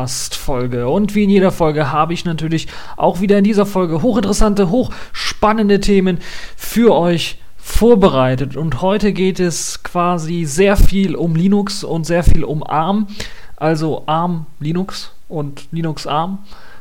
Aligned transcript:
Review 0.00 0.10
Podcast 0.10 0.34
Folge. 0.34 0.88
Und 0.88 1.14
wie 1.14 1.24
in 1.24 1.30
jeder 1.30 1.52
Folge 1.52 1.92
habe 1.92 2.14
ich 2.14 2.24
natürlich 2.24 2.68
auch 2.96 3.20
wieder 3.20 3.36
in 3.36 3.44
dieser 3.44 3.66
Folge 3.66 4.00
hochinteressante, 4.00 4.70
hochspannende 4.70 5.80
Themen 5.80 6.18
für 6.56 6.94
euch 6.94 7.38
vorbereitet. 7.58 8.56
Und 8.56 8.80
heute 8.80 9.12
geht 9.12 9.40
es 9.40 9.82
quasi 9.82 10.44
sehr 10.44 10.76
viel 10.78 11.14
um 11.14 11.36
Linux 11.36 11.84
und 11.84 12.06
sehr 12.06 12.22
viel 12.22 12.44
um 12.44 12.62
ARM. 12.62 13.08
Also 13.56 14.04
ARM 14.06 14.46
Linux 14.58 15.12
und 15.28 15.68
Linux 15.70 16.06
ARM. 16.06 16.38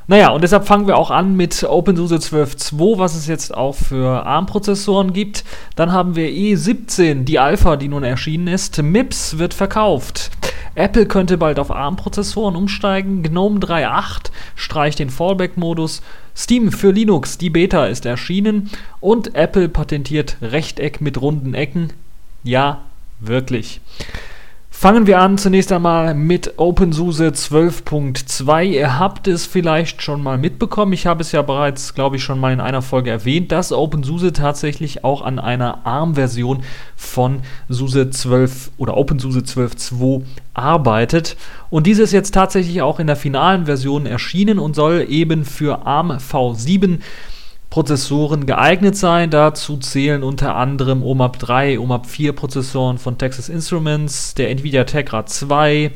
Naja, 0.07 0.29
und 0.29 0.41
deshalb 0.41 0.65
fangen 0.65 0.87
wir 0.87 0.97
auch 0.97 1.11
an 1.11 1.35
mit 1.35 1.63
OpenSUSE 1.63 2.15
12.2, 2.15 2.97
was 2.97 3.15
es 3.15 3.27
jetzt 3.27 3.53
auch 3.53 3.75
für 3.75 4.25
ARM-Prozessoren 4.25 5.13
gibt. 5.13 5.43
Dann 5.75 5.91
haben 5.91 6.15
wir 6.15 6.29
E17, 6.29 7.25
die 7.25 7.37
Alpha, 7.37 7.75
die 7.75 7.89
nun 7.89 8.03
erschienen 8.03 8.47
ist. 8.47 8.81
MIPS 8.81 9.37
wird 9.37 9.53
verkauft. 9.53 10.31
Apple 10.79 11.05
könnte 11.05 11.37
bald 11.37 11.59
auf 11.59 11.71
ARM-Prozessoren 11.71 12.55
umsteigen. 12.55 13.21
GNOME 13.21 13.59
3.8 13.59 14.31
streicht 14.55 14.99
den 14.99 15.09
Fallback-Modus. 15.09 16.01
Steam 16.33 16.71
für 16.71 16.91
Linux, 16.91 17.37
die 17.37 17.49
Beta 17.49 17.87
ist 17.87 18.05
erschienen. 18.05 18.69
Und 19.01 19.35
Apple 19.35 19.67
patentiert 19.67 20.37
Rechteck 20.41 21.01
mit 21.01 21.21
runden 21.21 21.53
Ecken. 21.53 21.91
Ja, 22.43 22.79
wirklich. 23.19 23.81
Fangen 24.79 25.07
wir 25.07 25.19
an 25.19 25.37
zunächst 25.37 25.73
einmal 25.73 26.15
mit 26.15 26.53
OpenSUSE 26.55 27.27
12.2. 27.27 28.63
Ihr 28.63 28.97
habt 28.97 29.27
es 29.27 29.45
vielleicht 29.45 30.01
schon 30.01 30.23
mal 30.23 30.37
mitbekommen. 30.37 30.93
Ich 30.93 31.05
habe 31.05 31.19
es 31.19 31.33
ja 31.33 31.41
bereits, 31.41 31.95
glaube 31.95 32.15
ich, 32.15 32.23
schon 32.23 32.39
mal 32.39 32.53
in 32.53 32.61
einer 32.61 32.81
Folge 32.81 33.09
erwähnt, 33.09 33.51
dass 33.51 33.73
OpenSUSE 33.73 34.31
tatsächlich 34.31 35.03
auch 35.03 35.21
an 35.21 35.37
einer 35.37 35.85
ARM-Version 35.85 36.63
von 36.95 37.41
SUSE 37.67 38.09
12 38.09 38.71
oder 38.77 38.95
OpenSUSE 38.95 39.39
12.2 39.39 40.21
arbeitet. 40.53 41.35
Und 41.69 41.85
diese 41.85 42.03
ist 42.03 42.13
jetzt 42.13 42.33
tatsächlich 42.33 42.81
auch 42.81 43.01
in 43.01 43.07
der 43.07 43.17
finalen 43.17 43.65
Version 43.65 44.05
erschienen 44.05 44.59
und 44.59 44.77
soll 44.77 45.05
eben 45.09 45.43
für 45.43 45.85
ARM 45.85 46.11
V7 46.11 46.99
Prozessoren 47.69 48.45
geeignet 48.45 48.95
sein. 48.95 49.29
Dazu 49.29 49.77
zählen 49.77 50.23
unter 50.23 50.55
anderem 50.55 51.03
OMAP 51.03 51.39
3, 51.39 51.79
OMAP 51.79 52.07
4 52.07 52.33
Prozessoren 52.33 52.97
von 52.97 53.17
Texas 53.17 53.49
Instruments, 53.49 54.33
der 54.33 54.49
Nvidia 54.51 54.85
Tegra 54.85 55.25
2, 55.25 55.91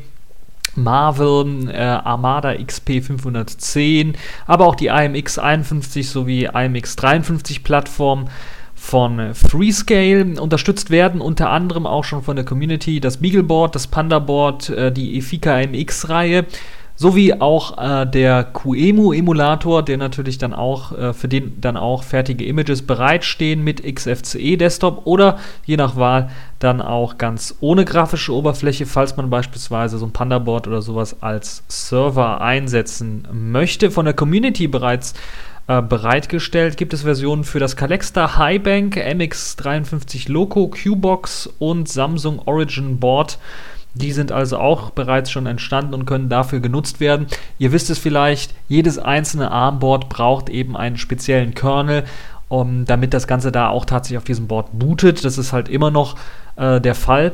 Marvel, 0.76 1.70
äh, 1.70 1.78
Armada 1.78 2.54
XP 2.54 3.00
510, 3.00 4.16
aber 4.46 4.66
auch 4.66 4.74
die 4.74 4.86
IMX 4.86 5.38
51 5.38 6.08
sowie 6.08 6.48
IMX 6.52 6.96
53 6.96 7.62
Plattform 7.62 8.28
von 8.74 9.34
Freescale. 9.34 10.40
Unterstützt 10.40 10.90
werden 10.90 11.20
unter 11.20 11.50
anderem 11.50 11.86
auch 11.86 12.04
schon 12.04 12.22
von 12.22 12.36
der 12.36 12.44
Community 12.44 13.00
das 13.00 13.16
Beagleboard, 13.18 13.74
das 13.74 13.86
Pandaboard, 13.86 14.68
äh, 14.70 14.92
die 14.92 15.16
Efika 15.16 15.58
MX-Reihe 15.58 16.44
sowie 16.96 17.34
auch 17.34 17.78
äh, 17.78 18.06
der 18.06 18.44
QEMU-Emulator, 18.44 19.82
der 19.82 19.96
natürlich 19.96 20.38
dann 20.38 20.54
auch, 20.54 20.96
äh, 20.96 21.12
für 21.12 21.28
den 21.28 21.60
dann 21.60 21.76
auch 21.76 22.04
fertige 22.04 22.44
Images 22.44 22.82
bereitstehen 22.82 23.64
mit 23.64 23.82
XFCE 23.82 24.56
Desktop 24.56 25.06
oder 25.06 25.38
je 25.64 25.76
nach 25.76 25.96
Wahl 25.96 26.30
dann 26.60 26.80
auch 26.80 27.18
ganz 27.18 27.56
ohne 27.60 27.84
grafische 27.84 28.32
Oberfläche, 28.32 28.86
falls 28.86 29.16
man 29.16 29.28
beispielsweise 29.28 29.98
so 29.98 30.06
ein 30.06 30.12
Pandaboard 30.12 30.68
oder 30.68 30.82
sowas 30.82 31.20
als 31.20 31.64
Server 31.68 32.40
einsetzen 32.40 33.26
möchte. 33.32 33.90
Von 33.90 34.04
der 34.04 34.14
Community 34.14 34.68
bereits 34.68 35.14
äh, 35.66 35.80
bereitgestellt 35.82 36.76
gibt 36.76 36.92
es 36.92 37.02
Versionen 37.02 37.42
für 37.42 37.58
das 37.58 37.74
Calexta 37.74 38.36
Highbank, 38.36 38.96
MX53 38.96 40.30
Loco, 40.30 40.68
Qbox 40.68 41.48
und 41.58 41.88
Samsung 41.88 42.40
Origin 42.44 43.00
Board. 43.00 43.38
Die 43.94 44.12
sind 44.12 44.32
also 44.32 44.58
auch 44.58 44.90
bereits 44.90 45.30
schon 45.30 45.46
entstanden 45.46 45.94
und 45.94 46.04
können 46.04 46.28
dafür 46.28 46.60
genutzt 46.60 47.00
werden. 47.00 47.26
Ihr 47.58 47.72
wisst 47.72 47.90
es 47.90 47.98
vielleicht, 47.98 48.52
jedes 48.68 48.98
einzelne 48.98 49.50
ARM-Board 49.50 50.08
braucht 50.08 50.48
eben 50.48 50.76
einen 50.76 50.96
speziellen 50.96 51.54
Kernel, 51.54 52.04
um, 52.48 52.84
damit 52.84 53.14
das 53.14 53.26
Ganze 53.26 53.52
da 53.52 53.68
auch 53.68 53.84
tatsächlich 53.84 54.18
auf 54.18 54.24
diesem 54.24 54.48
Board 54.48 54.68
bootet. 54.72 55.24
Das 55.24 55.38
ist 55.38 55.52
halt 55.52 55.68
immer 55.68 55.90
noch 55.90 56.16
äh, 56.56 56.80
der 56.80 56.94
Fall. 56.94 57.32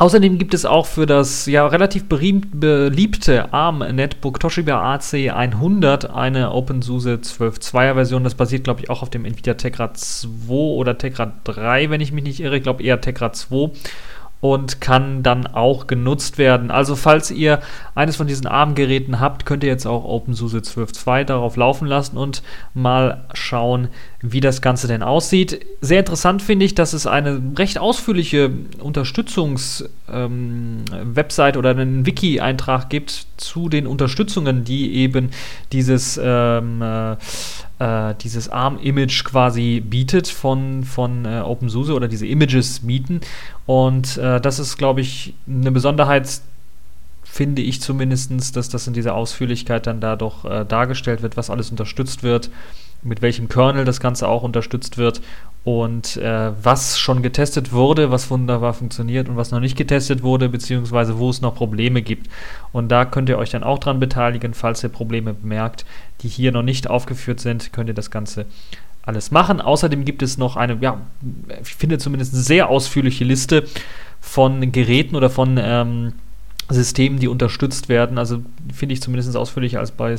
Außerdem 0.00 0.38
gibt 0.38 0.54
es 0.54 0.64
auch 0.64 0.86
für 0.86 1.04
das 1.04 1.44
ja 1.44 1.66
relativ 1.66 2.08
beliebte 2.08 3.52
ARM-Netbook 3.52 4.40
Toshiba 4.40 4.94
AC100 4.94 6.06
eine 6.06 6.52
OpenSUSE 6.52 7.16
12.2er 7.16 7.94
Version. 7.94 8.24
Das 8.24 8.34
basiert, 8.34 8.64
glaube 8.64 8.80
ich, 8.80 8.88
auch 8.88 9.02
auf 9.02 9.10
dem 9.10 9.26
Nvidia 9.26 9.54
Tegra 9.54 9.92
2 9.92 10.54
oder 10.54 10.96
Tegra 10.96 11.32
3, 11.44 11.90
wenn 11.90 12.00
ich 12.00 12.12
mich 12.12 12.24
nicht 12.24 12.40
irre. 12.40 12.56
Ich 12.56 12.62
glaube 12.62 12.82
eher 12.82 13.02
Tegra 13.02 13.34
2 13.34 13.72
und 14.40 14.80
kann 14.80 15.22
dann 15.22 15.46
auch 15.46 15.86
genutzt 15.86 16.38
werden. 16.38 16.70
Also 16.70 16.96
falls 16.96 17.30
ihr 17.30 17.60
eines 17.94 18.16
von 18.16 18.26
diesen 18.26 18.46
ARM-Geräten 18.46 19.20
habt, 19.20 19.44
könnt 19.44 19.62
ihr 19.62 19.70
jetzt 19.70 19.86
auch 19.86 20.04
OpenSUSE 20.04 20.58
12.2 20.58 21.24
darauf 21.24 21.56
laufen 21.56 21.86
lassen 21.86 22.16
und 22.16 22.42
mal 22.72 23.24
schauen, 23.34 23.88
wie 24.22 24.40
das 24.40 24.60
Ganze 24.60 24.86
denn 24.86 25.02
aussieht. 25.02 25.64
Sehr 25.80 26.00
interessant 26.00 26.42
finde 26.42 26.66
ich, 26.66 26.74
dass 26.74 26.92
es 26.92 27.06
eine 27.06 27.40
recht 27.56 27.78
ausführliche 27.78 28.50
Unterstützungs-Website 28.78 31.54
ähm, 31.54 31.58
oder 31.58 31.70
einen 31.70 32.04
Wiki-Eintrag 32.04 32.90
gibt 32.90 33.28
zu 33.38 33.70
den 33.70 33.86
Unterstützungen, 33.86 34.64
die 34.64 34.94
eben 34.94 35.30
dieses 35.72 36.20
ähm, 36.22 36.82
äh, 36.82 37.16
äh, 37.80 38.14
dieses 38.20 38.50
ARM-Image 38.50 39.24
quasi 39.24 39.80
bietet 39.80 40.28
von, 40.28 40.84
von 40.84 41.24
äh, 41.24 41.40
OpenSUSE 41.40 41.94
oder 41.94 42.08
diese 42.08 42.26
Images 42.26 42.80
bieten. 42.80 43.22
Und 43.64 44.18
äh, 44.18 44.40
das 44.40 44.58
ist, 44.58 44.76
glaube 44.76 45.00
ich, 45.00 45.34
eine 45.48 45.72
Besonderheit, 45.72 46.42
finde 47.24 47.62
ich 47.62 47.80
zumindest, 47.80 48.56
dass 48.56 48.68
das 48.68 48.86
in 48.86 48.92
dieser 48.92 49.14
Ausführlichkeit 49.14 49.86
dann 49.86 50.00
da 50.00 50.16
doch 50.16 50.44
äh, 50.44 50.66
dargestellt 50.66 51.22
wird, 51.22 51.36
was 51.36 51.48
alles 51.48 51.70
unterstützt 51.70 52.22
wird, 52.22 52.50
mit 53.02 53.22
welchem 53.22 53.48
Kernel 53.48 53.84
das 53.84 54.00
Ganze 54.00 54.28
auch 54.28 54.42
unterstützt 54.42 54.98
wird 54.98 55.20
und 55.62 56.16
äh, 56.16 56.52
was 56.62 56.98
schon 56.98 57.22
getestet 57.22 57.72
wurde, 57.72 58.10
was 58.10 58.30
wunderbar 58.30 58.72
funktioniert 58.72 59.28
und 59.28 59.36
was 59.36 59.50
noch 59.50 59.60
nicht 59.60 59.76
getestet 59.76 60.22
wurde, 60.22 60.48
beziehungsweise 60.48 61.18
wo 61.18 61.28
es 61.28 61.42
noch 61.42 61.54
Probleme 61.54 62.00
gibt. 62.00 62.30
Und 62.72 62.88
da 62.88 63.04
könnt 63.04 63.28
ihr 63.28 63.38
euch 63.38 63.50
dann 63.50 63.62
auch 63.62 63.78
dran 63.78 64.00
beteiligen, 64.00 64.54
falls 64.54 64.82
ihr 64.82 64.88
Probleme 64.88 65.34
bemerkt, 65.34 65.84
die 66.22 66.28
hier 66.28 66.52
noch 66.52 66.62
nicht 66.62 66.88
aufgeführt 66.88 67.40
sind, 67.40 67.72
könnt 67.72 67.88
ihr 67.88 67.94
das 67.94 68.10
Ganze 68.10 68.46
alles 69.02 69.30
machen. 69.30 69.60
Außerdem 69.60 70.04
gibt 70.04 70.22
es 70.22 70.38
noch 70.38 70.56
eine, 70.56 70.78
ja, 70.80 70.98
ich 71.62 71.74
finde 71.74 71.98
zumindest 71.98 72.32
eine 72.32 72.42
sehr 72.42 72.68
ausführliche 72.70 73.24
Liste 73.24 73.64
von 74.20 74.72
Geräten 74.72 75.14
oder 75.14 75.28
von 75.28 75.58
ähm, 75.60 76.12
Systemen, 76.70 77.18
die 77.18 77.28
unterstützt 77.28 77.88
werden. 77.88 78.18
Also 78.18 78.42
finde 78.72 78.92
ich 78.92 79.02
zumindest 79.02 79.36
ausführlicher 79.36 79.80
als, 79.80 79.90
bei, 79.90 80.16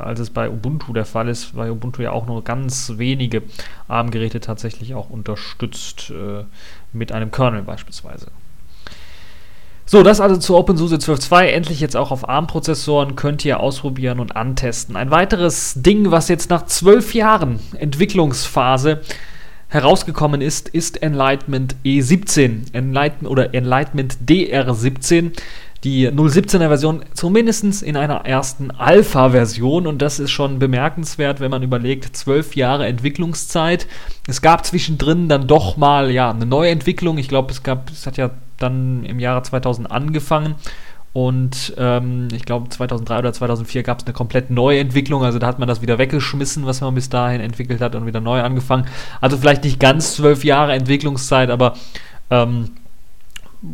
als 0.00 0.20
es 0.20 0.30
bei 0.30 0.50
Ubuntu 0.50 0.92
der 0.92 1.04
Fall 1.04 1.28
ist, 1.28 1.56
weil 1.56 1.70
Ubuntu 1.70 2.02
ja 2.02 2.12
auch 2.12 2.26
nur 2.26 2.42
ganz 2.42 2.94
wenige 2.96 3.42
ARM-Geräte 3.88 4.40
tatsächlich 4.40 4.94
auch 4.94 5.10
unterstützt, 5.10 6.10
äh, 6.10 6.44
mit 6.92 7.12
einem 7.12 7.30
Kernel 7.30 7.62
beispielsweise. 7.62 8.28
So, 9.86 10.04
das 10.04 10.20
also 10.20 10.36
zu 10.36 10.56
OpenSUSE 10.56 10.96
12.2. 10.96 11.46
Endlich 11.46 11.80
jetzt 11.80 11.96
auch 11.96 12.12
auf 12.12 12.28
ARM-Prozessoren 12.28 13.16
könnt 13.16 13.44
ihr 13.44 13.58
ausprobieren 13.58 14.20
und 14.20 14.36
antesten. 14.36 14.94
Ein 14.94 15.10
weiteres 15.10 15.74
Ding, 15.82 16.12
was 16.12 16.28
jetzt 16.28 16.48
nach 16.48 16.66
zwölf 16.66 17.12
Jahren 17.12 17.58
Entwicklungsphase 17.76 19.00
herausgekommen 19.66 20.42
ist, 20.42 20.68
ist 20.68 21.02
Enlightenment 21.02 21.74
E17 21.84 22.72
Enlightenment, 22.72 23.30
oder 23.30 23.54
Enlightenment 23.54 24.18
DR17 24.28 25.32
die 25.84 26.08
017er 26.08 26.68
Version 26.68 27.04
zumindest 27.14 27.82
in 27.82 27.96
einer 27.96 28.26
ersten 28.26 28.70
Alpha-Version 28.70 29.86
und 29.86 30.02
das 30.02 30.18
ist 30.18 30.30
schon 30.30 30.58
bemerkenswert, 30.58 31.40
wenn 31.40 31.50
man 31.50 31.62
überlegt, 31.62 32.16
zwölf 32.16 32.54
Jahre 32.54 32.86
Entwicklungszeit. 32.86 33.86
Es 34.28 34.42
gab 34.42 34.66
zwischendrin 34.66 35.28
dann 35.28 35.46
doch 35.46 35.76
mal 35.76 36.10
ja 36.10 36.30
eine 36.30 36.46
Neuentwicklung. 36.46 37.16
Ich 37.18 37.28
glaube, 37.28 37.52
es 37.52 37.62
es 37.92 38.06
hat 38.06 38.16
ja 38.18 38.30
dann 38.58 39.04
im 39.04 39.18
Jahre 39.18 39.42
2000 39.42 39.90
angefangen 39.90 40.56
und 41.12 41.74
ähm, 41.76 42.28
ich 42.32 42.44
glaube 42.44 42.68
2003 42.68 43.18
oder 43.18 43.32
2004 43.32 43.82
gab 43.82 43.98
es 43.98 44.06
eine 44.06 44.12
komplett 44.12 44.50
neue 44.50 44.78
Entwicklung. 44.78 45.24
Also 45.24 45.38
da 45.38 45.48
hat 45.48 45.58
man 45.58 45.66
das 45.66 45.82
wieder 45.82 45.98
weggeschmissen, 45.98 46.66
was 46.66 46.80
man 46.82 46.94
bis 46.94 47.08
dahin 47.08 47.40
entwickelt 47.40 47.80
hat 47.80 47.94
und 47.96 48.06
wieder 48.06 48.20
neu 48.20 48.42
angefangen. 48.42 48.86
Also 49.20 49.36
vielleicht 49.36 49.64
nicht 49.64 49.80
ganz 49.80 50.14
zwölf 50.14 50.44
Jahre 50.44 50.72
Entwicklungszeit, 50.72 51.50
aber 51.50 51.74
ähm, 52.30 52.70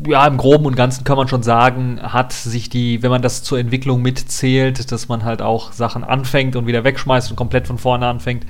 ja, 0.06 0.26
im 0.26 0.36
Groben 0.36 0.66
und 0.66 0.74
Ganzen 0.74 1.04
kann 1.04 1.16
man 1.16 1.28
schon 1.28 1.42
sagen, 1.42 2.00
hat 2.02 2.32
sich 2.32 2.68
die, 2.68 3.02
wenn 3.02 3.10
man 3.10 3.22
das 3.22 3.42
zur 3.42 3.58
Entwicklung 3.58 4.02
mitzählt, 4.02 4.90
dass 4.90 5.08
man 5.08 5.24
halt 5.24 5.42
auch 5.42 5.72
Sachen 5.72 6.02
anfängt 6.02 6.56
und 6.56 6.66
wieder 6.66 6.82
wegschmeißt 6.82 7.30
und 7.30 7.36
komplett 7.36 7.66
von 7.66 7.78
vorne 7.78 8.06
anfängt, 8.06 8.46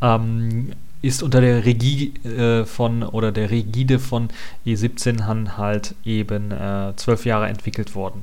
ähm, 0.00 0.70
ist 1.02 1.22
unter 1.22 1.40
der 1.40 1.64
Regie 1.64 2.14
äh, 2.24 2.64
von 2.64 3.02
oder 3.02 3.32
der 3.32 3.50
Rigide 3.50 3.98
von 3.98 4.28
E17 4.66 5.56
halt 5.56 5.94
eben 6.04 6.52
äh, 6.52 6.92
zwölf 6.96 7.24
Jahre 7.24 7.48
entwickelt 7.48 7.94
worden. 7.94 8.22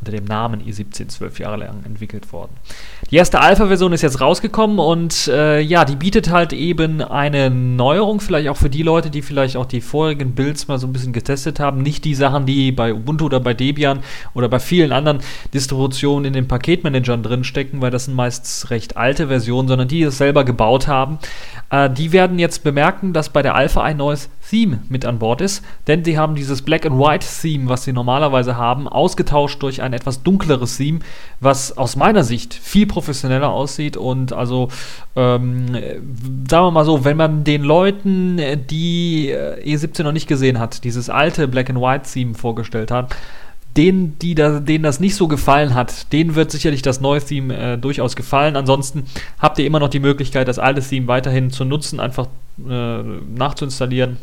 Unter 0.00 0.12
dem 0.12 0.24
Namen 0.24 0.62
i17 0.62 1.08
zwölf 1.08 1.38
Jahre 1.38 1.58
lang 1.58 1.84
entwickelt 1.84 2.32
worden. 2.32 2.52
Die 3.10 3.16
erste 3.16 3.40
Alpha-Version 3.40 3.92
ist 3.92 4.00
jetzt 4.00 4.20
rausgekommen 4.20 4.78
und 4.78 5.28
äh, 5.28 5.60
ja, 5.60 5.84
die 5.84 5.96
bietet 5.96 6.30
halt 6.30 6.54
eben 6.54 7.02
eine 7.02 7.50
Neuerung, 7.50 8.20
vielleicht 8.20 8.48
auch 8.48 8.56
für 8.56 8.70
die 8.70 8.82
Leute, 8.82 9.10
die 9.10 9.20
vielleicht 9.20 9.56
auch 9.56 9.66
die 9.66 9.82
vorigen 9.82 10.34
Builds 10.34 10.68
mal 10.68 10.78
so 10.78 10.86
ein 10.86 10.92
bisschen 10.94 11.12
getestet 11.12 11.60
haben. 11.60 11.82
Nicht 11.82 12.06
die 12.06 12.14
Sachen, 12.14 12.46
die 12.46 12.72
bei 12.72 12.94
Ubuntu 12.94 13.26
oder 13.26 13.40
bei 13.40 13.52
Debian 13.52 14.00
oder 14.32 14.48
bei 14.48 14.58
vielen 14.58 14.92
anderen 14.92 15.18
Distributionen 15.52 16.24
in 16.24 16.32
den 16.32 16.48
Paketmanagern 16.48 17.22
drinstecken, 17.22 17.82
weil 17.82 17.90
das 17.90 18.06
sind 18.06 18.14
meist 18.14 18.70
recht 18.70 18.96
alte 18.96 19.28
Versionen, 19.28 19.68
sondern 19.68 19.88
die 19.88 20.02
es 20.02 20.16
selber 20.16 20.44
gebaut 20.44 20.88
haben. 20.88 21.18
Äh, 21.70 21.88
die 21.88 22.12
werden 22.12 22.38
jetzt 22.38 22.64
bemerken, 22.64 23.12
dass 23.12 23.28
bei 23.28 23.42
der 23.42 23.54
Alpha 23.54 23.82
ein 23.82 23.96
neues 23.96 24.28
Theme 24.48 24.80
mit 24.88 25.04
an 25.04 25.18
Bord 25.18 25.40
ist, 25.40 25.64
denn 25.86 26.04
sie 26.04 26.18
haben 26.18 26.34
dieses 26.34 26.62
Black 26.62 26.84
and 26.84 26.98
White 26.98 27.26
Theme, 27.40 27.68
was 27.68 27.84
sie 27.84 27.92
normalerweise 27.92 28.56
haben, 28.56 28.88
ausgetauscht 28.88 29.62
durch 29.62 29.80
ein 29.80 29.92
etwas 29.92 30.22
dunkleres 30.22 30.76
Theme, 30.76 31.00
was 31.38 31.78
aus 31.78 31.94
meiner 31.94 32.24
Sicht 32.24 32.54
viel 32.54 32.86
professioneller 32.86 33.50
aussieht 33.50 33.96
und 33.96 34.32
also 34.32 34.68
ähm, 35.14 35.74
sagen 36.48 36.66
wir 36.66 36.70
mal 36.72 36.84
so, 36.84 37.04
wenn 37.04 37.16
man 37.16 37.44
den 37.44 37.62
Leuten, 37.62 38.40
die 38.68 39.30
äh, 39.30 39.62
E17 39.64 40.02
noch 40.02 40.12
nicht 40.12 40.26
gesehen 40.26 40.58
hat, 40.58 40.82
dieses 40.82 41.08
alte 41.08 41.46
Black 41.46 41.70
and 41.70 41.80
White 41.80 42.10
Theme 42.12 42.34
vorgestellt 42.34 42.90
hat, 42.90 43.14
denen, 43.76 44.18
die 44.18 44.34
da, 44.34 44.60
denen 44.60 44.84
das 44.84 45.00
nicht 45.00 45.14
so 45.14 45.28
gefallen 45.28 45.74
hat, 45.74 46.12
denen 46.12 46.34
wird 46.34 46.50
sicherlich 46.50 46.82
das 46.82 47.00
neue 47.00 47.20
Theme 47.20 47.56
äh, 47.56 47.78
durchaus 47.78 48.16
gefallen. 48.16 48.56
Ansonsten 48.56 49.06
habt 49.38 49.58
ihr 49.58 49.66
immer 49.66 49.80
noch 49.80 49.88
die 49.88 50.00
Möglichkeit, 50.00 50.48
das 50.48 50.58
alte 50.58 50.80
Theme 50.80 51.06
weiterhin 51.06 51.50
zu 51.50 51.64
nutzen, 51.64 52.00
einfach 52.00 52.26
äh, 52.68 53.02
nachzuinstallieren 53.02 54.16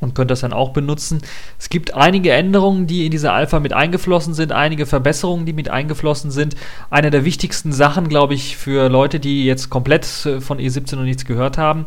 und 0.00 0.14
könnt 0.14 0.30
das 0.30 0.40
dann 0.40 0.52
auch 0.52 0.70
benutzen. 0.70 1.22
Es 1.58 1.68
gibt 1.68 1.94
einige 1.94 2.32
Änderungen, 2.32 2.86
die 2.86 3.04
in 3.04 3.10
diese 3.10 3.32
Alpha 3.32 3.60
mit 3.60 3.72
eingeflossen 3.72 4.34
sind, 4.34 4.52
einige 4.52 4.86
Verbesserungen, 4.86 5.46
die 5.46 5.52
mit 5.52 5.70
eingeflossen 5.70 6.30
sind. 6.30 6.56
Eine 6.90 7.10
der 7.10 7.24
wichtigsten 7.24 7.72
Sachen, 7.72 8.08
glaube 8.08 8.34
ich, 8.34 8.56
für 8.56 8.88
Leute, 8.88 9.20
die 9.20 9.44
jetzt 9.44 9.70
komplett 9.70 10.04
äh, 10.26 10.40
von 10.40 10.58
E17 10.58 10.96
noch 10.96 11.02
nichts 11.04 11.24
gehört 11.24 11.58
haben, 11.58 11.86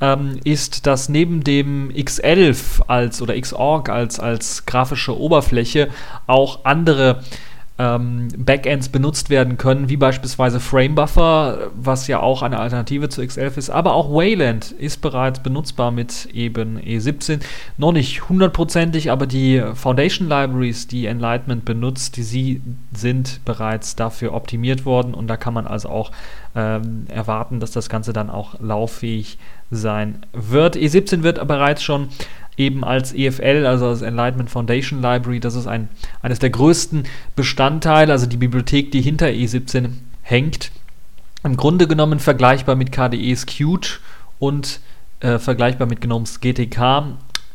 ähm, 0.00 0.38
ist, 0.44 0.86
dass 0.86 1.08
neben 1.08 1.42
dem 1.42 1.90
X11 1.90 2.82
als 2.86 3.22
oder 3.22 3.38
Xorg 3.40 3.88
als, 3.88 4.20
als 4.20 4.66
grafische 4.66 5.18
Oberfläche 5.18 5.88
auch 6.26 6.64
andere 6.64 7.22
ähm, 7.78 8.28
Backends 8.36 8.88
benutzt 8.88 9.28
werden 9.28 9.58
können, 9.58 9.88
wie 9.88 9.96
beispielsweise 9.96 10.60
Framebuffer, 10.60 11.70
was 11.74 12.06
ja 12.06 12.20
auch 12.20 12.42
eine 12.42 12.58
Alternative 12.58 13.08
zu 13.08 13.20
X11 13.20 13.58
ist, 13.58 13.70
aber 13.70 13.94
auch 13.94 14.10
Wayland 14.10 14.70
ist 14.70 15.02
bereits 15.02 15.40
benutzbar 15.40 15.90
mit 15.90 16.26
eben 16.32 16.78
E17. 16.78 17.40
Noch 17.76 17.92
nicht 17.92 18.28
hundertprozentig, 18.28 19.10
aber 19.10 19.26
die 19.26 19.62
Foundation 19.74 20.28
Libraries, 20.28 20.86
die 20.86 21.06
Enlightenment 21.06 21.64
benutzt, 21.64 22.16
die 22.16 22.22
sie 22.22 22.62
sind 22.94 23.40
bereits 23.44 23.94
dafür 23.94 24.32
optimiert 24.32 24.86
worden 24.86 25.12
und 25.12 25.26
da 25.26 25.36
kann 25.36 25.52
man 25.52 25.66
also 25.66 25.90
auch 25.90 26.12
ähm, 26.54 27.04
erwarten, 27.08 27.60
dass 27.60 27.72
das 27.72 27.90
Ganze 27.90 28.14
dann 28.14 28.30
auch 28.30 28.58
lauffähig 28.60 29.38
sein 29.70 30.18
wird. 30.32 30.76
E17 30.76 31.22
wird 31.22 31.46
bereits 31.46 31.82
schon 31.82 32.08
eben 32.56 32.84
als 32.84 33.12
EFL, 33.12 33.66
also 33.66 33.86
als 33.86 34.02
Enlightenment 34.02 34.50
Foundation 34.50 35.02
Library. 35.02 35.40
Das 35.40 35.54
ist 35.54 35.66
ein, 35.66 35.88
eines 36.22 36.38
der 36.38 36.50
größten 36.50 37.04
Bestandteile, 37.34 38.12
also 38.12 38.26
die 38.26 38.36
Bibliothek, 38.36 38.90
die 38.92 39.02
hinter 39.02 39.26
E17 39.26 39.90
hängt. 40.22 40.70
Im 41.44 41.56
Grunde 41.56 41.86
genommen 41.86 42.18
vergleichbar 42.18 42.74
mit 42.74 42.92
KDEs 42.92 43.46
Qt 43.46 44.00
und 44.38 44.80
äh, 45.20 45.38
vergleichbar 45.38 45.86
mit 45.86 46.00
GNOMEs 46.00 46.40
GTK. 46.40 47.04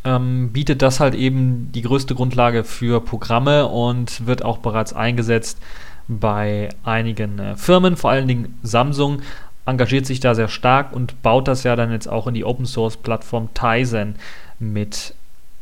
Ähm, 0.04 0.52
bietet 0.52 0.82
das 0.82 1.00
halt 1.00 1.14
eben 1.14 1.72
die 1.72 1.84
größte 1.84 2.16
Grundlage 2.16 2.64
für 2.64 3.02
Programme 3.02 3.68
und 3.68 4.26
wird 4.26 4.44
auch 4.44 4.58
bereits 4.58 4.94
eingesetzt 4.94 5.60
bei 6.08 6.70
einigen 6.84 7.38
äh, 7.38 7.56
Firmen, 7.56 7.98
vor 7.98 8.10
allen 8.10 8.28
Dingen 8.28 8.58
Samsung 8.64 9.22
engagiert 9.72 10.06
sich 10.06 10.20
da 10.20 10.36
sehr 10.36 10.48
stark 10.48 10.94
und 10.94 11.22
baut 11.24 11.48
das 11.48 11.64
ja 11.64 11.76
dann 11.76 11.92
jetzt 11.92 12.08
auch 12.08 12.28
in 12.28 12.34
die 12.34 12.46
Open 12.46 12.66
Source 12.66 12.98
Plattform 12.98 13.50
Tizen 13.54 14.16
mit 14.60 15.16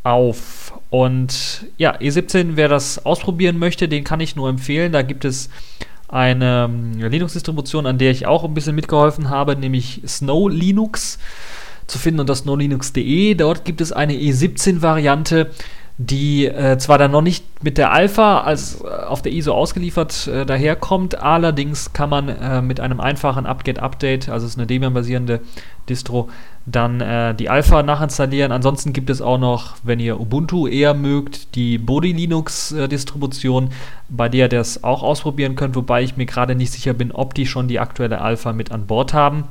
auf. 0.04 0.74
Und 0.90 1.66
ja, 1.78 1.96
E17, 1.96 2.52
wer 2.56 2.68
das 2.68 3.06
ausprobieren 3.06 3.58
möchte, 3.58 3.88
den 3.88 4.04
kann 4.04 4.20
ich 4.20 4.36
nur 4.36 4.50
empfehlen. 4.50 4.92
Da 4.92 5.02
gibt 5.02 5.26
es 5.26 5.50
eine 6.08 6.66
ähm, 6.70 7.00
Linux-Distribution, 7.00 7.86
an 7.86 7.98
der 7.98 8.12
ich 8.12 8.26
auch 8.26 8.44
ein 8.44 8.54
bisschen 8.54 8.76
mitgeholfen 8.76 9.30
habe, 9.30 9.56
nämlich 9.56 10.02
Snow 10.08 10.50
Linux 10.50 11.20
zu 11.90 12.00
finden 12.00 12.22
unter 12.22 12.36
snowlinux.de. 12.36 13.36
Dort 13.36 13.66
gibt 13.66 13.82
es 13.82 13.92
eine 13.92 14.14
E17-Variante, 14.14 15.52
die 16.02 16.46
äh, 16.46 16.78
zwar 16.78 16.98
dann 16.98 17.12
noch 17.12 17.22
nicht 17.22 17.44
mit 17.62 17.78
der 17.78 17.92
Alpha 17.92 18.40
als 18.40 18.82
äh, 18.82 18.88
auf 18.88 19.22
der 19.22 19.34
ISO 19.34 19.54
ausgeliefert 19.54 20.28
äh, 20.28 20.46
daherkommt, 20.46 21.22
allerdings 21.22 21.92
kann 21.92 22.10
man 22.10 22.30
äh, 22.30 22.62
mit 22.62 22.80
einem 22.80 23.02
einfachen 23.02 23.46
apt-get-update, 23.46 24.30
also 24.30 24.46
es 24.46 24.54
ist 24.54 24.58
eine 24.58 24.66
Debian-basierende 24.66 25.42
Distro, 25.90 26.30
dann 26.66 27.02
äh, 27.02 27.36
die 27.36 27.50
Alpha 27.50 27.84
nachinstallieren. 27.84 28.54
Ansonsten 28.54 28.94
gibt 28.94 29.10
es 29.10 29.22
auch 29.22 29.40
noch, 29.40 29.76
wenn 29.84 30.00
ihr 30.00 30.22
Ubuntu 30.22 30.68
eher 30.68 30.94
mögt, 30.94 31.56
die 31.56 31.78
Body 31.78 32.14
Linux 32.14 32.72
äh, 32.72 32.88
bei 34.08 34.30
der 34.30 34.46
ihr 34.46 34.48
das 34.48 34.86
auch 34.86 35.04
ausprobieren 35.04 35.56
könnt, 35.58 35.76
wobei 35.76 36.02
ich 36.04 36.16
mir 36.16 36.26
gerade 36.26 36.56
nicht 36.56 36.72
sicher 36.72 36.94
bin, 36.94 37.12
ob 37.12 37.34
die 37.34 37.46
schon 37.46 37.68
die 37.68 37.80
aktuelle 37.80 38.22
Alpha 38.22 38.54
mit 38.54 38.72
an 38.72 38.88
Bord 38.88 39.14
haben. 39.14 39.50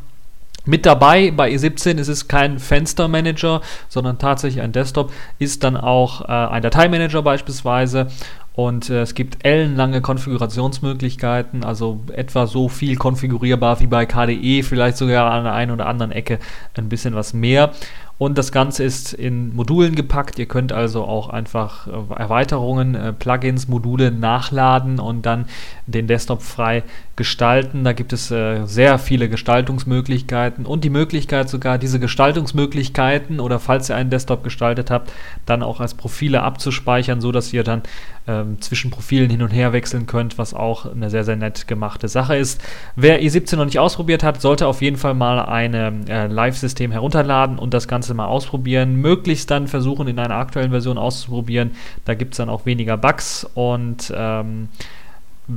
Mit 0.68 0.84
dabei 0.84 1.30
bei 1.30 1.50
E17 1.50 1.96
ist 1.96 2.08
es 2.08 2.28
kein 2.28 2.58
Fenstermanager, 2.58 3.62
sondern 3.88 4.18
tatsächlich 4.18 4.62
ein 4.62 4.72
Desktop, 4.72 5.10
ist 5.38 5.64
dann 5.64 5.78
auch 5.78 6.20
äh, 6.20 6.26
ein 6.26 6.60
Dateimanager 6.60 7.22
beispielsweise 7.22 8.08
und 8.52 8.90
äh, 8.90 9.00
es 9.00 9.14
gibt 9.14 9.46
ellenlange 9.46 10.02
Konfigurationsmöglichkeiten, 10.02 11.64
also 11.64 12.00
etwa 12.12 12.46
so 12.46 12.68
viel 12.68 12.96
konfigurierbar 12.96 13.80
wie 13.80 13.86
bei 13.86 14.04
KDE, 14.04 14.62
vielleicht 14.62 14.98
sogar 14.98 15.30
an 15.30 15.44
der 15.44 15.54
einen 15.54 15.70
oder 15.70 15.86
anderen 15.86 16.12
Ecke 16.12 16.38
ein 16.74 16.90
bisschen 16.90 17.14
was 17.14 17.32
mehr. 17.32 17.70
Und 18.18 18.36
das 18.36 18.50
Ganze 18.50 18.82
ist 18.82 19.12
in 19.12 19.54
Modulen 19.54 19.94
gepackt. 19.94 20.40
Ihr 20.40 20.46
könnt 20.46 20.72
also 20.72 21.04
auch 21.04 21.28
einfach 21.28 21.86
äh, 21.86 22.14
Erweiterungen, 22.16 22.96
äh, 22.96 23.12
Plugins, 23.12 23.68
Module 23.68 24.10
nachladen 24.10 24.98
und 24.98 25.24
dann 25.24 25.46
den 25.86 26.08
Desktop 26.08 26.42
frei 26.42 26.82
gestalten. 27.18 27.84
Da 27.84 27.92
gibt 27.92 28.14
es 28.14 28.30
äh, 28.30 28.64
sehr 28.64 28.98
viele 28.98 29.28
Gestaltungsmöglichkeiten 29.28 30.64
und 30.64 30.84
die 30.84 30.88
Möglichkeit 30.88 31.50
sogar 31.50 31.76
diese 31.76 31.98
Gestaltungsmöglichkeiten 32.00 33.40
oder 33.40 33.58
falls 33.58 33.90
ihr 33.90 33.96
einen 33.96 34.08
Desktop 34.08 34.44
gestaltet 34.44 34.90
habt, 34.90 35.12
dann 35.44 35.62
auch 35.62 35.80
als 35.80 35.94
Profile 35.94 36.42
abzuspeichern, 36.42 37.20
so 37.20 37.32
dass 37.32 37.52
ihr 37.52 37.64
dann 37.64 37.82
ähm, 38.28 38.60
zwischen 38.60 38.92
Profilen 38.92 39.28
hin 39.28 39.42
und 39.42 39.50
her 39.50 39.72
wechseln 39.72 40.06
könnt, 40.06 40.38
was 40.38 40.54
auch 40.54 40.86
eine 40.86 41.10
sehr, 41.10 41.24
sehr 41.24 41.34
nett 41.34 41.66
gemachte 41.66 42.06
Sache 42.06 42.36
ist. 42.36 42.62
Wer 42.94 43.20
E17 43.20 43.56
noch 43.56 43.64
nicht 43.64 43.80
ausprobiert 43.80 44.22
hat, 44.22 44.40
sollte 44.40 44.68
auf 44.68 44.80
jeden 44.80 44.96
Fall 44.96 45.14
mal 45.14 45.40
ein 45.40 45.74
äh, 45.74 46.28
Live-System 46.28 46.92
herunterladen 46.92 47.58
und 47.58 47.74
das 47.74 47.88
Ganze 47.88 48.14
mal 48.14 48.26
ausprobieren. 48.26 48.94
Möglichst 48.94 49.50
dann 49.50 49.66
versuchen, 49.66 50.06
in 50.06 50.20
einer 50.20 50.36
aktuellen 50.36 50.70
Version 50.70 50.98
auszuprobieren. 50.98 51.72
Da 52.04 52.14
gibt 52.14 52.34
es 52.34 52.38
dann 52.38 52.48
auch 52.48 52.64
weniger 52.64 52.96
Bugs 52.96 53.44
und 53.54 54.12
ähm, 54.16 54.68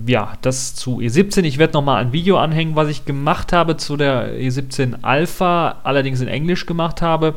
ja, 0.06 0.34
das 0.42 0.74
zu 0.74 1.00
E17. 1.00 1.44
Ich 1.44 1.58
werde 1.58 1.74
nochmal 1.74 2.02
ein 2.02 2.14
Video 2.14 2.38
anhängen, 2.38 2.76
was 2.76 2.88
ich 2.88 3.06
gemacht 3.06 3.52
habe 3.52 3.78
zu 3.78 3.98
der 3.98 4.34
E17 4.34 5.00
Alpha, 5.02 5.80
allerdings 5.84 6.22
in 6.22 6.28
Englisch 6.28 6.66
gemacht 6.66 7.02
habe. 7.02 7.36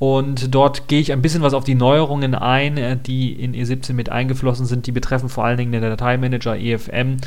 Und 0.00 0.54
dort 0.54 0.88
gehe 0.88 0.98
ich 0.98 1.12
ein 1.12 1.20
bisschen 1.20 1.42
was 1.42 1.52
auf 1.52 1.64
die 1.64 1.74
Neuerungen 1.74 2.34
ein, 2.34 2.78
äh, 2.78 2.96
die 2.96 3.32
in 3.32 3.52
E17 3.52 3.92
mit 3.92 4.08
eingeflossen 4.08 4.64
sind. 4.64 4.86
Die 4.86 4.92
betreffen 4.92 5.28
vor 5.28 5.44
allen 5.44 5.58
Dingen 5.58 5.72
den 5.72 5.82
Dateimanager 5.82 6.56
EFM, 6.56 7.18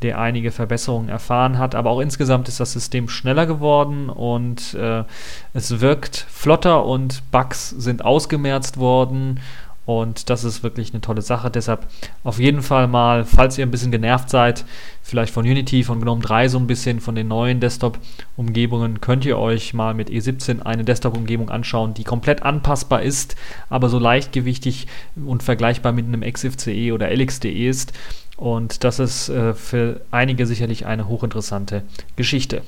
der 0.00 0.18
einige 0.18 0.50
Verbesserungen 0.50 1.10
erfahren 1.10 1.58
hat. 1.58 1.74
Aber 1.74 1.90
auch 1.90 2.00
insgesamt 2.00 2.48
ist 2.48 2.58
das 2.58 2.72
System 2.72 3.10
schneller 3.10 3.44
geworden 3.44 4.08
und 4.08 4.72
äh, 4.72 5.04
es 5.52 5.80
wirkt 5.82 6.26
flotter 6.30 6.86
und 6.86 7.22
Bugs 7.32 7.68
sind 7.68 8.02
ausgemerzt 8.02 8.78
worden. 8.78 9.38
Und 9.84 10.30
das 10.30 10.44
ist 10.44 10.62
wirklich 10.62 10.92
eine 10.92 11.00
tolle 11.00 11.22
Sache. 11.22 11.50
Deshalb 11.50 11.86
auf 12.22 12.38
jeden 12.38 12.62
Fall 12.62 12.86
mal, 12.86 13.24
falls 13.24 13.58
ihr 13.58 13.66
ein 13.66 13.70
bisschen 13.72 13.90
genervt 13.90 14.30
seid, 14.30 14.64
vielleicht 15.02 15.32
von 15.32 15.44
Unity, 15.44 15.82
von 15.82 16.00
GNOME 16.00 16.22
3 16.22 16.48
so 16.48 16.58
ein 16.58 16.68
bisschen, 16.68 17.00
von 17.00 17.16
den 17.16 17.28
neuen 17.28 17.58
Desktop-Umgebungen, 17.58 19.00
könnt 19.00 19.24
ihr 19.24 19.38
euch 19.38 19.74
mal 19.74 19.92
mit 19.94 20.08
E17 20.08 20.62
eine 20.62 20.84
Desktop-Umgebung 20.84 21.50
anschauen, 21.50 21.94
die 21.94 22.04
komplett 22.04 22.44
anpassbar 22.44 23.02
ist, 23.02 23.34
aber 23.70 23.88
so 23.88 23.98
leichtgewichtig 23.98 24.86
und 25.16 25.42
vergleichbar 25.42 25.92
mit 25.92 26.06
einem 26.06 26.20
XFCE 26.20 26.92
oder 26.92 27.10
LXDE 27.10 27.68
ist. 27.68 27.92
Und 28.36 28.84
das 28.84 29.00
ist 29.00 29.28
äh, 29.28 29.52
für 29.54 30.00
einige 30.12 30.46
sicherlich 30.46 30.86
eine 30.86 31.08
hochinteressante 31.08 31.82
Geschichte. 32.16 32.62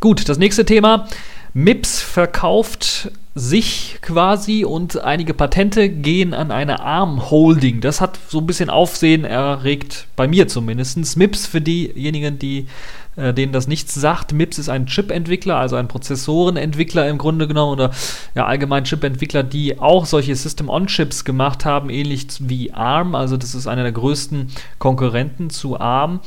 Gut, 0.00 0.28
das 0.28 0.38
nächste 0.38 0.64
Thema. 0.64 1.08
MIPS 1.54 2.00
verkauft 2.00 3.10
sich 3.38 3.98
quasi 4.02 4.64
und 4.64 5.00
einige 5.02 5.34
Patente 5.34 5.88
gehen 5.88 6.34
an 6.34 6.50
eine 6.50 6.80
ARM 6.80 7.30
Holding. 7.30 7.80
Das 7.80 8.00
hat 8.00 8.18
so 8.28 8.38
ein 8.38 8.46
bisschen 8.46 8.70
Aufsehen 8.70 9.24
erregt, 9.24 10.06
bei 10.16 10.26
mir 10.28 10.48
zumindest. 10.48 11.16
MIPS 11.16 11.46
für 11.46 11.60
diejenigen, 11.60 12.38
die 12.38 12.66
äh, 13.16 13.34
denen 13.34 13.52
das 13.52 13.66
nichts 13.66 13.94
sagt. 13.94 14.32
MIPS 14.32 14.58
ist 14.58 14.68
ein 14.68 14.86
Chip-Entwickler, 14.86 15.56
also 15.56 15.76
ein 15.76 15.88
Prozessorenentwickler 15.88 17.08
im 17.08 17.18
Grunde 17.18 17.48
genommen 17.48 17.72
oder 17.72 17.90
ja 18.34 18.46
allgemein 18.46 18.84
Chip-Entwickler, 18.84 19.42
die 19.42 19.78
auch 19.78 20.06
solche 20.06 20.34
System-on-Chips 20.34 21.24
gemacht 21.24 21.64
haben, 21.64 21.90
ähnlich 21.90 22.28
wie 22.40 22.72
ARM. 22.72 23.14
Also 23.14 23.36
das 23.36 23.54
ist 23.54 23.66
einer 23.66 23.82
der 23.82 23.92
größten 23.92 24.52
Konkurrenten 24.78 25.50
zu 25.50 25.80
ARM. 25.80 26.20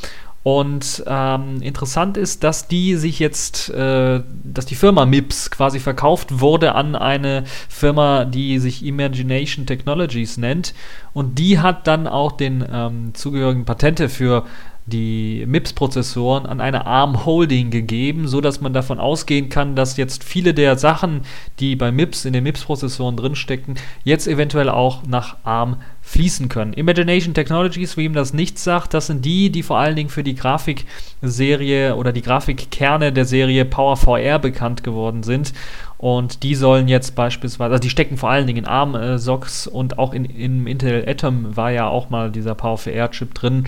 Und 0.43 1.03
ähm, 1.05 1.61
interessant 1.61 2.17
ist, 2.17 2.43
dass 2.43 2.67
die 2.67 2.95
sich 2.95 3.19
jetzt, 3.19 3.69
äh, 3.69 4.21
dass 4.53 4.65
die 4.65 4.75
Firma 4.75 5.05
MIPS 5.05 5.51
quasi 5.51 5.79
verkauft 5.79 6.39
wurde 6.39 6.75
an 6.75 6.95
eine 6.95 7.43
Firma, 7.69 8.25
die 8.25 8.59
sich 8.59 8.85
Imagination 8.85 9.65
Technologies 9.65 10.37
nennt. 10.37 10.73
Und 11.13 11.39
die 11.39 11.59
hat 11.59 11.87
dann 11.87 12.07
auch 12.07 12.31
den 12.31 12.65
ähm, 12.71 13.13
zugehörigen 13.13 13.65
Patente 13.65 14.09
für 14.09 14.45
die 14.91 15.43
MIPS-Prozessoren 15.47 16.45
an 16.45 16.61
eine 16.61 16.85
ARM 16.85 17.25
Holding 17.25 17.71
gegeben, 17.71 18.27
so 18.27 18.41
dass 18.41 18.61
man 18.61 18.73
davon 18.73 18.99
ausgehen 18.99 19.49
kann, 19.49 19.75
dass 19.75 19.97
jetzt 19.97 20.23
viele 20.23 20.53
der 20.53 20.77
Sachen, 20.77 21.21
die 21.59 21.75
bei 21.75 21.91
MIPS 21.91 22.25
in 22.25 22.33
den 22.33 22.43
MIPS-Prozessoren 22.43 23.17
drinstecken, 23.17 23.75
jetzt 24.03 24.27
eventuell 24.27 24.69
auch 24.69 25.03
nach 25.07 25.37
ARM 25.43 25.77
fließen 26.01 26.49
können. 26.49 26.73
Imagination 26.73 27.33
Technologies, 27.33 27.97
wie 27.97 28.05
ihm 28.05 28.13
das 28.13 28.33
nichts 28.33 28.63
sagt, 28.63 28.93
das 28.93 29.07
sind 29.07 29.25
die, 29.25 29.49
die 29.49 29.63
vor 29.63 29.77
allen 29.77 29.95
Dingen 29.95 30.09
für 30.09 30.23
die 30.23 30.35
Grafikserie 30.35 31.95
oder 31.95 32.11
die 32.11 32.21
Grafikkerne 32.21 33.13
der 33.13 33.25
Serie 33.25 33.65
PowerVR 33.65 34.39
bekannt 34.39 34.83
geworden 34.83 35.23
sind. 35.23 35.53
Und 35.97 36.41
die 36.41 36.55
sollen 36.55 36.87
jetzt 36.87 37.15
beispielsweise, 37.15 37.73
also 37.73 37.81
die 37.81 37.91
stecken 37.91 38.17
vor 38.17 38.31
allen 38.31 38.47
Dingen 38.47 38.59
in 38.59 38.65
ARM-Socks 38.65 39.67
und 39.67 39.99
auch 39.99 40.13
in, 40.13 40.25
in 40.25 40.65
Intel 40.65 41.07
Atom 41.07 41.55
war 41.55 41.69
ja 41.71 41.87
auch 41.87 42.09
mal 42.09 42.31
dieser 42.31 42.55
PowerVR-Chip 42.55 43.35
drin. 43.35 43.65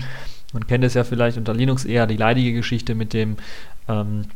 Man 0.54 0.66
kennt 0.66 0.84
es 0.84 0.94
ja 0.94 1.04
vielleicht 1.04 1.36
unter 1.36 1.52
Linux 1.52 1.84
eher 1.84 2.06
die 2.06 2.16
leidige 2.16 2.54
Geschichte 2.54 2.94
mit 2.94 3.12
dem, 3.12 3.36
ähm, 3.88 4.26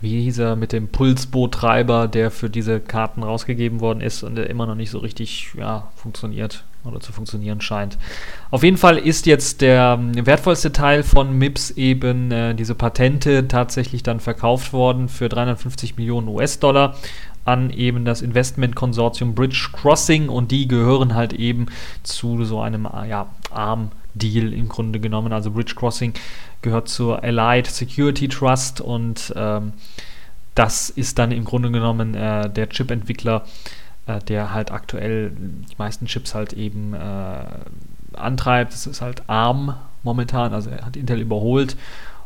wie 0.00 0.22
hieß 0.22 0.38
er, 0.38 0.56
mit 0.56 0.72
dem 0.72 0.88
Pulsboot-Treiber, 0.88 2.08
der 2.08 2.30
für 2.30 2.48
diese 2.48 2.80
Karten 2.80 3.22
rausgegeben 3.22 3.80
worden 3.80 4.00
ist 4.00 4.22
und 4.22 4.36
der 4.36 4.48
immer 4.48 4.66
noch 4.66 4.76
nicht 4.76 4.90
so 4.90 4.98
richtig 4.98 5.50
ja, 5.58 5.90
funktioniert 5.96 6.64
oder 6.84 7.00
zu 7.00 7.12
funktionieren 7.12 7.60
scheint. 7.60 7.98
Auf 8.50 8.62
jeden 8.62 8.76
Fall 8.76 8.96
ist 8.96 9.26
jetzt 9.26 9.60
der 9.60 9.98
ähm, 9.98 10.24
wertvollste 10.24 10.72
Teil 10.72 11.02
von 11.02 11.36
MIPS 11.36 11.72
eben 11.72 12.30
äh, 12.30 12.54
diese 12.54 12.74
Patente 12.74 13.48
tatsächlich 13.48 14.02
dann 14.02 14.20
verkauft 14.20 14.72
worden 14.72 15.08
für 15.08 15.28
350 15.28 15.96
Millionen 15.96 16.28
US-Dollar 16.28 16.94
an 17.44 17.70
eben 17.70 18.04
das 18.04 18.22
Investmentkonsortium 18.22 19.34
Bridge 19.34 19.70
Crossing 19.72 20.28
und 20.28 20.52
die 20.52 20.68
gehören 20.68 21.14
halt 21.14 21.32
eben 21.32 21.66
zu 22.02 22.44
so 22.44 22.60
einem 22.60 22.86
ja, 23.08 23.26
Arm 23.50 23.90
Deal 24.14 24.52
im 24.52 24.68
Grunde 24.68 25.00
genommen. 25.00 25.32
Also 25.32 25.50
Bridge 25.50 25.74
Crossing 25.74 26.14
gehört 26.62 26.88
zur 26.88 27.22
Allied 27.22 27.66
Security 27.66 28.28
Trust 28.28 28.80
und 28.80 29.32
ähm, 29.36 29.72
das 30.54 30.90
ist 30.90 31.18
dann 31.18 31.32
im 31.32 31.44
Grunde 31.44 31.70
genommen 31.70 32.14
äh, 32.14 32.50
der 32.50 32.68
Chip-Entwickler, 32.68 33.44
äh, 34.06 34.18
der 34.20 34.52
halt 34.52 34.70
aktuell 34.70 35.30
die 35.30 35.76
meisten 35.78 36.06
Chips 36.06 36.34
halt 36.34 36.52
eben 36.52 36.94
äh, 36.94 37.44
antreibt. 38.14 38.72
Das 38.72 38.86
ist 38.86 39.00
halt 39.00 39.28
ARM 39.28 39.74
momentan, 40.02 40.52
also 40.52 40.70
er 40.70 40.84
hat 40.86 40.96
Intel 40.96 41.20
überholt 41.20 41.76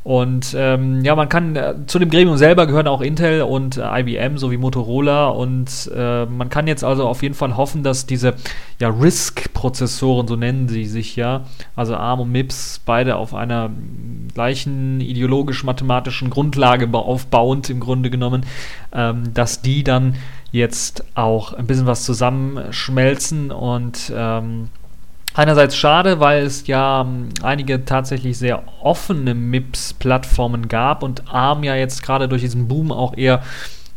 und 0.05 0.55
ähm, 0.55 1.03
ja, 1.03 1.17
man 1.17 1.31
kann 1.31 1.57
äh, 1.57 1.75
zu 1.87 1.99
dem 1.99 2.11
Gremium 2.11 2.37
selber 2.37 2.67
gehören 2.67 2.87
auch 2.89 3.01
Intel 3.01 3.41
und 3.41 3.79
äh, 3.79 4.01
IBM 4.01 4.37
sowie 4.37 4.59
Motorola. 4.59 5.29
Und 5.29 5.91
äh, 5.97 6.27
man 6.27 6.51
kann 6.51 6.67
jetzt 6.67 6.85
also 6.85 7.09
auf 7.09 7.23
jeden 7.23 7.35
Fall 7.35 7.57
hoffen, 7.57 7.83
dass 7.83 8.05
diese 8.05 8.35
ja, 8.79 8.91
RISC-Prozessoren, 8.91 10.29
so 10.29 10.37
nennen 10.37 10.69
sie 10.69 10.85
sich 10.85 11.17
ja, 11.17 11.47
also 11.75 11.97
ARM 11.97 12.21
und 12.21 12.33
MIPS, 12.33 12.83
beide 12.85 13.17
auf 13.17 13.35
einer 13.35 13.71
gleichen 14.35 15.01
ideologisch-mathematischen 15.01 16.29
Grundlage 16.29 16.87
aufbauend 16.93 17.71
im 17.71 17.81
Grunde 17.81 18.11
genommen, 18.11 18.45
ähm, 18.93 19.33
dass 19.33 19.63
die 19.63 19.85
dann 19.85 20.17
jetzt 20.53 21.03
auch 21.15 21.55
ein 21.55 21.67
bisschen 21.67 21.87
was 21.87 22.05
zusammenschmelzen 22.05 23.51
und 23.51 24.13
ähm, 24.15 24.69
Einerseits 25.37 25.77
schade, 25.77 26.21
weil 26.21 26.45
es 26.45 26.69
ja 26.69 27.01
ähm, 27.01 27.31
einige 27.43 27.85
tatsächlich 27.85 28.39
sehr 28.39 28.63
offene 28.81 29.35
MIPS-Plattformen 29.35 30.69
gab 30.69 31.03
und 31.03 31.27
ARM 31.33 31.65
ja 31.65 31.75
jetzt 31.75 32.05
gerade 32.05 32.29
durch 32.29 32.43
diesen 32.43 32.69
Boom 32.69 32.93
auch 32.93 33.17
eher 33.17 33.43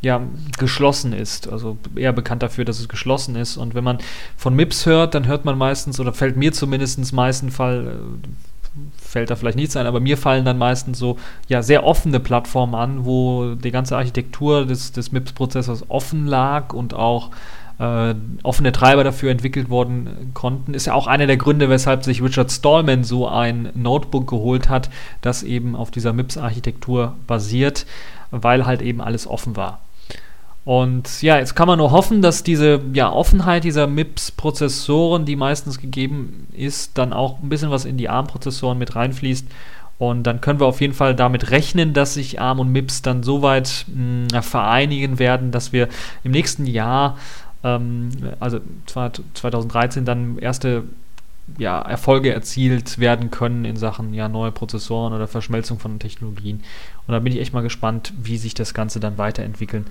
ja, 0.02 0.22
geschlossen 0.58 1.14
ist. 1.14 1.48
Also 1.48 1.78
eher 1.96 2.12
bekannt 2.14 2.42
dafür, 2.42 2.66
dass 2.66 2.80
es 2.80 2.90
geschlossen 2.90 3.36
ist. 3.36 3.58
Und 3.58 3.76
wenn 3.76 3.84
man 3.84 4.00
von 4.36 4.56
MIPS 4.56 4.88
hört, 4.88 5.14
dann 5.14 5.28
hört 5.28 5.46
man 5.46 5.58
meistens, 5.58 6.00
oder 6.00 6.12
fällt 6.12 6.38
mir 6.38 6.54
zumindest 6.54 6.98
im 6.98 7.16
meisten 7.16 7.52
Fall, 7.52 7.88
äh, 7.88 8.78
fällt 9.00 9.30
da 9.30 9.36
vielleicht 9.36 9.58
nichts 9.58 9.76
ein, 9.76 9.88
aber 9.88 10.00
mir 10.00 10.18
fallen 10.18 10.46
dann 10.46 10.58
meistens 10.58 10.98
so 10.98 11.18
ja, 11.48 11.62
sehr 11.62 11.84
offene 11.84 12.20
Plattformen 12.20 12.74
an, 12.74 13.06
wo 13.06 13.56
die 13.56 13.72
ganze 13.72 13.96
Architektur 13.96 14.66
des, 14.66 14.92
des 14.92 15.12
MIPS-Prozessors 15.12 15.86
offen 15.90 16.26
lag 16.26 16.74
und 16.74 16.94
auch 16.94 17.32
äh, 17.80 18.16
offene 18.44 18.72
Treiber 18.72 19.04
dafür 19.04 19.32
entwickelt 19.32 19.70
worden 19.70 20.32
konnten. 20.34 20.74
Ist 20.74 20.88
ja 20.88 20.94
auch 20.94 21.08
einer 21.08 21.28
der 21.28 21.38
Gründe, 21.38 21.70
weshalb 21.70 22.04
sich 22.04 22.22
Richard 22.22 22.52
Stallman 22.52 23.04
so 23.04 23.28
ein 23.28 23.70
Notebook 23.76 24.28
geholt 24.28 24.70
hat, 24.70 24.90
das 25.22 25.44
eben 25.44 25.76
auf 25.76 25.92
dieser 25.92 26.14
MIPS-Architektur 26.14 27.16
basiert, 27.28 27.86
weil 28.32 28.66
halt 28.66 28.82
eben 28.82 29.02
alles 29.02 29.28
offen 29.28 29.56
war. 29.56 29.80
Und 30.66 31.22
ja, 31.22 31.38
jetzt 31.38 31.56
kann 31.56 31.68
man 31.68 31.78
nur 31.78 31.92
hoffen, 31.92 32.22
dass 32.22 32.44
diese 32.44 32.82
ja, 32.92 33.10
Offenheit 33.10 33.64
dieser 33.64 33.88
MIPS-Prozessoren, 33.88 35.24
die 35.24 35.38
meistens 35.38 35.80
gegeben 35.80 36.48
ist, 36.52 36.98
dann 36.98 37.14
auch 37.14 37.42
ein 37.42 37.48
bisschen 37.48 37.72
was 37.72 37.86
in 37.86 37.96
die 37.96 38.10
ARM-Prozessoren 38.10 38.78
mit 38.78 38.94
reinfließt. 38.94 39.48
Und 39.98 40.24
dann 40.24 40.42
können 40.42 40.60
wir 40.60 40.68
auf 40.68 40.82
jeden 40.82 40.94
Fall 40.94 41.16
damit 41.16 41.52
rechnen, 41.52 41.94
dass 41.94 42.16
sich 42.16 42.42
ARM 42.42 42.60
und 42.60 42.72
MIPS 42.72 43.02
dann 43.02 43.24
so 43.24 43.42
weit 43.42 43.86
mh, 43.88 44.42
vereinigen 44.42 45.20
werden, 45.20 45.52
dass 45.52 45.72
wir 45.72 45.88
im 46.26 46.32
nächsten 46.32 46.66
Jahr 46.66 47.18
ähm, 47.76 48.10
also 48.40 48.60
2013 48.86 50.06
dann 50.06 50.38
erste 50.40 50.84
ja, 51.58 51.82
Erfolge 51.82 52.34
erzielt 52.34 53.00
werden 53.00 53.32
können 53.32 53.64
in 53.66 53.78
Sachen 53.78 54.14
ja, 54.14 54.28
neue 54.28 54.52
Prozessoren 54.52 55.14
oder 55.14 55.28
Verschmelzung 55.28 55.80
von 55.80 56.00
Technologien. 56.00 56.64
Und 57.08 57.14
da 57.14 57.20
bin 57.20 57.32
ich 57.32 57.40
echt 57.40 57.54
mal 57.54 57.62
gespannt, 57.62 58.14
wie 58.22 58.38
sich 58.38 58.54
das 58.54 58.74
Ganze 58.74 59.00
dann 59.00 59.18
weiterentwickeln 59.18 59.86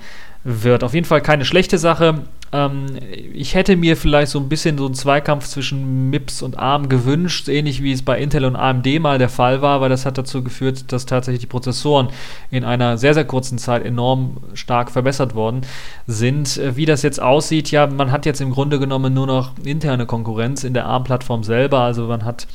wird. 0.45 0.85
Auf 0.85 0.93
jeden 0.93 1.07
Fall 1.07 1.23
keine 1.23 1.47
schlechte 1.47 1.79
Sache. 1.79 2.23
Ähm, 2.53 2.87
ich 3.33 3.55
hätte 3.55 3.75
mir 3.75 3.97
vielleicht 3.97 4.31
so 4.31 4.39
ein 4.39 4.51
bisschen 4.51 4.77
so 4.77 4.85
einen 4.85 4.95
Zweikampf 4.95 5.47
zwischen 5.47 6.11
MIPS 6.11 6.43
und 6.43 6.59
ARM 6.59 6.91
gewünscht, 6.91 7.49
ähnlich 7.49 7.83
wie 7.83 7.93
es 7.93 8.03
bei 8.03 8.19
Intel 8.19 8.45
und 8.45 8.55
AMD 8.55 9.01
mal 9.01 9.19
der 9.19 9.31
Fall 9.31 9.63
war, 9.63 9.81
weil 9.81 9.89
das 9.89 10.05
hat 10.05 10.19
dazu 10.19 10.45
geführt, 10.45 10.93
dass 10.93 11.07
tatsächlich 11.07 11.41
die 11.41 11.47
Prozessoren 11.47 12.09
in 12.51 12.65
einer 12.65 12.99
sehr, 12.99 13.15
sehr 13.15 13.25
kurzen 13.25 13.57
Zeit 13.57 13.85
enorm 13.85 14.37
stark 14.53 14.91
verbessert 14.91 15.35
worden 15.35 15.63
sind. 16.07 16.59
Äh, 16.59 16.77
wie 16.77 16.85
das 16.85 17.03
jetzt 17.03 17.21
aussieht, 17.21 17.71
ja, 17.71 17.87
man 17.87 18.13
hat 18.13 18.27
jetzt 18.27 18.43
im 18.43 18.51
Grunde 18.51 18.79
genommen 18.79 19.15
nur 19.15 19.27
noch 19.27 19.53
interne 19.65 20.05
Konkurrenz 20.05 20.65
in 20.65 20.75
der 20.75 20.85
ARM-Plattform 20.85 21.45
selber. 21.45 21.81
Also 21.81 22.07
man 22.07 22.27
hat 22.27 22.47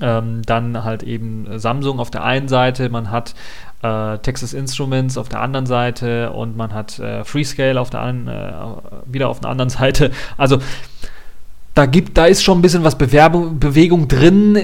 ähm, 0.00 0.42
dann 0.44 0.84
halt 0.84 1.02
eben 1.02 1.46
Samsung 1.58 2.00
auf 2.00 2.10
der 2.10 2.24
einen 2.24 2.48
Seite, 2.48 2.88
man 2.88 3.10
hat 3.10 3.34
äh, 3.82 4.18
Texas 4.18 4.52
Instruments 4.52 5.18
auf 5.18 5.28
der 5.28 5.40
anderen 5.40 5.66
Seite 5.66 6.32
und 6.32 6.56
man 6.56 6.72
hat 6.72 6.98
äh, 6.98 7.24
Freescale 7.24 7.80
auf 7.80 7.90
der 7.90 8.00
an, 8.00 8.28
äh, 8.28 8.52
wieder 9.06 9.28
auf 9.28 9.40
der 9.40 9.50
anderen 9.50 9.70
Seite. 9.70 10.10
Also 10.36 10.58
da 11.74 11.84
gibt, 11.84 12.16
da 12.16 12.24
ist 12.24 12.42
schon 12.42 12.58
ein 12.58 12.62
bisschen 12.62 12.84
was 12.84 12.96
Bewerbung, 12.96 13.58
Bewegung 13.60 14.08
drin. 14.08 14.58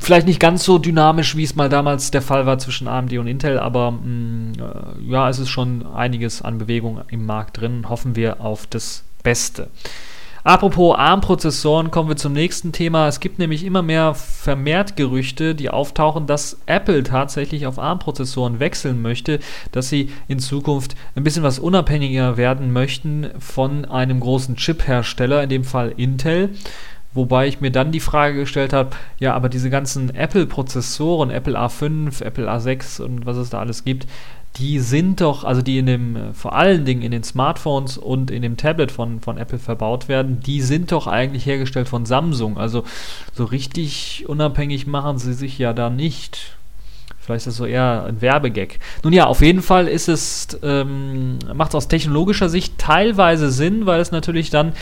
Vielleicht 0.00 0.26
nicht 0.26 0.40
ganz 0.40 0.64
so 0.64 0.78
dynamisch, 0.78 1.36
wie 1.36 1.44
es 1.44 1.54
mal 1.54 1.68
damals 1.68 2.10
der 2.10 2.20
Fall 2.20 2.46
war 2.46 2.58
zwischen 2.58 2.88
AMD 2.88 3.12
und 3.18 3.28
Intel, 3.28 3.60
aber 3.60 3.92
mh, 3.92 4.00
mm, 4.00 4.52
äh, 4.58 5.10
ja, 5.12 5.28
es 5.28 5.38
ist 5.38 5.50
schon 5.50 5.86
einiges 5.86 6.42
an 6.42 6.58
Bewegung 6.58 7.00
im 7.08 7.26
Markt 7.26 7.60
drin. 7.60 7.88
Hoffen 7.88 8.16
wir 8.16 8.40
auf 8.40 8.66
das 8.66 9.04
Beste. 9.22 9.68
Apropos 10.42 10.96
ARM-Prozessoren, 10.96 11.90
kommen 11.90 12.08
wir 12.08 12.16
zum 12.16 12.32
nächsten 12.32 12.72
Thema. 12.72 13.08
Es 13.08 13.20
gibt 13.20 13.38
nämlich 13.38 13.62
immer 13.62 13.82
mehr 13.82 14.14
vermehrt 14.14 14.96
Gerüchte, 14.96 15.54
die 15.54 15.68
auftauchen, 15.68 16.26
dass 16.26 16.56
Apple 16.64 17.02
tatsächlich 17.02 17.66
auf 17.66 17.78
ARM-Prozessoren 17.78 18.58
wechseln 18.58 19.02
möchte, 19.02 19.40
dass 19.72 19.90
sie 19.90 20.10
in 20.28 20.38
Zukunft 20.38 20.96
ein 21.14 21.24
bisschen 21.24 21.42
was 21.42 21.58
unabhängiger 21.58 22.38
werden 22.38 22.72
möchten 22.72 23.28
von 23.38 23.84
einem 23.84 24.20
großen 24.20 24.56
Chip-Hersteller, 24.56 25.42
in 25.42 25.50
dem 25.50 25.64
Fall 25.64 25.92
Intel. 25.94 26.54
Wobei 27.12 27.46
ich 27.46 27.60
mir 27.60 27.72
dann 27.72 27.92
die 27.92 28.00
Frage 28.00 28.38
gestellt 28.38 28.72
habe, 28.72 28.90
ja, 29.18 29.34
aber 29.34 29.50
diese 29.50 29.68
ganzen 29.68 30.14
Apple-Prozessoren, 30.14 31.28
Apple 31.30 31.58
A5, 31.58 32.24
Apple 32.24 32.50
A6 32.50 33.02
und 33.02 33.26
was 33.26 33.36
es 33.36 33.50
da 33.50 33.58
alles 33.58 33.84
gibt, 33.84 34.06
die 34.56 34.80
sind 34.80 35.20
doch, 35.20 35.44
also 35.44 35.62
die 35.62 35.78
in 35.78 35.86
dem, 35.86 36.16
äh, 36.16 36.34
vor 36.34 36.54
allen 36.54 36.84
Dingen 36.84 37.02
in 37.02 37.12
den 37.12 37.22
Smartphones 37.22 37.98
und 37.98 38.30
in 38.30 38.42
dem 38.42 38.56
Tablet 38.56 38.90
von, 38.90 39.20
von 39.20 39.38
Apple 39.38 39.58
verbaut 39.58 40.08
werden, 40.08 40.40
die 40.40 40.60
sind 40.60 40.92
doch 40.92 41.06
eigentlich 41.06 41.46
hergestellt 41.46 41.88
von 41.88 42.04
Samsung. 42.04 42.58
Also 42.58 42.84
so 43.32 43.44
richtig 43.44 44.24
unabhängig 44.28 44.86
machen 44.86 45.18
sie 45.18 45.34
sich 45.34 45.58
ja 45.58 45.72
da 45.72 45.88
nicht. 45.88 46.56
Vielleicht 47.22 47.46
ist 47.46 47.48
das 47.48 47.56
so 47.58 47.66
eher 47.66 48.06
ein 48.08 48.22
Werbegag. 48.22 48.80
Nun 49.04 49.12
ja, 49.12 49.26
auf 49.26 49.40
jeden 49.40 49.62
Fall 49.62 49.86
ist 49.86 50.08
es, 50.08 50.58
ähm, 50.62 51.38
macht 51.54 51.70
es 51.70 51.74
aus 51.76 51.88
technologischer 51.88 52.48
Sicht 52.48 52.78
teilweise 52.78 53.52
Sinn, 53.52 53.86
weil 53.86 54.00
es 54.00 54.10
natürlich 54.10 54.50
dann 54.50 54.72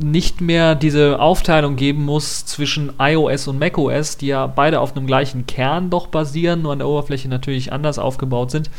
nicht 0.00 0.40
mehr 0.40 0.76
diese 0.76 1.18
Aufteilung 1.18 1.74
geben 1.74 2.04
muss 2.04 2.44
zwischen 2.46 2.92
iOS 2.98 3.48
und 3.48 3.58
macOS, 3.58 4.18
die 4.18 4.28
ja 4.28 4.46
beide 4.46 4.80
auf 4.80 4.94
einem 4.94 5.06
gleichen 5.06 5.46
Kern 5.46 5.90
doch 5.90 6.06
basieren, 6.06 6.62
nur 6.62 6.72
an 6.72 6.78
der 6.78 6.88
Oberfläche 6.88 7.28
natürlich 7.28 7.72
anders 7.72 7.98
aufgebaut 7.98 8.50
sind. 8.52 8.70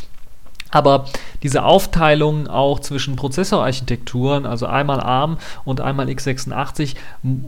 Aber 0.72 1.06
diese 1.44 1.64
Aufteilung 1.64 2.48
auch 2.48 2.80
zwischen 2.80 3.16
Prozessorarchitekturen, 3.16 4.46
also 4.46 4.66
einmal 4.66 5.00
ARM 5.00 5.38
und 5.64 5.82
einmal 5.82 6.08
x86 6.08 6.96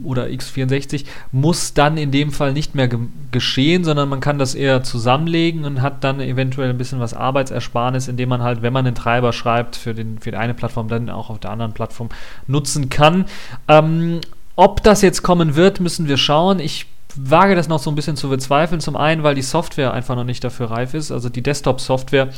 oder 0.04 0.26
x64, 0.26 1.04
muss 1.32 1.74
dann 1.74 1.96
in 1.96 2.10
dem 2.10 2.32
Fall 2.32 2.52
nicht 2.52 2.74
mehr 2.74 2.88
ge 2.88 2.98
geschehen, 3.32 3.84
sondern 3.84 4.08
man 4.08 4.20
kann 4.20 4.38
das 4.38 4.56
eher 4.56 4.82
zusammenlegen 4.82 5.64
und 5.64 5.82
hat 5.82 6.02
dann 6.02 6.20
eventuell 6.20 6.70
ein 6.70 6.78
bisschen 6.78 6.98
was 6.98 7.14
Arbeitsersparnis, 7.14 8.08
indem 8.08 8.28
man 8.28 8.42
halt, 8.42 8.62
wenn 8.62 8.72
man 8.72 8.86
einen 8.86 8.96
Treiber 8.96 9.32
schreibt, 9.32 9.76
für, 9.76 9.94
den, 9.94 10.18
für 10.18 10.32
die 10.32 10.36
eine 10.36 10.54
Plattform 10.54 10.88
dann 10.88 11.08
auch 11.10 11.30
auf 11.30 11.38
der 11.38 11.50
anderen 11.50 11.72
Plattform 11.72 12.08
nutzen 12.48 12.88
kann. 12.88 13.26
Ähm, 13.68 14.20
ob 14.56 14.82
das 14.82 15.02
jetzt 15.02 15.22
kommen 15.22 15.54
wird, 15.54 15.80
müssen 15.80 16.08
wir 16.08 16.16
schauen. 16.16 16.58
Ich 16.58 16.86
wage 17.16 17.54
das 17.54 17.68
noch 17.68 17.78
so 17.78 17.90
ein 17.90 17.94
bisschen 17.94 18.16
zu 18.16 18.28
bezweifeln. 18.28 18.80
Zum 18.80 18.96
einen, 18.96 19.22
weil 19.22 19.34
die 19.34 19.42
Software 19.42 19.92
einfach 19.92 20.16
noch 20.16 20.24
nicht 20.24 20.44
dafür 20.44 20.70
reif 20.70 20.94
ist. 20.94 21.10
Also 21.10 21.28
die 21.28 21.42
Desktop-Software 21.42 22.28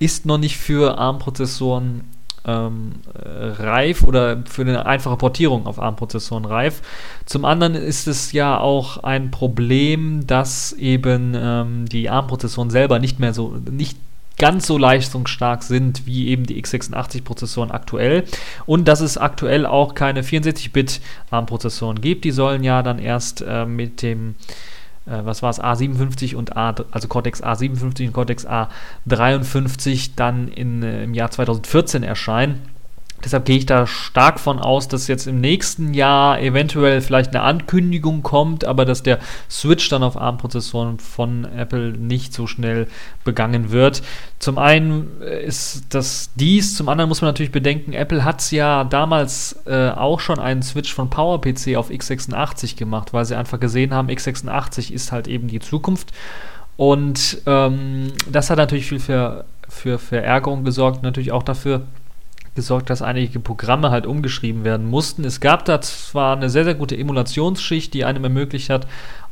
ist 0.00 0.26
noch 0.26 0.38
nicht 0.38 0.56
für 0.56 0.98
ARM-Prozessoren 0.98 2.00
ähm, 2.46 2.92
reif 3.14 4.02
oder 4.02 4.42
für 4.46 4.62
eine 4.62 4.86
einfache 4.86 5.18
Portierung 5.18 5.66
auf 5.66 5.78
ARM-Prozessoren 5.78 6.46
reif. 6.46 6.80
Zum 7.26 7.44
anderen 7.44 7.74
ist 7.74 8.08
es 8.08 8.32
ja 8.32 8.58
auch 8.58 9.04
ein 9.04 9.30
Problem, 9.30 10.26
dass 10.26 10.72
eben 10.72 11.34
ähm, 11.36 11.84
die 11.86 12.08
ARM-Prozessoren 12.08 12.70
selber 12.70 12.98
nicht 12.98 13.20
mehr 13.20 13.34
so, 13.34 13.56
nicht 13.70 13.98
ganz 14.38 14.66
so 14.66 14.78
leistungsstark 14.78 15.62
sind 15.62 16.06
wie 16.06 16.28
eben 16.28 16.44
die 16.46 16.62
x86-Prozessoren 16.64 17.70
aktuell 17.70 18.24
und 18.64 18.88
dass 18.88 19.02
es 19.02 19.18
aktuell 19.18 19.66
auch 19.66 19.94
keine 19.94 20.22
64-Bit 20.22 21.02
ARM-Prozessoren 21.30 22.00
gibt. 22.00 22.24
Die 22.24 22.30
sollen 22.30 22.64
ja 22.64 22.82
dann 22.82 22.98
erst 22.98 23.44
äh, 23.46 23.66
mit 23.66 24.00
dem 24.00 24.30
äh, 24.30 24.34
was 25.06 25.42
war 25.42 25.50
es, 25.50 25.60
A57 25.60 26.34
und 26.34 26.56
A, 26.56 26.74
also 26.90 27.08
Cortex 27.08 27.42
A57 27.42 28.08
und 28.08 28.12
Cortex 28.12 28.46
A53 28.46 30.10
dann 30.16 30.48
in, 30.48 30.82
äh, 30.82 31.04
im 31.04 31.14
Jahr 31.14 31.30
2014 31.30 32.02
erscheinen. 32.02 32.62
Deshalb 33.24 33.44
gehe 33.44 33.58
ich 33.58 33.66
da 33.66 33.86
stark 33.86 34.40
von 34.40 34.58
aus, 34.58 34.88
dass 34.88 35.06
jetzt 35.06 35.26
im 35.26 35.40
nächsten 35.40 35.92
Jahr 35.92 36.40
eventuell 36.40 37.00
vielleicht 37.00 37.34
eine 37.34 37.42
Ankündigung 37.42 38.22
kommt, 38.22 38.64
aber 38.64 38.84
dass 38.84 39.02
der 39.02 39.18
Switch 39.50 39.88
dann 39.88 40.02
auf 40.02 40.16
ARM-Prozessoren 40.16 40.98
von 40.98 41.44
Apple 41.44 41.92
nicht 41.92 42.32
so 42.32 42.46
schnell 42.46 42.86
begangen 43.24 43.70
wird. 43.70 44.02
Zum 44.38 44.58
einen 44.58 45.20
ist 45.20 45.84
das 45.90 46.30
dies, 46.34 46.76
zum 46.76 46.88
anderen 46.88 47.08
muss 47.08 47.20
man 47.20 47.28
natürlich 47.28 47.52
bedenken, 47.52 47.92
Apple 47.92 48.24
hat 48.24 48.40
es 48.40 48.50
ja 48.50 48.84
damals 48.84 49.60
äh, 49.66 49.90
auch 49.90 50.20
schon 50.20 50.38
einen 50.38 50.62
Switch 50.62 50.94
von 50.94 51.10
PowerPC 51.10 51.76
auf 51.76 51.90
x86 51.90 52.76
gemacht, 52.76 53.12
weil 53.12 53.24
sie 53.24 53.36
einfach 53.36 53.60
gesehen 53.60 53.92
haben, 53.92 54.08
x86 54.08 54.92
ist 54.92 55.12
halt 55.12 55.28
eben 55.28 55.48
die 55.48 55.60
Zukunft. 55.60 56.12
Und 56.76 57.42
ähm, 57.44 58.12
das 58.30 58.48
hat 58.48 58.56
natürlich 58.56 58.86
viel 58.86 59.00
für, 59.00 59.44
für 59.68 59.98
Verärgerung 59.98 60.64
gesorgt, 60.64 61.02
natürlich 61.02 61.30
auch 61.30 61.42
dafür, 61.42 61.82
gesorgt, 62.60 62.90
dass 62.90 63.00
einige 63.00 63.40
Programme 63.40 63.90
halt 63.90 64.06
umgeschrieben 64.06 64.64
werden 64.64 64.86
mussten. 64.86 65.24
Es 65.24 65.40
gab 65.40 65.64
da 65.64 65.80
zwar 65.80 66.36
eine 66.36 66.50
sehr, 66.50 66.64
sehr 66.64 66.74
gute 66.74 66.96
Emulationsschicht, 66.96 67.94
die 67.94 68.04
einem 68.04 68.22
ermöglicht 68.22 68.68
hat, 68.68 68.86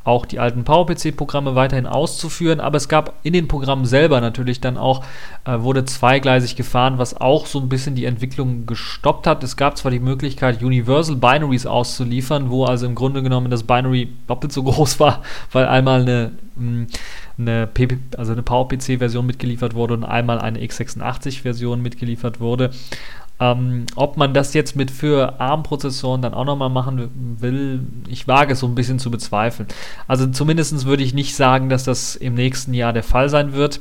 auch 0.05 0.27
die 0.27 0.39
alten 0.39 0.65
PowerPC-Programme 0.65 1.55
weiterhin 1.55 1.87
auszuführen, 1.87 2.61
aber 2.61 2.77
es 2.77 2.89
gab 2.89 3.15
in 3.23 3.33
den 3.33 3.49
Programmen 3.49 3.85
selber 3.85 4.21
natürlich 4.21 4.61
dann 4.61 4.77
auch, 4.77 5.05
äh, 5.45 5.61
wurde 5.61 5.85
zweigleisig 5.85 6.57
gefahren, 6.57 6.99
was 6.99 7.21
auch 7.21 7.47
so 7.47 7.61
ein 7.61 7.69
bisschen 7.69 7.95
die 7.95 8.07
Entwicklung 8.07 8.67
gestoppt 8.67 9.27
hat. 9.27 9.45
Es 9.45 9.57
gab 9.57 9.77
zwar 9.77 9.91
die 9.91 10.01
Möglichkeit, 10.01 10.63
Universal 10.63 11.17
Binaries 11.17 11.67
auszuliefern, 11.67 12.51
wo 12.51 12.65
also 12.65 12.87
im 12.87 12.95
Grunde 12.95 13.23
genommen 13.23 13.51
das 13.51 13.65
Binary 13.65 14.09
doppelt 14.27 14.53
so 14.53 14.63
groß 14.65 15.01
war, 15.01 15.23
weil 15.53 15.67
einmal 15.67 16.03
eine 16.03 16.33
hm, 16.57 16.87
eine, 17.39 17.69
also 18.17 18.33
eine 18.33 18.43
PowerPC-Version 18.43 19.25
mitgeliefert 19.25 19.75
wurde 19.75 19.95
und 19.95 20.05
einmal 20.05 20.41
eine 20.41 20.59
x86-Version 20.59 21.81
mitgeliefert 21.81 22.41
wurde. 22.41 22.71
Ähm, 23.41 23.87
ob 23.95 24.17
man 24.17 24.35
das 24.35 24.53
jetzt 24.53 24.75
mit 24.75 24.91
für 24.91 25.41
ARM-Prozessoren 25.41 26.23
dann 26.23 26.35
auch 26.35 26.45
nochmal 26.45 26.71
machen 26.71 27.37
will, 27.41 27.81
ich 28.09 28.27
wage 28.27 28.55
es 28.55 28.61
so 28.61 28.67
ein 28.67 28.75
bisschen 28.75 28.99
zu 28.99 29.11
bezweifeln. 29.11 29.69
Also 30.09 30.27
zumindest 30.27 30.85
würde 30.87 31.05
ich 31.05 31.15
nicht 31.15 31.37
sagen, 31.37 31.69
dass 31.69 31.85
das 31.85 32.17
im 32.17 32.35
nächsten 32.35 32.75
Jahr 32.75 32.93
der 32.93 33.05
Fall 33.05 33.29
sein 33.29 33.53
wird. 33.53 33.81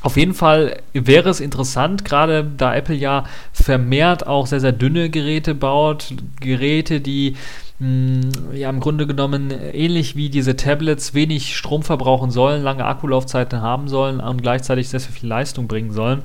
Auf 0.00 0.16
jeden 0.16 0.34
Fall 0.34 0.80
wäre 0.92 1.28
es 1.28 1.40
interessant, 1.40 2.04
gerade 2.04 2.48
da 2.56 2.72
Apple 2.72 2.94
ja 2.94 3.24
vermehrt 3.52 4.28
auch 4.28 4.46
sehr, 4.46 4.60
sehr 4.60 4.70
dünne 4.70 5.10
Geräte 5.10 5.56
baut, 5.56 6.14
Geräte, 6.40 7.00
die 7.00 7.34
mh, 7.80 8.54
ja 8.54 8.70
im 8.70 8.78
Grunde 8.78 9.08
genommen 9.08 9.50
ähnlich 9.50 10.14
wie 10.14 10.30
diese 10.30 10.54
Tablets 10.54 11.14
wenig 11.14 11.56
Strom 11.56 11.82
verbrauchen 11.82 12.30
sollen, 12.30 12.62
lange 12.62 12.84
Akkulaufzeiten 12.84 13.60
haben 13.60 13.88
sollen 13.88 14.20
und 14.20 14.40
gleichzeitig 14.40 14.88
sehr, 14.88 15.00
sehr 15.00 15.12
viel 15.12 15.28
Leistung 15.28 15.66
bringen 15.66 15.90
sollen. 15.90 16.22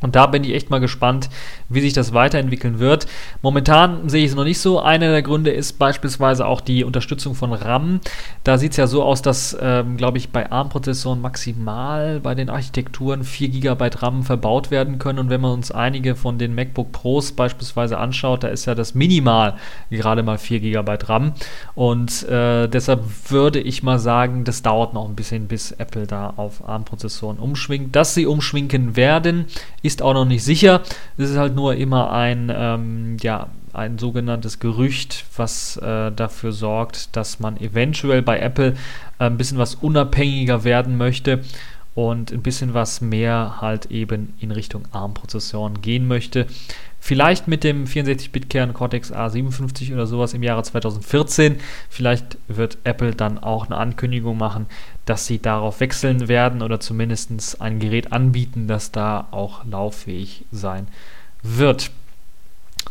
Und 0.00 0.16
da 0.16 0.26
bin 0.26 0.44
ich 0.44 0.54
echt 0.54 0.70
mal 0.70 0.80
gespannt, 0.80 1.28
wie 1.68 1.80
sich 1.80 1.92
das 1.92 2.14
weiterentwickeln 2.14 2.78
wird. 2.78 3.06
Momentan 3.42 4.08
sehe 4.08 4.24
ich 4.24 4.30
es 4.30 4.36
noch 4.36 4.44
nicht 4.44 4.58
so. 4.58 4.80
Einer 4.80 5.10
der 5.10 5.22
Gründe 5.22 5.50
ist 5.50 5.78
beispielsweise 5.78 6.46
auch 6.46 6.60
die 6.60 6.84
Unterstützung 6.84 7.34
von 7.34 7.52
RAM. 7.52 8.00
Da 8.44 8.58
sieht 8.58 8.72
es 8.72 8.76
ja 8.76 8.86
so 8.86 9.02
aus, 9.02 9.22
dass, 9.22 9.56
ähm, 9.60 9.96
glaube 9.96 10.18
ich, 10.18 10.30
bei 10.30 10.50
ARM-Prozessoren 10.50 11.20
maximal 11.20 12.20
bei 12.20 12.34
den 12.34 12.50
Architekturen 12.50 13.24
4 13.24 13.48
GB 13.48 13.90
RAM 13.96 14.22
verbaut 14.22 14.70
werden 14.70 14.98
können. 14.98 15.18
Und 15.18 15.30
wenn 15.30 15.40
man 15.40 15.52
uns 15.52 15.70
einige 15.70 16.16
von 16.16 16.38
den 16.38 16.54
MacBook 16.54 16.92
Pros 16.92 17.32
beispielsweise 17.32 17.98
anschaut, 17.98 18.44
da 18.44 18.48
ist 18.48 18.66
ja 18.66 18.74
das 18.74 18.94
minimal 18.94 19.56
gerade 19.90 20.22
mal 20.22 20.38
4 20.38 20.60
GB 20.60 20.98
RAM. 21.06 21.32
Und 21.74 22.28
äh, 22.28 22.68
deshalb 22.68 23.04
würde 23.30 23.60
ich 23.60 23.82
mal 23.82 23.98
sagen, 23.98 24.44
das 24.44 24.62
dauert 24.62 24.94
noch 24.94 25.08
ein 25.08 25.14
bisschen, 25.14 25.46
bis 25.46 25.72
Apple 25.72 26.06
da 26.06 26.32
auf 26.36 26.66
ARM-Prozessoren 26.66 27.38
umschwingt. 27.38 27.94
Dass 27.94 28.14
sie 28.14 28.26
umschwinken 28.26 28.96
werden, 28.96 29.46
ist 29.82 29.89
ist 29.90 30.02
auch 30.02 30.14
noch 30.14 30.24
nicht 30.24 30.44
sicher. 30.44 30.82
Es 31.16 31.30
ist 31.30 31.36
halt 31.36 31.54
nur 31.54 31.74
immer 31.74 32.12
ein, 32.12 32.52
ähm, 32.54 33.16
ja, 33.20 33.48
ein 33.72 33.98
sogenanntes 33.98 34.58
Gerücht, 34.58 35.24
was 35.36 35.76
äh, 35.76 36.10
dafür 36.12 36.52
sorgt, 36.52 37.16
dass 37.16 37.40
man 37.40 37.56
eventuell 37.56 38.22
bei 38.22 38.38
Apple 38.38 38.74
äh, 39.18 39.24
ein 39.24 39.36
bisschen 39.36 39.58
was 39.58 39.76
unabhängiger 39.76 40.64
werden 40.64 40.96
möchte 40.96 41.40
und 41.94 42.32
ein 42.32 42.42
bisschen 42.42 42.74
was 42.74 43.00
mehr 43.00 43.56
halt 43.60 43.86
eben 43.86 44.34
in 44.40 44.50
Richtung 44.52 44.84
ARM-Prozessoren 44.92 45.82
gehen 45.82 46.06
möchte. 46.06 46.46
Vielleicht 47.02 47.48
mit 47.48 47.64
dem 47.64 47.86
64-Bit-Kern 47.86 48.74
Cortex 48.74 49.12
A57 49.12 49.92
oder 49.92 50.06
sowas 50.06 50.34
im 50.34 50.42
Jahre 50.42 50.62
2014. 50.62 51.56
Vielleicht 51.88 52.36
wird 52.46 52.78
Apple 52.84 53.14
dann 53.14 53.38
auch 53.38 53.66
eine 53.66 53.78
Ankündigung 53.78 54.36
machen, 54.36 54.66
dass 55.10 55.26
sie 55.26 55.42
darauf 55.42 55.80
wechseln 55.80 56.28
werden 56.28 56.62
oder 56.62 56.78
zumindest 56.78 57.60
ein 57.60 57.80
Gerät 57.80 58.12
anbieten, 58.12 58.68
das 58.68 58.92
da 58.92 59.26
auch 59.32 59.64
lauffähig 59.64 60.44
sein 60.52 60.86
wird. 61.42 61.90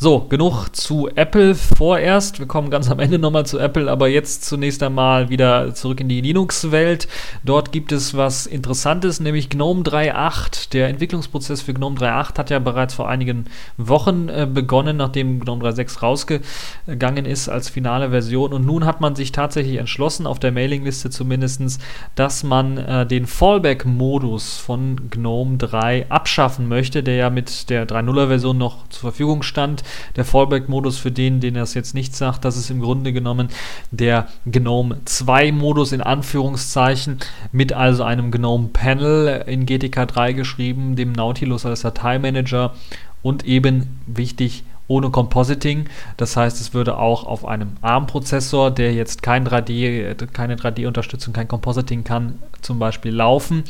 So, 0.01 0.19
genug 0.29 0.69
zu 0.69 1.09
Apple 1.13 1.55
vorerst. 1.55 2.39
Wir 2.39 2.45
kommen 2.45 2.69
ganz 2.69 2.89
am 2.89 2.99
Ende 2.99 3.19
nochmal 3.19 3.45
zu 3.45 3.59
Apple, 3.59 3.91
aber 3.91 4.07
jetzt 4.07 4.45
zunächst 4.45 4.81
einmal 4.81 5.27
wieder 5.27 5.75
zurück 5.75 5.99
in 5.99 6.07
die 6.07 6.21
Linux-Welt. 6.21 7.09
Dort 7.43 7.73
gibt 7.73 7.91
es 7.91 8.15
was 8.15 8.45
Interessantes, 8.45 9.19
nämlich 9.19 9.49
GNOME 9.49 9.81
3.8. 9.81 10.69
Der 10.71 10.87
Entwicklungsprozess 10.87 11.63
für 11.63 11.73
GNOME 11.73 11.97
3.8 11.97 12.37
hat 12.37 12.49
ja 12.49 12.59
bereits 12.59 12.93
vor 12.93 13.09
einigen 13.09 13.47
Wochen 13.75 14.29
äh, 14.29 14.47
begonnen, 14.49 14.95
nachdem 14.95 15.41
GNOME 15.41 15.65
3.6 15.65 15.99
rausgegangen 15.99 17.25
ist 17.25 17.49
als 17.49 17.67
finale 17.67 18.11
Version. 18.11 18.53
Und 18.53 18.65
nun 18.65 18.85
hat 18.85 19.01
man 19.01 19.15
sich 19.15 19.33
tatsächlich 19.33 19.79
entschlossen, 19.79 20.27
auf 20.27 20.39
der 20.39 20.53
Mailingliste 20.53 21.09
zumindest, 21.09 21.81
dass 22.15 22.43
man 22.43 22.77
äh, 22.77 23.05
den 23.05 23.27
Fallback-Modus 23.27 24.59
von 24.59 25.09
GNOME 25.09 25.57
3 25.57 26.05
abschaffen 26.09 26.69
möchte, 26.69 27.03
der 27.03 27.15
ja 27.15 27.29
mit 27.29 27.69
der 27.69 27.85
3.0er-Version 27.85 28.57
noch 28.57 28.87
zur 28.87 29.01
Verfügung 29.01 29.43
stand 29.43 29.83
der 30.15 30.25
Fallback-Modus 30.25 30.97
für 30.97 31.11
den, 31.11 31.39
den 31.39 31.55
das 31.55 31.73
jetzt 31.73 31.93
nicht 31.93 32.15
sagt, 32.15 32.45
das 32.45 32.57
ist 32.57 32.69
im 32.69 32.81
Grunde 32.81 33.13
genommen 33.13 33.49
der 33.91 34.27
GNOME 34.45 34.97
2-Modus 35.05 35.91
in 35.91 36.01
Anführungszeichen 36.01 37.19
mit 37.51 37.73
also 37.73 38.03
einem 38.03 38.31
GNOME 38.31 38.69
Panel 38.73 39.43
in 39.47 39.65
GTK 39.65 40.07
3 40.07 40.33
geschrieben, 40.33 40.95
dem 40.95 41.11
Nautilus 41.11 41.65
als 41.65 41.81
Dateimanager 41.81 42.73
und 43.21 43.45
eben 43.45 43.99
wichtig 44.07 44.63
ohne 44.89 45.11
Compositing. 45.11 45.85
Das 46.17 46.35
heißt, 46.35 46.59
es 46.59 46.73
würde 46.73 46.97
auch 46.97 47.23
auf 47.23 47.45
einem 47.45 47.77
ARM-Prozessor, 47.81 48.71
der 48.71 48.93
jetzt 48.93 49.23
kein 49.23 49.47
3D, 49.47 50.25
keine 50.33 50.55
3D-Unterstützung, 50.55 51.31
kein 51.31 51.47
Compositing 51.47 52.03
kann, 52.03 52.39
zum 52.61 52.79
Beispiel 52.79 53.13
laufen. 53.13 53.63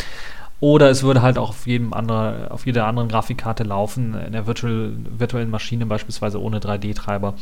Oder 0.61 0.89
es 0.89 1.03
würde 1.03 1.21
halt 1.21 1.37
auch 1.37 1.49
auf, 1.49 1.67
jedem 1.67 1.93
andere, 1.93 2.51
auf 2.51 2.65
jeder 2.65 2.85
anderen 2.85 3.07
Grafikkarte 3.07 3.63
laufen, 3.63 4.13
in 4.13 4.33
der 4.33 4.45
Virtual, 4.45 4.91
virtuellen 5.17 5.49
Maschine 5.49 5.85
beispielsweise 5.85 6.41
ohne 6.41 6.59
3D-Treiber. 6.59 7.35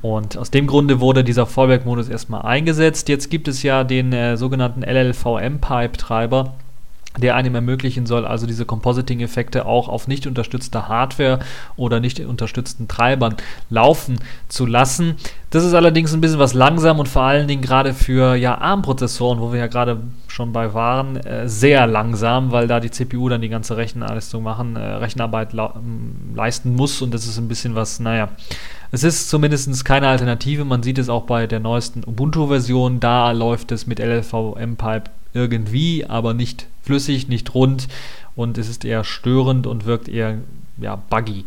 Und 0.00 0.36
aus 0.36 0.50
dem 0.50 0.66
Grunde 0.66 1.00
wurde 1.00 1.24
dieser 1.24 1.46
Fallback-Modus 1.46 2.08
erstmal 2.08 2.42
eingesetzt. 2.42 3.08
Jetzt 3.08 3.30
gibt 3.30 3.48
es 3.48 3.62
ja 3.62 3.84
den 3.84 4.12
äh, 4.12 4.36
sogenannten 4.36 4.82
LLVM-Pipe-Treiber, 4.82 6.54
der 7.18 7.36
einem 7.36 7.54
ermöglichen 7.54 8.06
soll, 8.06 8.24
also 8.24 8.46
diese 8.46 8.64
Compositing-Effekte 8.64 9.66
auch 9.66 9.88
auf 9.88 10.08
nicht 10.08 10.26
unterstützter 10.26 10.88
Hardware 10.88 11.40
oder 11.76 12.00
nicht 12.00 12.20
unterstützten 12.20 12.88
Treibern 12.88 13.36
laufen 13.68 14.18
zu 14.48 14.66
lassen. 14.66 15.16
Das 15.50 15.64
ist 15.64 15.74
allerdings 15.74 16.14
ein 16.14 16.22
bisschen 16.22 16.38
was 16.38 16.54
langsam 16.54 16.98
und 16.98 17.08
vor 17.08 17.22
allen 17.22 17.46
Dingen 17.48 17.60
gerade 17.60 17.92
für 17.92 18.34
ja, 18.34 18.56
ARM-Prozessoren, 18.56 19.40
wo 19.40 19.52
wir 19.52 19.60
ja 19.60 19.66
gerade 19.66 19.98
schon 20.26 20.52
bei 20.52 20.72
waren, 20.72 21.16
äh, 21.16 21.48
sehr 21.48 21.86
langsam, 21.86 22.52
weil 22.52 22.66
da 22.66 22.80
die 22.80 22.90
CPU 22.90 23.28
dann 23.28 23.42
die 23.42 23.50
ganze 23.50 23.76
Rechenleistung 23.76 24.42
machen, 24.42 24.76
äh, 24.76 24.80
Rechenarbeit 24.80 25.50
leisten 26.34 26.74
muss 26.74 27.02
und 27.02 27.12
das 27.12 27.26
ist 27.26 27.36
ein 27.38 27.48
bisschen 27.48 27.74
was, 27.74 28.00
naja, 28.00 28.30
es 28.94 29.04
ist 29.04 29.30
zumindest 29.30 29.84
keine 29.86 30.08
Alternative. 30.08 30.66
Man 30.66 30.82
sieht 30.82 30.98
es 30.98 31.08
auch 31.08 31.22
bei 31.22 31.46
der 31.46 31.60
neuesten 31.60 32.04
Ubuntu-Version. 32.04 33.00
Da 33.00 33.32
läuft 33.32 33.72
es 33.72 33.86
mit 33.86 33.98
LLVM-Pipe 33.98 35.10
irgendwie, 35.34 36.04
aber 36.04 36.34
nicht 36.34 36.66
flüssig, 36.82 37.28
nicht 37.28 37.54
rund 37.54 37.88
und 38.34 38.58
es 38.58 38.68
ist 38.68 38.84
eher 38.84 39.04
störend 39.04 39.66
und 39.66 39.84
wirkt 39.86 40.08
eher 40.08 40.38
ja, 40.78 40.96
buggy. 40.96 41.44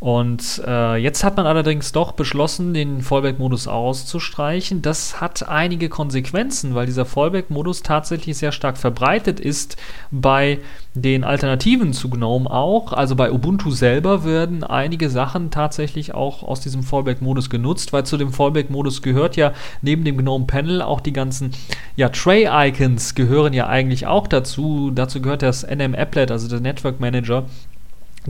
Und 0.00 0.62
äh, 0.64 0.96
jetzt 0.96 1.24
hat 1.24 1.36
man 1.36 1.46
allerdings 1.46 1.90
doch 1.90 2.12
beschlossen, 2.12 2.72
den 2.72 3.02
Fallback-Modus 3.02 3.66
auszustreichen. 3.66 4.80
Das 4.80 5.20
hat 5.20 5.48
einige 5.48 5.88
Konsequenzen, 5.88 6.76
weil 6.76 6.86
dieser 6.86 7.04
Fallback-Modus 7.04 7.82
tatsächlich 7.82 8.38
sehr 8.38 8.52
stark 8.52 8.78
verbreitet 8.78 9.40
ist 9.40 9.76
bei 10.12 10.60
den 10.94 11.24
Alternativen 11.24 11.92
zu 11.92 12.10
GNOME 12.10 12.48
auch. 12.48 12.92
Also 12.92 13.16
bei 13.16 13.32
Ubuntu 13.32 13.72
selber 13.72 14.24
werden 14.24 14.62
einige 14.62 15.10
Sachen 15.10 15.50
tatsächlich 15.50 16.14
auch 16.14 16.44
aus 16.44 16.60
diesem 16.60 16.84
Fallback-Modus 16.84 17.50
genutzt, 17.50 17.92
weil 17.92 18.06
zu 18.06 18.16
dem 18.16 18.32
Fallback-Modus 18.32 19.02
gehört 19.02 19.34
ja 19.34 19.52
neben 19.82 20.04
dem 20.04 20.16
GNOME-Panel 20.16 20.80
auch 20.80 21.00
die 21.00 21.12
ganzen 21.12 21.50
ja, 21.96 22.08
Tray-Icons 22.08 23.16
gehören 23.16 23.52
ja 23.52 23.66
eigentlich 23.66 24.06
auch 24.06 24.28
dazu. 24.28 24.92
Dazu 24.94 25.20
gehört 25.20 25.42
das 25.42 25.64
NM-Applet, 25.64 26.30
also 26.30 26.46
der 26.48 26.60
Network 26.60 27.00
Manager 27.00 27.46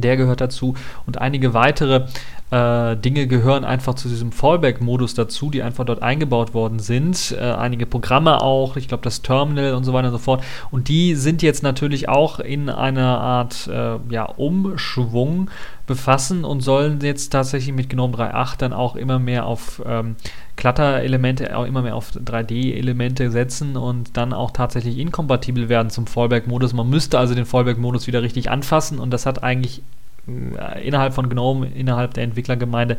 der 0.01 0.17
gehört 0.17 0.41
dazu 0.41 0.75
und 1.07 1.21
einige 1.21 1.55
weitere 1.55 2.07
äh, 2.51 2.97
Dinge 2.97 3.27
gehören 3.27 3.65
einfach 3.65 3.95
zu 3.95 4.09
diesem 4.09 4.33
Fallback-Modus 4.33 5.15
dazu, 5.15 5.51
die 5.51 5.63
einfach 5.63 5.85
dort 5.85 6.03
eingebaut 6.03 6.55
worden 6.55 6.79
sind. 6.79 7.37
Äh, 7.39 7.43
einige 7.43 7.85
Programme 7.85 8.41
auch, 8.41 8.77
ich 8.77 8.89
glaube 8.89 9.03
das 9.03 9.21
Terminal 9.21 9.75
und 9.75 9.85
so 9.85 9.93
weiter 9.93 10.09
und 10.09 10.13
so 10.13 10.19
fort. 10.19 10.43
Und 10.71 10.89
die 10.89 11.15
sind 11.15 11.43
jetzt 11.43 11.63
natürlich 11.63 12.09
auch 12.09 12.41
in 12.41 12.71
einer 12.71 13.21
Art 13.21 13.67
äh, 13.67 13.97
ja, 14.11 14.25
Umschwung 14.25 15.51
befassen 15.87 16.45
und 16.45 16.61
sollen 16.61 17.01
jetzt 17.03 17.31
tatsächlich 17.31 17.75
mit 17.75 17.91
GNOME 17.91 18.17
3.8 18.17 18.59
dann 18.59 18.73
auch 18.73 18.97
immer 18.97 19.19
mehr 19.19 19.47
auf 19.47 19.83
ähm, 19.87 20.17
Clutter-Elemente, 20.59 21.57
auch 21.57 21.65
immer 21.65 21.83
mehr 21.83 21.95
auf 21.95 22.11
3D-Elemente 22.11 23.31
setzen 23.31 23.77
und 23.77 24.17
dann 24.17 24.33
auch 24.33 24.51
tatsächlich 24.51 24.99
inkompatibel 24.99 25.69
werden 25.69 25.89
zum 25.89 26.07
Fallback-Modus. 26.07 26.75
Man 26.75 26.91
müsste 26.91 27.19
also 27.19 27.35
den 27.35 27.47
Fallback-Modus 27.47 28.09
wieder 28.09 28.23
richtig 28.23 28.51
anfassen 28.51 28.99
und 28.99 29.11
das 29.11 29.25
hat 29.25 29.43
eigentlich 29.43 29.83
äh, 30.27 30.87
innerhalb 30.87 31.15
von 31.15 31.29
GNOME, 31.29 31.69
innerhalb 31.69 32.13
der 32.15 32.25
Entwicklergemeinde 32.25 32.99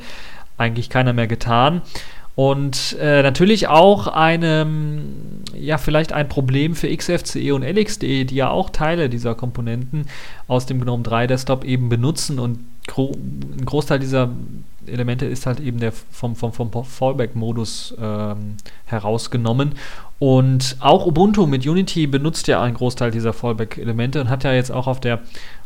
eigentlich 0.58 0.90
keiner 0.90 1.14
mehr 1.14 1.28
getan. 1.28 1.82
Und 2.40 2.96
äh, 3.02 3.22
natürlich 3.22 3.68
auch 3.68 4.08
eine, 4.08 4.66
ja, 5.60 5.78
vielleicht 5.78 6.14
ein 6.14 6.30
Problem 6.30 6.74
für 6.74 6.88
XFCE 6.88 7.54
und 7.54 7.64
LXDE, 7.64 8.24
die 8.24 8.36
ja 8.36 8.50
auch 8.50 8.70
Teile 8.70 9.10
dieser 9.10 9.36
Komponenten 9.36 10.06
aus 10.48 10.66
dem 10.66 10.80
GNOME 10.80 11.04
3 11.04 11.28
Desktop 11.28 11.66
eben 11.66 11.90
benutzen. 11.90 12.40
Und 12.40 12.60
gro 12.88 13.12
ein 13.12 13.66
Großteil 13.66 14.00
dieser 14.00 14.30
Elemente 14.86 15.26
ist 15.26 15.48
halt 15.48 15.60
eben 15.60 15.82
der 15.82 15.92
vom, 15.92 16.38
vom, 16.38 16.54
vom 16.54 16.72
Fallback-Modus 16.72 17.98
ähm, 18.02 18.56
herausgenommen. 18.86 19.74
Und 20.20 20.78
auch 20.80 21.06
Ubuntu 21.06 21.46
mit 21.46 21.68
Unity 21.68 22.08
benutzt 22.08 22.48
ja 22.48 22.62
einen 22.62 22.76
Großteil 22.76 23.12
dieser 23.12 23.34
Fallback-Elemente 23.34 24.22
und 24.22 24.30
hat 24.30 24.46
ja 24.46 24.54
jetzt 24.54 24.72
auch 24.72 24.88
auf 24.88 25.02
der 25.02 25.20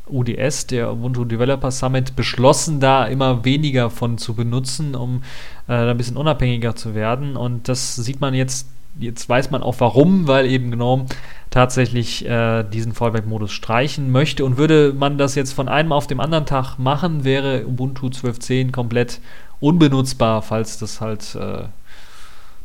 UDS, 0.07 0.67
der 0.67 0.91
Ubuntu 0.91 1.25
Developer 1.25 1.71
Summit, 1.71 2.15
beschlossen, 2.15 2.79
da 2.79 3.05
immer 3.05 3.45
weniger 3.45 3.89
von 3.89 4.17
zu 4.17 4.33
benutzen, 4.33 4.95
um 4.95 5.23
äh, 5.67 5.73
ein 5.73 5.97
bisschen 5.97 6.17
unabhängiger 6.17 6.75
zu 6.75 6.93
werden. 6.95 7.35
Und 7.37 7.69
das 7.69 7.95
sieht 7.95 8.19
man 8.19 8.33
jetzt, 8.33 8.67
jetzt 8.99 9.29
weiß 9.29 9.51
man 9.51 9.63
auch 9.63 9.75
warum, 9.79 10.27
weil 10.27 10.45
eben 10.45 10.71
GNOME 10.71 11.05
tatsächlich 11.49 12.25
äh, 12.27 12.63
diesen 12.63 12.93
Fallback-Modus 12.93 13.51
streichen 13.51 14.11
möchte. 14.11 14.43
Und 14.43 14.57
würde 14.57 14.93
man 14.93 15.17
das 15.17 15.35
jetzt 15.35 15.53
von 15.53 15.69
einem 15.69 15.91
auf 15.91 16.07
dem 16.07 16.19
anderen 16.19 16.45
Tag 16.45 16.77
machen, 16.77 17.23
wäre 17.23 17.65
Ubuntu 17.65 18.07
12.10 18.07 18.71
komplett 18.71 19.21
unbenutzbar, 19.59 20.41
falls 20.41 20.79
das 20.79 20.99
halt 20.99 21.35
äh, 21.35 21.63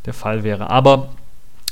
der 0.07 0.15
Fall 0.15 0.43
wäre. 0.43 0.71
Aber 0.71 1.11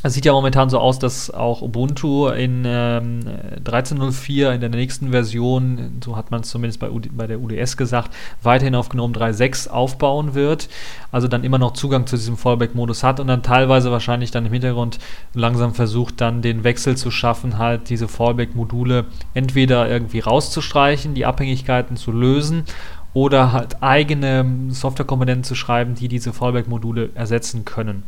es 0.03 0.15
sieht 0.15 0.25
ja 0.25 0.33
momentan 0.33 0.69
so 0.71 0.79
aus, 0.79 0.99
dass 0.99 1.31
auch 1.31 1.63
Ubuntu 1.63 2.29
in 2.29 2.65
ähm, 2.67 3.21
13.04 3.65 4.53
in 4.55 4.61
der 4.61 4.71
nächsten 4.71 5.11
Version, 5.11 6.01
so 6.05 6.17
hat 6.17 6.31
man 6.31 6.43
es 6.43 6.51
zumindest 6.51 6.81
bei, 6.81 6.89
bei 6.89 7.27
der 7.27 7.41
UDS 7.41 7.77
gesagt, 7.77 8.15
weiterhin 8.43 8.75
auf 8.75 8.89
GNOME 8.91 9.15
3.6 9.15 9.69
aufbauen 9.69 10.35
wird. 10.35 10.69
Also 11.11 11.29
dann 11.29 11.45
immer 11.45 11.59
noch 11.59 11.73
Zugang 11.73 12.07
zu 12.07 12.17
diesem 12.17 12.37
Fallback-Modus 12.37 13.03
hat 13.03 13.21
und 13.21 13.27
dann 13.27 13.43
teilweise 13.43 13.91
wahrscheinlich 13.91 14.31
dann 14.31 14.47
im 14.47 14.53
Hintergrund 14.53 14.99
langsam 15.35 15.75
versucht, 15.75 16.21
dann 16.21 16.43
den 16.43 16.63
Wechsel 16.63 16.97
zu 16.97 17.11
schaffen, 17.11 17.59
halt 17.59 17.89
diese 17.89 18.07
Fallback-Module 18.07 19.07
entweder 19.35 19.89
irgendwie 19.89 20.21
rauszustreichen, 20.21 21.15
die 21.15 21.27
Abhängigkeiten 21.27 21.97
zu 21.97 22.13
lösen 22.13 22.65
oder 23.15 23.53
halt 23.53 23.83
eigene 23.83 24.69
Softwarekomponenten 24.69 25.43
zu 25.43 25.55
schreiben, 25.55 25.95
die 25.95 26.09
diese 26.09 26.35
Fallback-Module 26.35 27.11
ersetzen 27.15 27.65
können. 27.65 28.05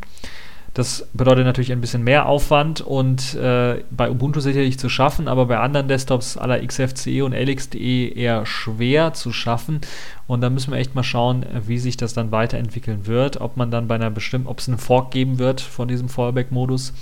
Das 0.73 1.07
bedeutet 1.13 1.45
natürlich 1.45 1.71
ein 1.71 1.81
bisschen 1.81 2.03
mehr 2.03 2.27
Aufwand 2.27 2.81
und 2.81 3.33
äh, 3.35 3.83
bei 3.89 4.09
Ubuntu 4.09 4.39
sicherlich 4.39 4.77
zu 4.77 4.87
schaffen, 4.87 5.27
aber 5.27 5.47
bei 5.47 5.57
anderen 5.57 5.87
Desktops 5.87 6.37
aller 6.37 6.65
XFCE 6.65 7.23
und 7.23 7.33
LXDE 7.33 8.13
eher 8.15 8.45
schwer 8.45 9.13
zu 9.13 9.31
schaffen. 9.31 9.81
Und 10.27 10.41
da 10.41 10.49
müssen 10.49 10.71
wir 10.71 10.77
echt 10.77 10.93
mal 10.93 11.03
schauen, 11.03 11.45
wie 11.65 11.79
sich 11.79 11.97
das 11.97 12.13
dann 12.13 12.31
weiterentwickeln 12.31 13.07
wird. 13.07 13.41
Ob 13.41 13.57
man 13.57 13.71
dann 13.71 13.87
bei 13.87 13.95
einer 13.95 14.11
bestimmten, 14.11 14.47
ob 14.47 14.59
es 14.59 14.67
einen 14.67 14.77
Fork 14.77 15.11
geben 15.11 15.39
wird 15.39 15.59
von 15.59 15.87
diesem 15.87 16.07
Fallback-Modus, 16.07 16.93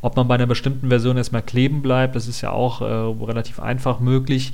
ob 0.00 0.16
man 0.16 0.26
bei 0.26 0.36
einer 0.36 0.46
bestimmten 0.46 0.88
Version 0.88 1.18
erstmal 1.18 1.42
kleben 1.42 1.82
bleibt, 1.82 2.16
das 2.16 2.26
ist 2.26 2.40
ja 2.40 2.52
auch 2.52 2.80
äh, 2.80 2.84
relativ 3.24 3.60
einfach 3.60 4.00
möglich. 4.00 4.52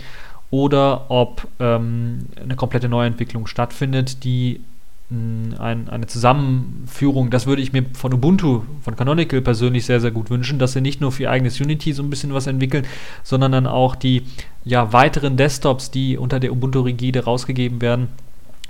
Oder 0.51 1.11
ob 1.11 1.47
ähm, 1.61 2.27
eine 2.41 2.57
komplette 2.57 2.89
Neuentwicklung 2.89 3.47
stattfindet, 3.47 4.25
die 4.25 4.61
ein, 5.09 5.89
eine 5.89 6.07
Zusammenführung, 6.09 7.31
das 7.31 7.47
würde 7.47 7.63
ich 7.63 7.73
mir 7.73 7.85
von 7.93 8.13
Ubuntu, 8.13 8.63
von 8.83 8.97
Canonical 8.97 9.41
persönlich 9.41 9.87
sehr, 9.87 10.01
sehr 10.01 10.11
gut 10.11 10.31
wünschen, 10.31 10.59
dass 10.59 10.73
sie 10.73 10.81
nicht 10.81 11.01
nur 11.01 11.13
für 11.13 11.25
ihr 11.25 11.31
eigenes 11.31 11.61
Unity 11.61 11.93
so 11.93 12.03
ein 12.03 12.11
bisschen 12.11 12.35
was 12.35 12.49
entwickeln, 12.49 12.85
sondern 13.23 13.53
dann 13.53 13.67
auch 13.69 13.95
die 13.95 14.23
ja, 14.65 14.93
weiteren 14.93 15.37
Desktops, 15.37 15.93
die 15.93 16.19
unter 16.19 16.41
der 16.41 16.53
Ubuntu-Rigide 16.53 17.25
rausgegeben 17.25 17.81
werden, 17.81 18.09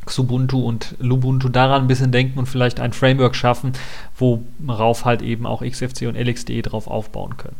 Xubuntu 0.04 0.60
und 0.60 0.94
Lubuntu 1.00 1.48
daran 1.48 1.82
ein 1.82 1.88
bisschen 1.88 2.12
denken 2.12 2.38
und 2.38 2.46
vielleicht 2.46 2.80
ein 2.80 2.92
Framework 2.92 3.34
schaffen, 3.34 3.72
worauf 4.18 5.04
halt 5.04 5.22
eben 5.22 5.46
auch 5.46 5.62
XFC 5.62 6.02
und 6.02 6.16
LXDE 6.16 6.62
drauf 6.62 6.86
aufbauen 6.86 7.36
können. 7.38 7.56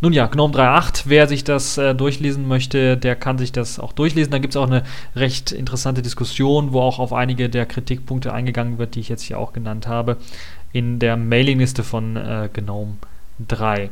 Nun 0.00 0.12
ja, 0.12 0.26
GNOME 0.26 0.54
3.8, 0.54 1.02
wer 1.06 1.26
sich 1.26 1.42
das 1.42 1.76
äh, 1.76 1.92
durchlesen 1.92 2.46
möchte, 2.46 2.96
der 2.96 3.16
kann 3.16 3.36
sich 3.36 3.50
das 3.50 3.80
auch 3.80 3.92
durchlesen. 3.92 4.30
Da 4.30 4.38
gibt 4.38 4.54
es 4.54 4.56
auch 4.56 4.68
eine 4.68 4.84
recht 5.16 5.50
interessante 5.50 6.02
Diskussion, 6.02 6.72
wo 6.72 6.80
auch 6.80 7.00
auf 7.00 7.12
einige 7.12 7.48
der 7.48 7.66
Kritikpunkte 7.66 8.32
eingegangen 8.32 8.78
wird, 8.78 8.94
die 8.94 9.00
ich 9.00 9.08
jetzt 9.08 9.22
hier 9.22 9.38
auch 9.40 9.52
genannt 9.52 9.88
habe, 9.88 10.18
in 10.72 11.00
der 11.00 11.16
Mailingliste 11.16 11.82
von 11.82 12.16
äh, 12.16 12.48
GNOME 12.52 12.98
3. 13.48 13.90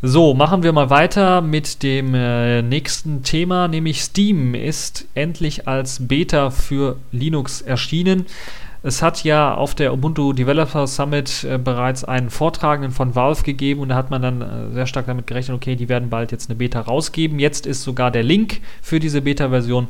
So, 0.00 0.32
machen 0.34 0.62
wir 0.62 0.72
mal 0.72 0.88
weiter 0.88 1.42
mit 1.42 1.82
dem 1.82 2.14
äh, 2.14 2.62
nächsten 2.62 3.22
Thema, 3.22 3.68
nämlich 3.68 4.02
Steam 4.02 4.54
ist 4.54 5.06
endlich 5.14 5.68
als 5.68 6.06
Beta 6.06 6.50
für 6.50 6.96
Linux 7.12 7.60
erschienen. 7.60 8.26
Es 8.86 9.02
hat 9.02 9.24
ja 9.24 9.52
auf 9.52 9.74
der 9.74 9.92
Ubuntu 9.92 10.32
Developer 10.32 10.86
Summit 10.86 11.42
äh, 11.42 11.58
bereits 11.58 12.04
einen 12.04 12.30
Vortragenden 12.30 12.92
von 12.92 13.16
Valve 13.16 13.42
gegeben 13.42 13.80
und 13.80 13.88
da 13.88 13.96
hat 13.96 14.12
man 14.12 14.22
dann 14.22 14.42
äh, 14.42 14.72
sehr 14.74 14.86
stark 14.86 15.06
damit 15.06 15.26
gerechnet, 15.26 15.56
okay, 15.56 15.74
die 15.74 15.88
werden 15.88 16.08
bald 16.08 16.30
jetzt 16.30 16.48
eine 16.48 16.56
Beta 16.56 16.82
rausgeben. 16.82 17.40
Jetzt 17.40 17.66
ist 17.66 17.82
sogar 17.82 18.12
der 18.12 18.22
Link 18.22 18.60
für 18.82 19.00
diese 19.00 19.22
Beta-Version 19.22 19.88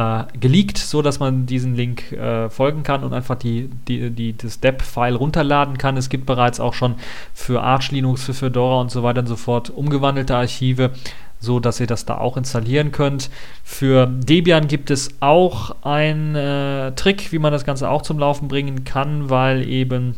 äh, 0.00 0.38
geleakt, 0.38 0.78
so 0.78 1.02
dass 1.02 1.20
man 1.20 1.46
diesen 1.46 1.74
Link 1.74 2.12
äh, 2.12 2.48
folgen 2.48 2.82
kann 2.82 3.04
und 3.04 3.12
einfach 3.12 3.36
die, 3.36 3.68
die, 3.86 4.10
die, 4.10 4.36
das 4.36 4.60
DEP-File 4.60 5.16
runterladen 5.16 5.78
kann. 5.78 5.96
Es 5.96 6.08
gibt 6.08 6.26
bereits 6.26 6.60
auch 6.60 6.74
schon 6.74 6.94
für 7.34 7.62
Arch 7.62 7.90
Linux, 7.90 8.24
für 8.24 8.34
Fedora 8.34 8.80
und 8.80 8.90
so 8.90 9.02
weiter 9.02 9.20
und 9.20 9.26
so 9.26 9.36
fort 9.36 9.70
umgewandelte 9.70 10.34
Archive 10.36 10.90
so 11.42 11.58
dass 11.58 11.80
ihr 11.80 11.86
das 11.86 12.04
da 12.04 12.18
auch 12.18 12.36
installieren 12.36 12.92
könnt. 12.92 13.30
Für 13.64 14.06
Debian 14.06 14.68
gibt 14.68 14.90
es 14.90 15.08
auch 15.20 15.74
einen 15.82 16.34
äh, 16.36 16.92
Trick, 16.92 17.32
wie 17.32 17.38
man 17.38 17.50
das 17.50 17.64
Ganze 17.64 17.88
auch 17.88 18.02
zum 18.02 18.18
Laufen 18.18 18.46
bringen 18.46 18.84
kann, 18.84 19.30
weil 19.30 19.66
eben 19.66 20.16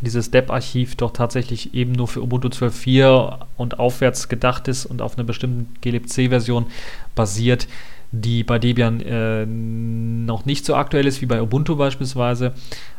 dieses 0.00 0.32
DEP-Archiv 0.32 0.96
doch 0.96 1.12
tatsächlich 1.12 1.74
eben 1.74 1.92
nur 1.92 2.08
für 2.08 2.22
Ubuntu 2.22 2.48
12.4 2.48 3.38
und 3.56 3.78
aufwärts 3.78 4.28
gedacht 4.28 4.66
ist 4.66 4.84
und 4.84 5.00
auf 5.00 5.16
einer 5.16 5.24
bestimmten 5.24 5.74
glibc-Version 5.80 6.66
basiert, 7.14 7.68
die 8.12 8.44
bei 8.44 8.58
Debian 8.58 9.00
äh, 9.00 9.44
noch 9.46 10.44
nicht 10.44 10.64
so 10.64 10.74
aktuell 10.74 11.06
ist 11.06 11.20
wie 11.20 11.26
bei 11.26 11.42
Ubuntu 11.42 11.76
beispielsweise 11.76 12.52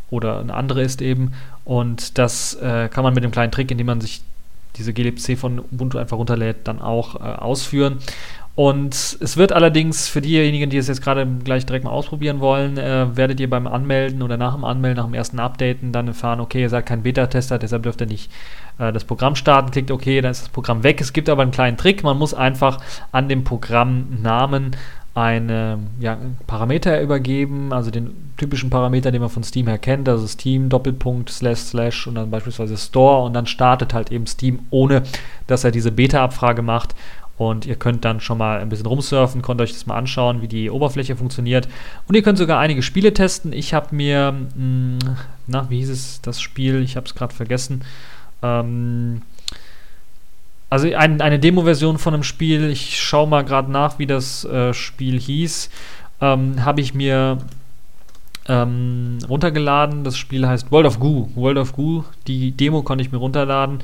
oder 0.09 0.39
eine 0.39 0.53
andere 0.53 0.81
ist 0.81 1.01
eben. 1.01 1.31
Und 1.65 2.17
das 2.17 2.55
äh, 2.55 2.89
kann 2.89 3.03
man 3.03 3.13
mit 3.13 3.23
dem 3.23 3.31
kleinen 3.31 3.51
Trick, 3.51 3.71
indem 3.71 3.87
man 3.87 4.01
sich 4.01 4.21
diese 4.75 4.93
glibc 4.93 5.37
von 5.37 5.59
Ubuntu 5.59 5.97
einfach 5.97 6.17
runterlädt, 6.17 6.57
dann 6.67 6.81
auch 6.81 7.15
äh, 7.15 7.19
ausführen. 7.19 7.97
Und 8.55 9.17
es 9.21 9.37
wird 9.37 9.53
allerdings 9.53 10.09
für 10.09 10.19
diejenigen, 10.19 10.69
die 10.69 10.75
es 10.75 10.89
jetzt 10.89 11.01
gerade 11.01 11.25
gleich 11.45 11.65
direkt 11.65 11.85
mal 11.85 11.91
ausprobieren 11.91 12.41
wollen, 12.41 12.77
äh, 12.77 13.15
werdet 13.15 13.39
ihr 13.39 13.49
beim 13.49 13.67
Anmelden 13.67 14.21
oder 14.21 14.35
nach 14.35 14.53
dem 14.53 14.65
Anmelden, 14.65 14.97
nach 14.97 15.05
dem 15.05 15.13
ersten 15.13 15.39
Updaten 15.39 15.93
dann 15.93 16.07
erfahren, 16.07 16.41
okay, 16.41 16.61
ihr 16.61 16.69
seid 16.69 16.85
kein 16.85 17.01
Beta-Tester, 17.01 17.57
deshalb 17.57 17.83
dürft 17.83 18.01
ihr 18.01 18.07
nicht 18.07 18.29
äh, 18.77 18.91
das 18.91 19.05
Programm 19.05 19.35
starten. 19.35 19.71
Klickt 19.71 19.91
okay, 19.91 20.19
dann 20.19 20.31
ist 20.31 20.41
das 20.41 20.49
Programm 20.49 20.83
weg. 20.83 20.99
Es 20.99 21.13
gibt 21.13 21.29
aber 21.29 21.43
einen 21.43 21.51
kleinen 21.51 21.77
Trick, 21.77 22.03
man 22.03 22.17
muss 22.17 22.33
einfach 22.33 22.79
an 23.13 23.29
dem 23.29 23.45
Programmnamen 23.45 24.75
eine 25.19 25.79
ja, 25.99 26.17
Parameter 26.47 27.01
übergeben, 27.01 27.73
also 27.73 27.91
den 27.91 28.31
typischen 28.37 28.69
Parameter, 28.69 29.11
den 29.11 29.21
man 29.21 29.29
von 29.29 29.43
Steam 29.43 29.67
her 29.67 29.77
kennt, 29.77 30.07
also 30.07 30.25
Steam 30.25 30.69
Doppelpunkt 30.69 31.29
slash 31.29 31.59
slash 31.59 32.07
und 32.07 32.15
dann 32.15 32.31
beispielsweise 32.31 32.77
Store 32.77 33.25
und 33.25 33.33
dann 33.33 33.45
startet 33.45 33.93
halt 33.93 34.11
eben 34.11 34.27
Steam, 34.27 34.59
ohne 34.69 35.03
dass 35.47 35.63
er 35.63 35.71
diese 35.71 35.91
Beta-Abfrage 35.91 36.61
macht. 36.61 36.95
Und 37.37 37.65
ihr 37.65 37.75
könnt 37.75 38.03
dann 38.03 38.19
schon 38.19 38.37
mal 38.37 38.59
ein 38.59 38.67
bisschen 38.67 38.85
rumsurfen, 38.85 39.41
könnt 39.41 39.61
euch 39.61 39.71
das 39.71 39.85
mal 39.85 39.97
anschauen, 39.97 40.41
wie 40.41 40.49
die 40.49 40.69
Oberfläche 40.69 41.15
funktioniert. 41.15 41.69
Und 42.05 42.15
ihr 42.15 42.21
könnt 42.21 42.37
sogar 42.37 42.59
einige 42.59 42.81
Spiele 42.81 43.13
testen. 43.13 43.53
Ich 43.53 43.73
habe 43.73 43.95
mir, 43.95 44.33
mh, 44.33 44.45
hm, 44.55 44.99
na, 45.47 45.69
wie 45.69 45.77
hieß 45.77 45.89
es, 45.89 46.21
das 46.21 46.41
Spiel, 46.41 46.81
ich 46.81 46.97
habe 46.97 47.05
es 47.05 47.15
gerade 47.15 47.33
vergessen, 47.33 47.85
ähm, 48.43 49.21
also 50.69 50.93
ein, 50.93 51.21
eine 51.21 51.39
Demo-Version 51.39 51.97
von 51.97 52.13
einem 52.13 52.23
Spiel, 52.23 52.69
ich 52.69 52.99
schaue 52.99 53.27
mal 53.27 53.43
gerade 53.43 53.71
nach, 53.71 53.99
wie 53.99 54.05
das 54.05 54.45
äh, 54.45 54.73
Spiel 54.73 55.19
hieß, 55.19 55.69
ähm, 56.21 56.63
habe 56.63 56.81
ich 56.81 56.93
mir 56.93 57.39
ähm, 58.47 59.19
runtergeladen. 59.27 60.03
Das 60.03 60.17
Spiel 60.17 60.47
heißt 60.47 60.71
World 60.71 60.87
of 60.87 60.99
Goo. 60.99 61.29
World 61.35 61.57
of 61.57 61.73
Goo, 61.73 62.03
die 62.27 62.51
Demo 62.51 62.81
konnte 62.81 63.03
ich 63.03 63.11
mir 63.11 63.17
runterladen. 63.19 63.79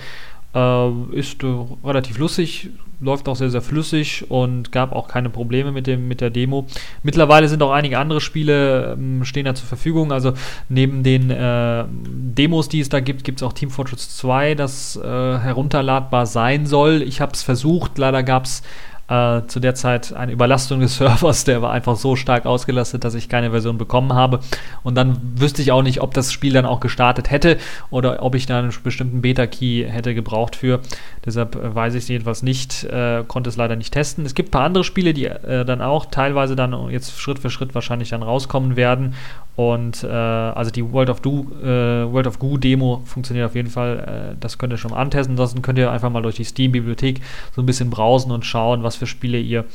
Äh, 0.55 0.89
ist 1.11 1.43
äh, 1.43 1.47
relativ 1.83 2.17
lustig, 2.17 2.69
läuft 3.01 3.27
auch 3.27 3.35
sehr, 3.35 3.49
sehr 3.49 3.61
flüssig 3.61 4.25
und 4.29 4.71
gab 4.71 4.93
auch 4.93 5.09
keine 5.09 5.29
Probleme 5.29 5.73
mit, 5.73 5.85
dem, 5.85 6.07
mit 6.07 6.21
der 6.21 6.29
Demo. 6.29 6.65
Mittlerweile 7.03 7.49
sind 7.49 7.61
auch 7.61 7.71
einige 7.71 7.99
andere 7.99 8.21
Spiele 8.21 8.93
ähm, 8.93 9.25
stehen 9.25 9.43
da 9.43 9.53
zur 9.53 9.67
Verfügung. 9.67 10.13
Also 10.13 10.33
neben 10.69 11.03
den 11.03 11.29
äh, 11.29 11.83
Demos, 11.89 12.69
die 12.69 12.79
es 12.79 12.87
da 12.87 13.01
gibt, 13.01 13.25
gibt 13.25 13.41
es 13.41 13.43
auch 13.43 13.51
Team 13.51 13.69
Fortress 13.69 14.15
2, 14.15 14.55
das 14.55 14.95
äh, 14.95 15.01
herunterladbar 15.03 16.25
sein 16.25 16.65
soll. 16.65 17.01
Ich 17.01 17.19
habe 17.19 17.33
es 17.33 17.43
versucht, 17.43 17.97
leider 17.97 18.23
gab 18.23 18.45
es 18.45 18.63
äh, 19.07 19.41
zu 19.47 19.59
der 19.59 19.75
Zeit 19.75 20.13
eine 20.13 20.31
Überlastung 20.31 20.79
des 20.79 20.97
Servers, 20.97 21.43
der 21.43 21.61
war 21.61 21.71
einfach 21.71 21.95
so 21.95 22.15
stark 22.15 22.45
ausgelastet, 22.45 23.03
dass 23.03 23.13
ich 23.13 23.29
keine 23.29 23.51
Version 23.51 23.77
bekommen 23.77 24.13
habe. 24.13 24.39
Und 24.83 24.95
dann 24.95 25.17
wüsste 25.35 25.61
ich 25.61 25.71
auch 25.71 25.83
nicht, 25.83 26.01
ob 26.01 26.13
das 26.13 26.31
Spiel 26.31 26.53
dann 26.53 26.65
auch 26.65 26.79
gestartet 26.79 27.29
hätte 27.29 27.57
oder 27.89 28.23
ob 28.23 28.35
ich 28.35 28.45
da 28.45 28.59
einen 28.59 28.73
bestimmten 28.83 29.21
Beta-Key 29.21 29.85
hätte 29.87 30.15
gebraucht 30.15 30.55
für. 30.55 30.79
Deshalb 31.25 31.55
äh, 31.55 31.75
weiß 31.75 31.93
ich 31.95 32.03
es 32.03 32.07
jedenfalls 32.07 32.43
nicht, 32.43 32.83
äh, 32.85 33.23
konnte 33.27 33.49
es 33.49 33.57
leider 33.57 33.75
nicht 33.75 33.93
testen. 33.93 34.25
Es 34.25 34.35
gibt 34.35 34.49
ein 34.49 34.51
paar 34.51 34.65
andere 34.65 34.83
Spiele, 34.83 35.13
die 35.13 35.25
äh, 35.25 35.65
dann 35.65 35.81
auch 35.81 36.05
teilweise 36.07 36.55
dann 36.55 36.89
jetzt 36.89 37.19
Schritt 37.19 37.39
für 37.39 37.49
Schritt 37.49 37.75
wahrscheinlich 37.75 38.09
dann 38.09 38.23
rauskommen 38.23 38.75
werden. 38.75 39.15
Und 39.55 40.03
äh, 40.03 40.07
also 40.07 40.69
die 40.69 40.91
World 40.91 41.09
of, 41.09 41.21
Do, 41.21 41.47
äh, 41.63 42.11
World 42.11 42.27
of 42.27 42.39
Goo 42.39 42.57
Demo 42.57 43.01
funktioniert 43.05 43.45
auf 43.45 43.55
jeden 43.55 43.69
Fall. 43.69 44.33
Äh, 44.33 44.35
das 44.39 44.57
könnt 44.57 44.73
ihr 44.73 44.77
schon 44.77 44.91
mal 44.91 44.97
antesten. 44.97 45.33
Ansonsten 45.33 45.61
könnt 45.61 45.79
ihr 45.79 45.89
einfach 45.91 46.09
mal 46.09 46.21
durch 46.21 46.35
die 46.35 46.43
Steam-Bibliothek 46.43 47.21
so 47.55 47.61
ein 47.61 47.65
bisschen 47.65 47.89
browsen 47.89 48.31
und 48.31 48.45
schauen, 48.45 48.83
was 48.83 48.94
für 48.95 49.07
Spiele 49.07 49.39
ihr 49.39 49.65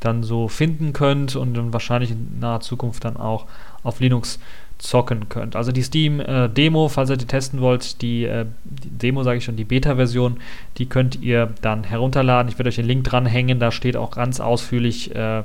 dann 0.00 0.22
so 0.22 0.48
finden 0.48 0.92
könnt 0.92 1.36
und 1.36 1.54
dann 1.54 1.72
wahrscheinlich 1.72 2.12
in 2.12 2.38
naher 2.40 2.60
Zukunft 2.60 3.04
dann 3.04 3.16
auch 3.16 3.46
auf 3.82 4.00
Linux 4.00 4.38
zocken 4.78 5.28
könnt. 5.28 5.56
Also 5.56 5.72
die 5.72 5.82
Steam-Demo, 5.82 6.86
äh, 6.86 6.88
falls 6.88 7.10
ihr 7.10 7.16
die 7.16 7.26
testen 7.26 7.60
wollt, 7.60 8.00
die, 8.00 8.24
äh, 8.24 8.46
die 8.64 8.90
Demo 8.90 9.24
sage 9.24 9.38
ich 9.38 9.44
schon, 9.44 9.56
die 9.56 9.64
Beta-Version, 9.64 10.38
die 10.78 10.86
könnt 10.86 11.20
ihr 11.20 11.52
dann 11.62 11.84
herunterladen. 11.84 12.50
Ich 12.50 12.58
werde 12.58 12.68
euch 12.68 12.76
den 12.76 12.86
Link 12.86 13.04
dranhängen, 13.04 13.58
da 13.58 13.72
steht 13.72 13.96
auch 13.96 14.12
ganz 14.12 14.38
ausführlich 14.38 15.14
äh, 15.14 15.42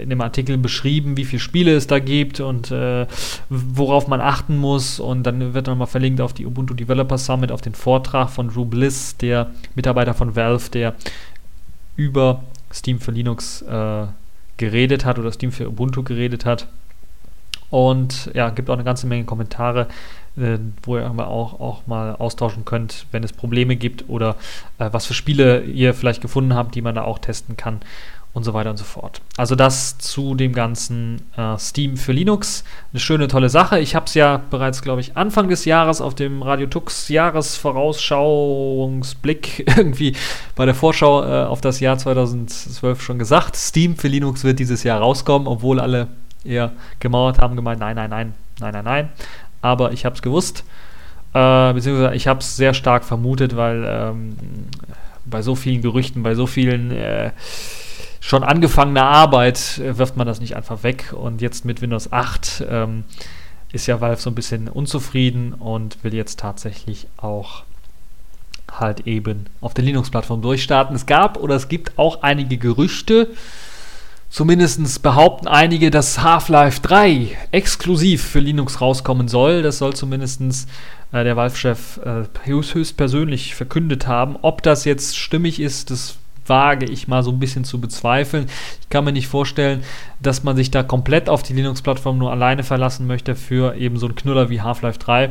in 0.00 0.10
dem 0.10 0.20
Artikel 0.20 0.58
beschrieben, 0.58 1.16
wie 1.16 1.24
viele 1.24 1.40
Spiele 1.40 1.72
es 1.72 1.86
da 1.86 2.00
gibt 2.00 2.40
und 2.40 2.72
äh, 2.72 3.06
worauf 3.48 4.08
man 4.08 4.20
achten 4.20 4.56
muss. 4.56 4.98
Und 4.98 5.22
dann 5.24 5.54
wird 5.54 5.68
nochmal 5.68 5.86
verlinkt 5.86 6.20
auf 6.20 6.32
die 6.32 6.46
Ubuntu 6.46 6.74
Developer 6.74 7.16
Summit, 7.16 7.52
auf 7.52 7.60
den 7.60 7.74
Vortrag 7.74 8.30
von 8.30 8.48
Drew 8.48 8.64
Bliss, 8.64 9.16
der 9.16 9.50
Mitarbeiter 9.76 10.14
von 10.14 10.34
Valve, 10.34 10.70
der 10.70 10.94
über 12.00 12.42
Steam 12.72 12.98
für 12.98 13.10
Linux 13.10 13.62
äh, 13.62 14.06
geredet 14.56 15.04
hat 15.04 15.18
oder 15.18 15.30
Steam 15.32 15.52
für 15.52 15.68
Ubuntu 15.68 16.02
geredet 16.02 16.46
hat. 16.46 16.66
Und 17.68 18.30
ja, 18.34 18.50
gibt 18.50 18.68
auch 18.68 18.74
eine 18.74 18.84
ganze 18.84 19.06
Menge 19.06 19.24
Kommentare, 19.24 19.86
äh, 20.36 20.58
wo 20.82 20.96
ihr 20.96 21.06
auch, 21.06 21.60
auch 21.60 21.86
mal 21.86 22.16
austauschen 22.16 22.64
könnt, 22.64 23.06
wenn 23.12 23.22
es 23.22 23.32
Probleme 23.32 23.76
gibt 23.76 24.08
oder 24.08 24.36
äh, 24.78 24.88
was 24.90 25.06
für 25.06 25.14
Spiele 25.14 25.62
ihr 25.62 25.94
vielleicht 25.94 26.22
gefunden 26.22 26.54
habt, 26.54 26.74
die 26.74 26.82
man 26.82 26.94
da 26.94 27.02
auch 27.02 27.18
testen 27.18 27.56
kann 27.56 27.80
und 28.32 28.44
so 28.44 28.54
weiter 28.54 28.70
und 28.70 28.76
so 28.76 28.84
fort. 28.84 29.20
Also 29.36 29.56
das 29.56 29.98
zu 29.98 30.36
dem 30.36 30.52
ganzen 30.52 31.22
äh, 31.36 31.58
Steam 31.58 31.96
für 31.96 32.12
Linux. 32.12 32.62
Eine 32.92 33.00
schöne, 33.00 33.26
tolle 33.26 33.48
Sache. 33.48 33.80
Ich 33.80 33.96
habe 33.96 34.06
es 34.06 34.14
ja 34.14 34.40
bereits, 34.50 34.82
glaube 34.82 35.00
ich, 35.00 35.16
Anfang 35.16 35.48
des 35.48 35.64
Jahres 35.64 36.00
auf 36.00 36.14
dem 36.14 36.40
Radio 36.42 36.68
Tux 36.68 37.08
Jahresvorausschauungsblick 37.08 39.66
irgendwie 39.76 40.14
bei 40.54 40.64
der 40.64 40.76
Vorschau 40.76 41.24
äh, 41.24 41.42
auf 41.44 41.60
das 41.60 41.80
Jahr 41.80 41.98
2012 41.98 43.02
schon 43.02 43.18
gesagt. 43.18 43.56
Steam 43.56 43.96
für 43.96 44.06
Linux 44.06 44.44
wird 44.44 44.60
dieses 44.60 44.84
Jahr 44.84 45.00
rauskommen, 45.00 45.48
obwohl 45.48 45.80
alle 45.80 46.06
eher 46.44 46.70
gemauert 47.00 47.40
haben, 47.40 47.56
gemeint, 47.56 47.80
nein, 47.80 47.96
nein, 47.96 48.10
nein, 48.10 48.34
nein, 48.60 48.72
nein, 48.72 48.84
nein. 48.84 49.08
Aber 49.60 49.90
ich 49.92 50.04
habe 50.04 50.14
es 50.14 50.22
gewusst. 50.22 50.62
Äh, 51.34 51.72
beziehungsweise 51.72 52.14
ich 52.14 52.28
habe 52.28 52.38
es 52.40 52.56
sehr 52.56 52.74
stark 52.74 53.04
vermutet, 53.04 53.56
weil 53.56 53.84
ähm, 53.86 54.36
bei 55.24 55.42
so 55.42 55.56
vielen 55.56 55.82
Gerüchten, 55.82 56.22
bei 56.22 56.34
so 56.34 56.46
vielen 56.46 56.92
äh, 56.92 57.32
schon 58.20 58.44
angefangene 58.44 59.02
Arbeit 59.02 59.78
äh, 59.78 59.98
wirft 59.98 60.16
man 60.16 60.26
das 60.26 60.40
nicht 60.40 60.56
einfach 60.56 60.82
weg. 60.82 61.12
Und 61.12 61.40
jetzt 61.40 61.64
mit 61.64 61.82
Windows 61.82 62.12
8 62.12 62.64
ähm, 62.68 63.04
ist 63.72 63.86
ja 63.86 64.00
Valve 64.00 64.20
so 64.20 64.30
ein 64.30 64.34
bisschen 64.34 64.68
unzufrieden 64.68 65.54
und 65.54 66.02
will 66.04 66.14
jetzt 66.14 66.38
tatsächlich 66.38 67.06
auch 67.16 67.64
halt 68.70 69.06
eben 69.06 69.46
auf 69.60 69.74
der 69.74 69.84
Linux-Plattform 69.84 70.42
durchstarten. 70.42 70.94
Es 70.94 71.06
gab 71.06 71.38
oder 71.38 71.56
es 71.56 71.68
gibt 71.68 71.98
auch 71.98 72.22
einige 72.22 72.56
Gerüchte, 72.56 73.28
Zumindest 74.30 75.02
behaupten 75.02 75.48
einige, 75.48 75.90
dass 75.90 76.22
Half-Life 76.22 76.80
3 76.82 77.36
exklusiv 77.50 78.24
für 78.24 78.38
Linux 78.38 78.80
rauskommen 78.80 79.26
soll. 79.26 79.62
Das 79.62 79.78
soll 79.78 79.94
zumindest 79.94 80.40
äh, 81.10 81.24
der 81.24 81.36
Valve-Chef 81.36 81.98
äh, 82.04 82.22
höchstpersönlich 82.44 83.56
verkündet 83.56 84.06
haben. 84.06 84.36
Ob 84.40 84.62
das 84.62 84.84
jetzt 84.84 85.18
stimmig 85.18 85.58
ist, 85.58 85.90
das 85.90 86.16
wage 86.50 86.84
ich 86.84 87.08
mal 87.08 87.22
so 87.22 87.30
ein 87.30 87.38
bisschen 87.38 87.64
zu 87.64 87.80
bezweifeln. 87.80 88.46
Ich 88.82 88.90
kann 88.90 89.04
mir 89.04 89.12
nicht 89.12 89.28
vorstellen, 89.28 89.82
dass 90.20 90.44
man 90.44 90.56
sich 90.56 90.70
da 90.70 90.82
komplett 90.82 91.30
auf 91.30 91.42
die 91.42 91.54
Linux-Plattform 91.54 92.18
nur 92.18 92.30
alleine 92.30 92.62
verlassen 92.62 93.06
möchte 93.06 93.34
für 93.34 93.74
eben 93.76 93.96
so 93.96 94.06
einen 94.06 94.16
Knüller 94.16 94.50
wie 94.50 94.60
Half-Life 94.60 94.98
3. 94.98 95.30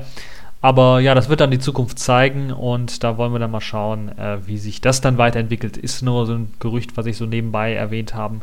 Aber 0.61 0.99
ja, 0.99 1.15
das 1.15 1.29
wird 1.29 1.39
dann 1.39 1.51
die 1.51 1.59
Zukunft 1.59 1.99
zeigen 1.99 2.51
und 2.51 3.03
da 3.03 3.17
wollen 3.17 3.31
wir 3.31 3.39
dann 3.39 3.51
mal 3.51 3.61
schauen, 3.61 4.09
äh, 4.17 4.39
wie 4.45 4.57
sich 4.57 4.81
das 4.81 4.99
dann 4.99 5.17
weiterentwickelt. 5.17 5.77
Ist 5.77 6.01
nur 6.01 6.25
so 6.25 6.33
ein 6.33 6.53
Gerücht, 6.59 6.97
was 6.97 7.05
ich 7.05 7.15
so 7.15 7.25
nebenbei 7.25 7.73
erwähnt 7.73 8.13
haben, 8.13 8.41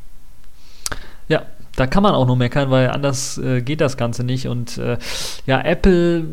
Da 1.77 1.85
kann 1.85 2.01
man 2.01 2.15
auch 2.15 2.25
nur 2.25 2.35
meckern, 2.35 2.71
weil 2.71 2.89
anders 2.89 3.37
äh, 3.37 3.61
geht 3.61 3.81
das 3.81 3.97
Ganze 3.97 4.23
nicht. 4.23 4.47
Und 4.47 4.79
äh, 4.79 4.97
ja, 5.45 5.61
Apple, 5.61 6.25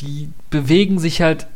die 0.00 0.30
bewegen 0.48 0.98
sich 0.98 1.20
halt, 1.20 1.46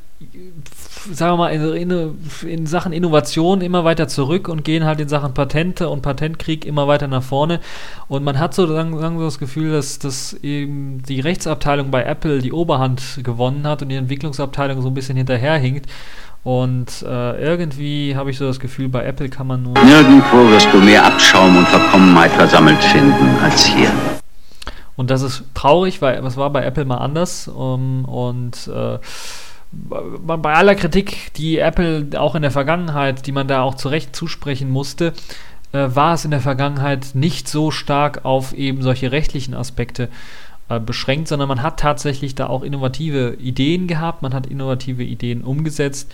sagen 1.11 1.33
wir 1.33 1.37
mal, 1.39 1.49
in, 1.49 2.19
in, 2.47 2.67
Sachen 2.67 2.93
Innovation 2.93 3.63
immer 3.63 3.85
weiter 3.85 4.07
zurück 4.07 4.49
und 4.49 4.65
gehen 4.65 4.85
halt 4.85 5.01
in 5.01 5.09
Sachen 5.09 5.33
Patente 5.33 5.89
und 5.89 6.03
Patentkrieg 6.03 6.67
immer 6.67 6.87
weiter 6.87 7.09
nach 7.09 7.23
vorne. 7.23 7.61
Und 8.07 8.23
man 8.23 8.39
hat 8.39 8.53
so 8.53 8.67
sagen 8.67 9.19
das 9.19 9.39
Gefühl, 9.39 9.73
dass, 9.73 9.99
dass 9.99 10.35
eben 10.35 11.03
die 11.09 11.21
Rechtsabteilung 11.21 11.91
bei 11.91 12.05
Apple 12.05 12.43
die 12.43 12.53
Oberhand 12.53 13.21
gewonnen 13.25 13.67
hat 13.67 13.81
und 13.81 13.89
die 13.89 13.97
Entwicklungsabteilung 13.97 14.83
so 14.83 14.89
ein 14.89 14.95
bisschen 14.95 15.17
hinterherhinkt. 15.17 15.87
Und 16.45 17.03
äh, 17.03 17.43
irgendwie 17.43 18.17
habe 18.17 18.31
ich 18.31 18.39
so 18.39 18.47
das 18.47 18.61
Gefühl, 18.61 18.89
bei 18.89 19.05
Apple 19.05 19.29
kann 19.29 19.47
man 19.47 19.63
nur. 19.63 19.75
Nirgendwo 19.75 20.49
wirst 20.51 20.73
du 20.73 20.79
mehr 20.79 21.05
Abschaum 21.05 21.57
und 21.57 21.69
Verkommenheit 21.69 22.31
versammelt 22.33 22.83
finden 22.83 23.37
als 23.43 23.67
hier. 23.67 23.91
Und 24.97 25.11
das 25.11 25.23
ist 25.23 25.45
traurig, 25.55 26.03
weil 26.03 26.25
es 26.25 26.37
war 26.37 26.51
bei 26.51 26.65
Apple 26.65 26.85
mal 26.85 26.97
anders. 26.97 27.49
Um, 27.49 28.05
und 28.05 28.69
äh, 28.69 28.99
bei 29.71 30.55
aller 30.55 30.75
Kritik, 30.75 31.33
die 31.35 31.59
Apple 31.59 32.09
auch 32.19 32.35
in 32.35 32.43
der 32.43 32.51
Vergangenheit, 32.51 33.27
die 33.27 33.33
man 33.33 33.47
da 33.47 33.63
auch 33.63 33.75
zu 33.75 33.89
Recht 33.89 34.17
zusprechen 34.17 34.71
musste, 34.71 35.13
äh, 35.73 35.89
war 35.95 36.15
es 36.15 36.25
in 36.25 36.31
der 36.31 36.41
Vergangenheit 36.41 37.11
nicht 37.15 37.49
so 37.49 37.71
stark 37.71 38.25
auf 38.25 38.55
eben 38.55 38.83
solche 38.83 39.13
rechtlichen 39.13 39.55
Aspekte 39.55 40.09
äh, 40.69 40.81
beschränkt, 40.81 41.29
sondern 41.29 41.49
man 41.49 41.63
hat 41.63 41.81
tatsächlich 41.81 42.35
da 42.35 42.47
auch 42.47 42.63
innovative 42.63 43.35
Ideen 43.41 43.87
gehabt, 43.87 44.23
man 44.23 44.35
hat 44.35 44.47
innovative 44.47 45.03
Ideen 45.03 45.43
umgesetzt. 45.43 46.13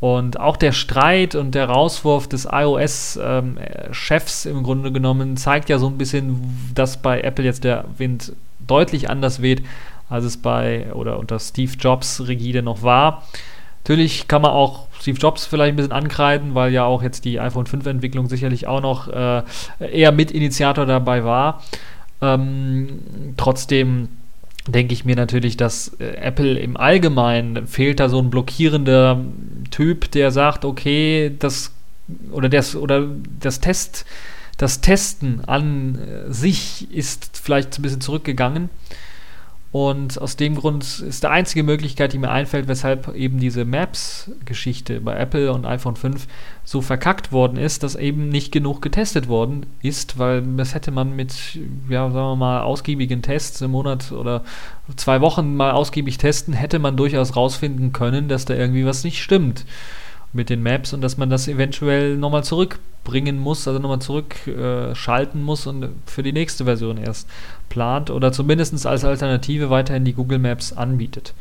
Und 0.00 0.38
auch 0.38 0.58
der 0.58 0.72
Streit 0.72 1.34
und 1.34 1.54
der 1.54 1.66
Rauswurf 1.66 2.28
des 2.28 2.46
iOS-Chefs 2.50 4.46
ähm, 4.46 4.56
im 4.56 4.62
Grunde 4.62 4.92
genommen 4.92 5.38
zeigt 5.38 5.70
ja 5.70 5.78
so 5.78 5.86
ein 5.86 5.96
bisschen, 5.96 6.72
dass 6.74 6.98
bei 6.98 7.22
Apple 7.22 7.44
jetzt 7.44 7.64
der 7.64 7.86
Wind 7.96 8.32
deutlich 8.66 9.08
anders 9.08 9.40
weht, 9.40 9.62
als 10.10 10.24
es 10.24 10.36
bei 10.36 10.92
oder 10.92 11.18
unter 11.18 11.38
Steve 11.38 11.72
Jobs 11.78 12.22
Rigide 12.26 12.62
noch 12.62 12.82
war. 12.82 13.22
Natürlich 13.84 14.28
kann 14.28 14.42
man 14.42 14.50
auch 14.50 14.86
Steve 15.00 15.18
Jobs 15.18 15.46
vielleicht 15.46 15.74
ein 15.74 15.76
bisschen 15.76 15.92
ankreiden, 15.92 16.54
weil 16.54 16.72
ja 16.72 16.84
auch 16.84 17.02
jetzt 17.02 17.24
die 17.24 17.38
iPhone 17.38 17.66
5 17.66 17.86
Entwicklung 17.86 18.28
sicherlich 18.28 18.66
auch 18.66 18.80
noch 18.80 19.08
äh, 19.08 19.42
eher 19.78 20.12
Mitinitiator 20.12 20.86
dabei 20.86 21.24
war. 21.24 21.62
Ähm, 22.24 23.34
trotzdem 23.36 24.08
denke 24.66 24.94
ich 24.94 25.04
mir 25.04 25.16
natürlich, 25.16 25.56
dass 25.56 25.88
äh, 25.98 26.14
Apple 26.16 26.58
im 26.58 26.76
Allgemeinen 26.76 27.66
fehlt 27.66 28.00
da 28.00 28.08
so 28.08 28.18
ein 28.18 28.30
blockierender 28.30 29.22
Typ, 29.70 30.10
der 30.12 30.30
sagt, 30.30 30.64
okay, 30.64 31.32
das 31.38 31.72
oder 32.30 32.48
das 32.48 32.76
oder 32.76 33.08
das 33.40 33.60
Test, 33.60 34.04
das 34.56 34.80
Testen 34.80 35.44
an 35.46 35.98
äh, 35.98 36.32
sich 36.32 36.90
ist 36.90 37.38
vielleicht 37.42 37.78
ein 37.78 37.82
bisschen 37.82 38.00
zurückgegangen. 38.00 38.70
Und 39.74 40.22
aus 40.22 40.36
dem 40.36 40.54
Grund 40.54 40.84
ist 41.00 41.24
die 41.24 41.26
einzige 41.26 41.64
Möglichkeit, 41.64 42.12
die 42.12 42.18
mir 42.18 42.30
einfällt, 42.30 42.68
weshalb 42.68 43.12
eben 43.16 43.40
diese 43.40 43.64
Maps-Geschichte 43.64 45.00
bei 45.00 45.16
Apple 45.16 45.52
und 45.52 45.66
iPhone 45.66 45.96
5 45.96 46.28
so 46.62 46.80
verkackt 46.80 47.32
worden 47.32 47.56
ist, 47.56 47.82
dass 47.82 47.96
eben 47.96 48.28
nicht 48.28 48.52
genug 48.52 48.82
getestet 48.82 49.26
worden 49.26 49.66
ist, 49.82 50.16
weil 50.16 50.42
das 50.56 50.76
hätte 50.76 50.92
man 50.92 51.16
mit, 51.16 51.58
ja, 51.88 52.08
sagen 52.08 52.14
wir 52.14 52.36
mal, 52.36 52.60
ausgiebigen 52.60 53.20
Tests 53.20 53.62
im 53.62 53.72
Monat 53.72 54.12
oder 54.12 54.44
zwei 54.94 55.20
Wochen 55.20 55.56
mal 55.56 55.72
ausgiebig 55.72 56.18
testen, 56.18 56.54
hätte 56.54 56.78
man 56.78 56.96
durchaus 56.96 57.34
rausfinden 57.34 57.92
können, 57.92 58.28
dass 58.28 58.44
da 58.44 58.54
irgendwie 58.54 58.86
was 58.86 59.02
nicht 59.02 59.20
stimmt 59.24 59.64
mit 60.34 60.50
den 60.50 60.62
Maps 60.62 60.92
und 60.92 61.00
dass 61.00 61.16
man 61.16 61.30
das 61.30 61.48
eventuell 61.48 62.16
nochmal 62.16 62.44
zurückbringen 62.44 63.38
muss, 63.38 63.66
also 63.66 63.80
nochmal 63.80 64.00
zurückschalten 64.00 65.40
äh, 65.40 65.44
muss 65.44 65.66
und 65.66 65.88
für 66.06 66.22
die 66.22 66.32
nächste 66.32 66.64
Version 66.64 66.98
erst 66.98 67.28
plant 67.68 68.10
oder 68.10 68.32
zumindest 68.32 68.86
als 68.86 69.04
Alternative 69.04 69.70
weiterhin 69.70 70.04
die 70.04 70.12
Google 70.12 70.38
Maps 70.38 70.72
anbietet. 70.72 71.34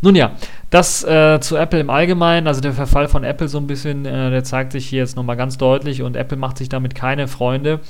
Nun 0.00 0.16
ja, 0.16 0.32
das 0.70 1.02
äh, 1.04 1.40
zu 1.40 1.56
Apple 1.56 1.80
im 1.80 1.88
Allgemeinen, 1.88 2.46
also 2.46 2.60
der 2.60 2.74
Verfall 2.74 3.08
von 3.08 3.24
Apple 3.24 3.48
so 3.48 3.58
ein 3.58 3.66
bisschen, 3.66 4.04
äh, 4.04 4.30
der 4.30 4.44
zeigt 4.44 4.72
sich 4.72 4.86
hier 4.86 4.98
jetzt 4.98 5.16
nochmal 5.16 5.36
ganz 5.36 5.56
deutlich 5.56 6.02
und 6.02 6.16
Apple 6.16 6.36
macht 6.36 6.58
sich 6.58 6.68
damit 6.68 6.94
keine 6.94 7.26
Freunde. 7.26 7.80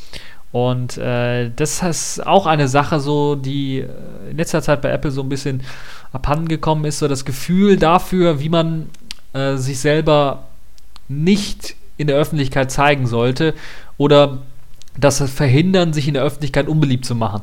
Und 0.52 0.98
äh, 0.98 1.50
das 1.56 1.82
ist 1.82 2.24
auch 2.24 2.46
eine 2.46 2.68
Sache, 2.68 3.00
so 3.00 3.34
die 3.34 3.80
äh, 3.80 4.30
in 4.30 4.36
letzter 4.36 4.62
Zeit 4.62 4.82
bei 4.82 4.90
Apple 4.90 5.10
so 5.10 5.22
ein 5.22 5.28
bisschen 5.28 5.62
abhandengekommen 6.12 6.84
ist, 6.84 7.00
so 7.00 7.08
das 7.08 7.24
Gefühl 7.24 7.76
dafür, 7.76 8.38
wie 8.38 8.48
man 8.48 8.88
äh, 9.34 9.56
sich 9.56 9.78
selber 9.80 10.44
nicht 11.08 11.76
in 11.96 12.06
der 12.06 12.16
Öffentlichkeit 12.16 12.70
zeigen 12.70 13.06
sollte 13.06 13.54
oder 13.98 14.38
das 14.98 15.22
verhindern, 15.30 15.92
sich 15.92 16.08
in 16.08 16.14
der 16.14 16.22
Öffentlichkeit 16.22 16.68
unbeliebt 16.68 17.04
zu 17.04 17.14
machen. 17.14 17.42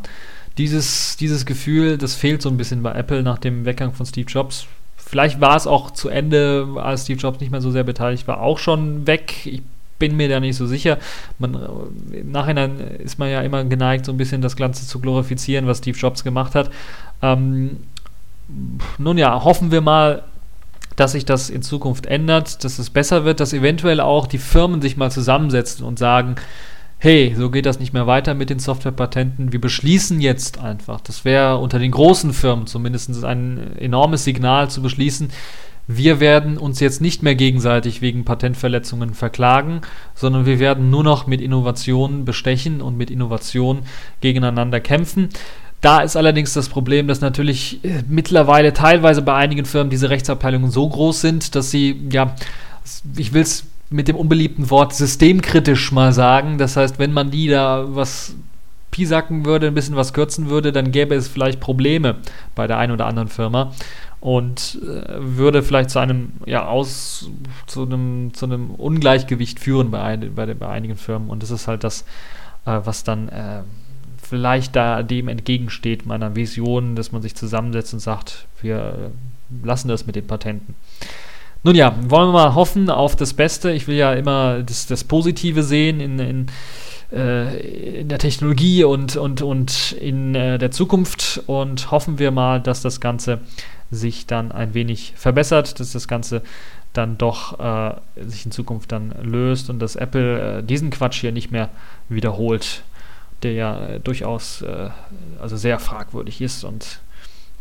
Dieses, 0.58 1.18
dieses 1.18 1.46
Gefühl, 1.46 1.98
das 1.98 2.16
fehlt 2.16 2.42
so 2.42 2.50
ein 2.50 2.58
bisschen 2.58 2.84
bei 2.84 2.94
Apple 2.94 3.24
nach 3.24 3.38
dem 3.38 3.66
Weggang 3.66 3.94
von 3.94 4.06
Steve 4.06 4.30
Jobs. 4.30 4.68
Vielleicht 4.98 5.42
war 5.42 5.56
es 5.56 5.68
auch 5.68 5.92
zu 5.92 6.10
Ende, 6.10 6.68
als 6.78 7.04
Steve 7.04 7.20
Jobs 7.20 7.40
nicht 7.40 7.52
mehr 7.52 7.62
so 7.62 7.72
sehr 7.72 7.84
beteiligt 7.84 8.28
war, 8.28 8.42
auch 8.42 8.58
schon 8.58 9.08
weg. 9.08 9.46
Ich 9.46 9.62
bin 10.00 10.18
mir 10.18 10.30
da 10.30 10.40
nicht 10.40 10.56
so 10.56 10.66
sicher. 10.66 10.98
Man, 11.40 11.58
Im 12.12 12.32
Nachhinein 12.32 12.80
ist 12.80 13.20
man 13.20 13.30
ja 13.30 13.42
immer 13.42 13.64
geneigt, 13.64 14.06
so 14.06 14.12
ein 14.12 14.18
bisschen 14.18 14.42
das 14.42 14.56
Ganze 14.56 14.88
zu 14.88 15.00
glorifizieren, 15.00 15.68
was 15.68 15.80
Steve 15.80 15.98
Jobs 15.98 16.24
gemacht 16.24 16.56
hat. 16.56 16.70
Ähm, 17.22 17.78
nun 18.98 19.18
ja, 19.18 19.44
hoffen 19.44 19.72
wir 19.72 19.82
mal, 19.82 20.24
dass 21.02 21.14
sich 21.14 21.26
das 21.26 21.50
in 21.50 21.64
Zukunft 21.64 22.06
ändert, 22.06 22.64
dass 22.64 22.78
es 22.78 22.92
besser 22.92 23.26
wird, 23.26 23.40
dass 23.40 23.54
eventuell 23.54 24.00
auch 24.00 24.28
die 24.28 24.38
Firmen 24.38 24.84
sich 24.84 24.98
mal 24.98 25.10
zusammensetzen 25.10 25.84
und 25.84 25.98
sagen, 25.98 26.36
hey, 27.00 27.34
so 27.36 27.50
geht 27.50 27.66
das 27.66 27.80
nicht 27.80 27.92
mehr 27.92 28.06
weiter 28.06 28.36
mit 28.36 28.52
den 28.52 28.60
Softwarepatenten, 28.60 29.52
wir 29.52 29.60
beschließen 29.60 30.22
jetzt 30.22 30.60
einfach. 30.60 31.02
Das 31.02 31.26
wäre 31.26 31.58
unter 31.58 31.80
den 31.80 31.90
großen 31.90 32.34
Firmen 32.34 32.68
zumindest 32.68 33.24
ein 33.24 33.76
enormes 33.78 34.24
Signal 34.26 34.70
zu 34.70 34.84
beschließen, 34.84 35.30
wir 35.88 36.20
werden 36.20 36.60
uns 36.60 36.80
jetzt 36.80 37.02
nicht 37.02 37.24
mehr 37.24 37.34
gegenseitig 37.34 38.04
wegen 38.04 38.24
Patentverletzungen 38.24 39.16
verklagen, 39.16 39.82
sondern 40.14 40.46
wir 40.46 40.60
werden 40.60 40.92
nur 40.92 41.04
noch 41.04 41.26
mit 41.26 41.42
Innovationen 41.42 42.24
bestechen 42.24 42.82
und 42.82 42.96
mit 42.96 43.10
Innovationen 43.10 43.82
gegeneinander 44.22 44.80
kämpfen. 44.80 45.30
Da 45.82 46.02
ist 46.02 46.16
allerdings 46.16 46.54
das 46.54 46.70
Problem, 46.70 47.08
dass 47.08 47.22
natürlich 47.22 47.84
äh, 47.84 48.04
mittlerweile 48.08 48.72
teilweise 48.72 49.24
bei 49.24 49.34
einigen 49.34 49.66
Firmen 49.66 49.90
diese 49.90 50.10
Rechtsabteilungen 50.10 50.70
so 50.70 50.88
groß 50.88 51.22
sind, 51.22 51.56
dass 51.56 51.72
sie, 51.72 52.00
ja, 52.12 52.36
ich 53.18 53.34
will 53.34 53.42
es 53.42 53.66
mit 53.90 54.08
dem 54.08 54.16
unbeliebten 54.16 54.70
Wort 54.70 54.94
systemkritisch 54.94 55.92
mal 55.92 56.14
sagen. 56.14 56.58
Das 56.58 56.78
heißt, 56.78 57.00
wenn 57.00 57.14
man 57.14 57.32
die 57.32 57.48
da 57.48 57.86
was 57.90 58.36
piesacken 58.92 59.46
würde, 59.46 59.68
ein 59.68 59.74
bisschen 59.74 59.96
was 59.96 60.14
kürzen 60.14 60.50
würde, 60.50 60.72
dann 60.72 60.92
gäbe 60.92 61.16
es 61.16 61.28
vielleicht 61.28 61.60
Probleme 61.60 62.18
bei 62.56 62.68
der 62.68 62.78
einen 62.78 62.92
oder 62.92 63.08
anderen 63.08 63.30
Firma 63.30 63.72
und 64.20 64.80
äh, 64.84 65.04
würde 65.18 65.64
vielleicht 65.64 65.90
zu 65.90 66.00
einem, 66.00 66.34
ja, 66.46 66.66
aus, 66.68 67.30
zu 67.66 67.84
einem, 67.84 68.34
zu 68.34 68.46
einem 68.46 68.72
Ungleichgewicht 68.72 69.60
führen 69.60 69.90
bei, 69.90 70.02
ein, 70.02 70.36
bei, 70.36 70.54
bei 70.54 70.68
einigen 70.68 70.96
Firmen. 70.96 71.30
Und 71.30 71.42
das 71.42 71.50
ist 71.50 71.68
halt 71.68 71.84
das, 71.84 72.02
äh, 72.66 72.80
was 72.84 73.04
dann 73.04 73.30
äh, 73.30 73.62
vielleicht 74.32 74.78
da 74.78 75.04
dem 75.04 75.28
entgegensteht, 75.28 76.06
meiner 76.06 76.38
Vision, 76.38 76.96
dass 76.96 77.12
man 77.12 77.22
sich 77.22 77.36
zusammensetzt 77.36 77.94
und 77.94 78.00
sagt, 78.00 78.48
wir 78.62 79.12
lassen 79.62 79.90
das 79.90 80.08
mit 80.08 80.16
den 80.16 80.26
Patenten. 80.26 80.74
Nun 81.64 81.76
ja, 81.76 81.94
wollen 82.08 82.30
wir 82.30 82.32
mal 82.32 82.56
hoffen 82.56 82.90
auf 82.90 83.18
das 83.18 83.34
Beste. 83.34 83.72
Ich 83.72 83.90
will 83.90 83.98
ja 83.98 84.14
immer 84.14 84.64
das, 84.64 84.88
das 84.88 85.04
Positive 85.04 85.64
sehen 85.64 86.00
in, 86.00 86.18
in, 86.18 86.46
äh, 87.12 88.00
in 88.00 88.08
der 88.08 88.20
Technologie 88.20 88.86
und, 88.86 89.18
und, 89.18 89.42
und 89.42 89.92
in 90.00 90.34
äh, 90.34 90.58
der 90.58 90.72
Zukunft 90.72 91.44
und 91.48 91.92
hoffen 91.92 92.18
wir 92.18 92.32
mal, 92.32 92.62
dass 92.62 92.82
das 92.82 93.02
Ganze 93.02 93.40
sich 93.92 94.28
dann 94.28 94.54
ein 94.54 94.74
wenig 94.74 95.12
verbessert, 95.18 95.82
dass 95.82 95.92
das 95.92 96.08
Ganze 96.08 96.42
dann 96.94 97.18
doch 97.18 97.60
äh, 97.60 97.96
sich 98.26 98.46
in 98.46 98.52
Zukunft 98.52 98.94
dann 98.94 99.14
löst 99.22 99.70
und 99.70 99.80
dass 99.80 99.98
Apple 99.98 100.60
äh, 100.60 100.64
diesen 100.64 100.90
Quatsch 100.90 101.20
hier 101.20 101.34
nicht 101.34 101.52
mehr 101.52 101.68
wiederholt. 102.08 102.84
Der 103.44 103.54
ja 103.54 103.86
äh, 103.86 104.00
durchaus 104.00 104.62
äh, 104.62 104.90
also 105.42 105.58
sehr 105.58 105.80
fragwürdig 105.80 106.42
ist 106.42 106.64
und 106.64 107.00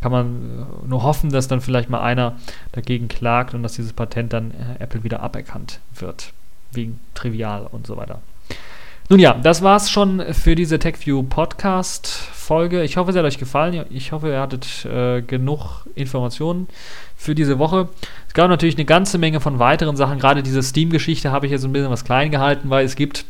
kann 0.01 0.13
man 0.13 0.67
nur 0.87 1.03
hoffen, 1.03 1.31
dass 1.31 1.49
dann 1.49 1.61
vielleicht 1.61 1.91
mal 1.91 2.01
einer 2.01 2.37
dagegen 2.73 3.09
klagt 3.09 3.55
und 3.55 3.63
dass 3.63 3.75
dieses 3.75 3.93
Patent 3.93 4.33
dann 4.33 4.53
äh, 4.53 4.83
Apple 4.83 5.05
wieder 5.05 5.21
aberkannt 5.21 5.81
wird. 5.95 6.33
Wegen 6.73 7.01
Trivial 7.15 7.67
und 7.71 7.87
so 7.87 7.97
weiter. 7.97 8.21
Nun 9.09 9.19
ja, 9.19 9.35
das 9.35 9.61
war's 9.61 9.91
schon 9.91 10.23
für 10.33 10.55
diese 10.55 10.79
TechView 10.79 11.25
Podcast 11.25 12.07
Folge. 12.07 12.85
Ich 12.85 12.97
hoffe, 12.97 13.11
es 13.11 13.17
hat 13.17 13.25
euch 13.25 13.39
gefallen. 13.39 13.85
Ich 13.91 14.13
hoffe, 14.13 14.29
ihr 14.29 14.41
hattet 14.41 14.85
äh, 14.85 15.21
genug 15.21 15.85
Informationen 15.97 16.69
für 17.17 17.35
diese 17.35 17.59
Woche. 17.59 17.89
Es 18.29 18.35
gab 18.35 18.49
natürlich 18.49 18.77
eine 18.77 18.85
ganze 18.85 19.19
Menge 19.19 19.41
von 19.41 19.59
weiteren 19.59 19.97
Sachen. 19.97 20.21
Gerade 20.21 20.45
diese 20.45 20.63
Steam-Geschichte 20.63 21.33
habe 21.33 21.47
ich 21.47 21.53
jetzt 21.53 21.65
ein 21.65 21.73
bisschen 21.73 21.91
was 21.91 22.05
klein 22.05 22.31
gehalten, 22.31 22.71
weil 22.71 22.85
es 22.85 22.95
gibt 22.95 23.25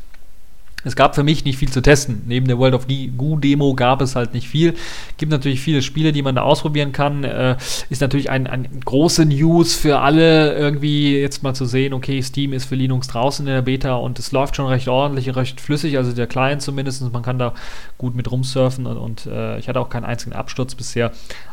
es 0.85 0.97
gab 0.97 1.14
für 1.14 1.22
mich 1.22 1.45
nicht 1.45 1.59
viel 1.59 1.70
zu 1.70 1.81
testen. 1.81 2.22
Neben 2.26 2.47
der 2.47 2.59
World 2.59 2.74
of 2.74 2.87
Goo 3.16 3.37
Demo 3.37 3.74
gab 3.74 4.01
es 4.01 4.16
halt 4.16 4.35
nicht 4.35 4.49
viel. 4.49 4.74
Gibt 5.16 5.31
natürlich 5.31 5.61
viele 5.61 5.83
Spiele, 5.83 6.12
die 6.12 6.22
man 6.22 6.35
da 6.35 6.43
ausprobieren 6.43 6.93
kann. 6.93 7.24
Äh, 7.24 7.57
ist 7.91 8.01
natürlich 8.01 8.31
ein, 8.31 8.47
ein 8.47 8.81
große 8.85 9.26
News 9.26 9.74
für 9.74 10.01
alle, 10.01 10.55
irgendwie 10.55 11.18
jetzt 11.18 11.43
mal 11.43 11.55
zu 11.55 11.66
sehen, 11.66 11.93
okay, 11.93 12.22
Steam 12.22 12.53
ist 12.53 12.64
für 12.64 12.74
Linux 12.74 13.09
draußen 13.09 13.47
in 13.47 13.53
der 13.53 13.62
Beta 13.62 13.95
und 13.95 14.18
es 14.18 14.33
läuft 14.33 14.57
schon 14.57 14.66
recht 14.66 14.89
ordentlich, 14.89 15.35
recht 15.37 15.61
flüssig, 15.61 15.97
also 15.97 16.12
der 16.12 16.26
Client 16.26 16.62
zumindest. 16.62 17.01
Man 17.12 17.22
kann 17.22 17.39
da 17.39 17.55
gut 17.99 18.14
mit 18.14 18.31
rumsurfen 18.31 18.87
und, 18.87 18.97
und 18.97 19.26
äh, 19.26 19.59
ich 19.59 19.68
hatte 19.68 19.81
auch 19.81 19.91
keinen 19.91 20.05
einzigen 20.05 20.35
Absturz 20.35 20.74
bisher. 20.74 21.12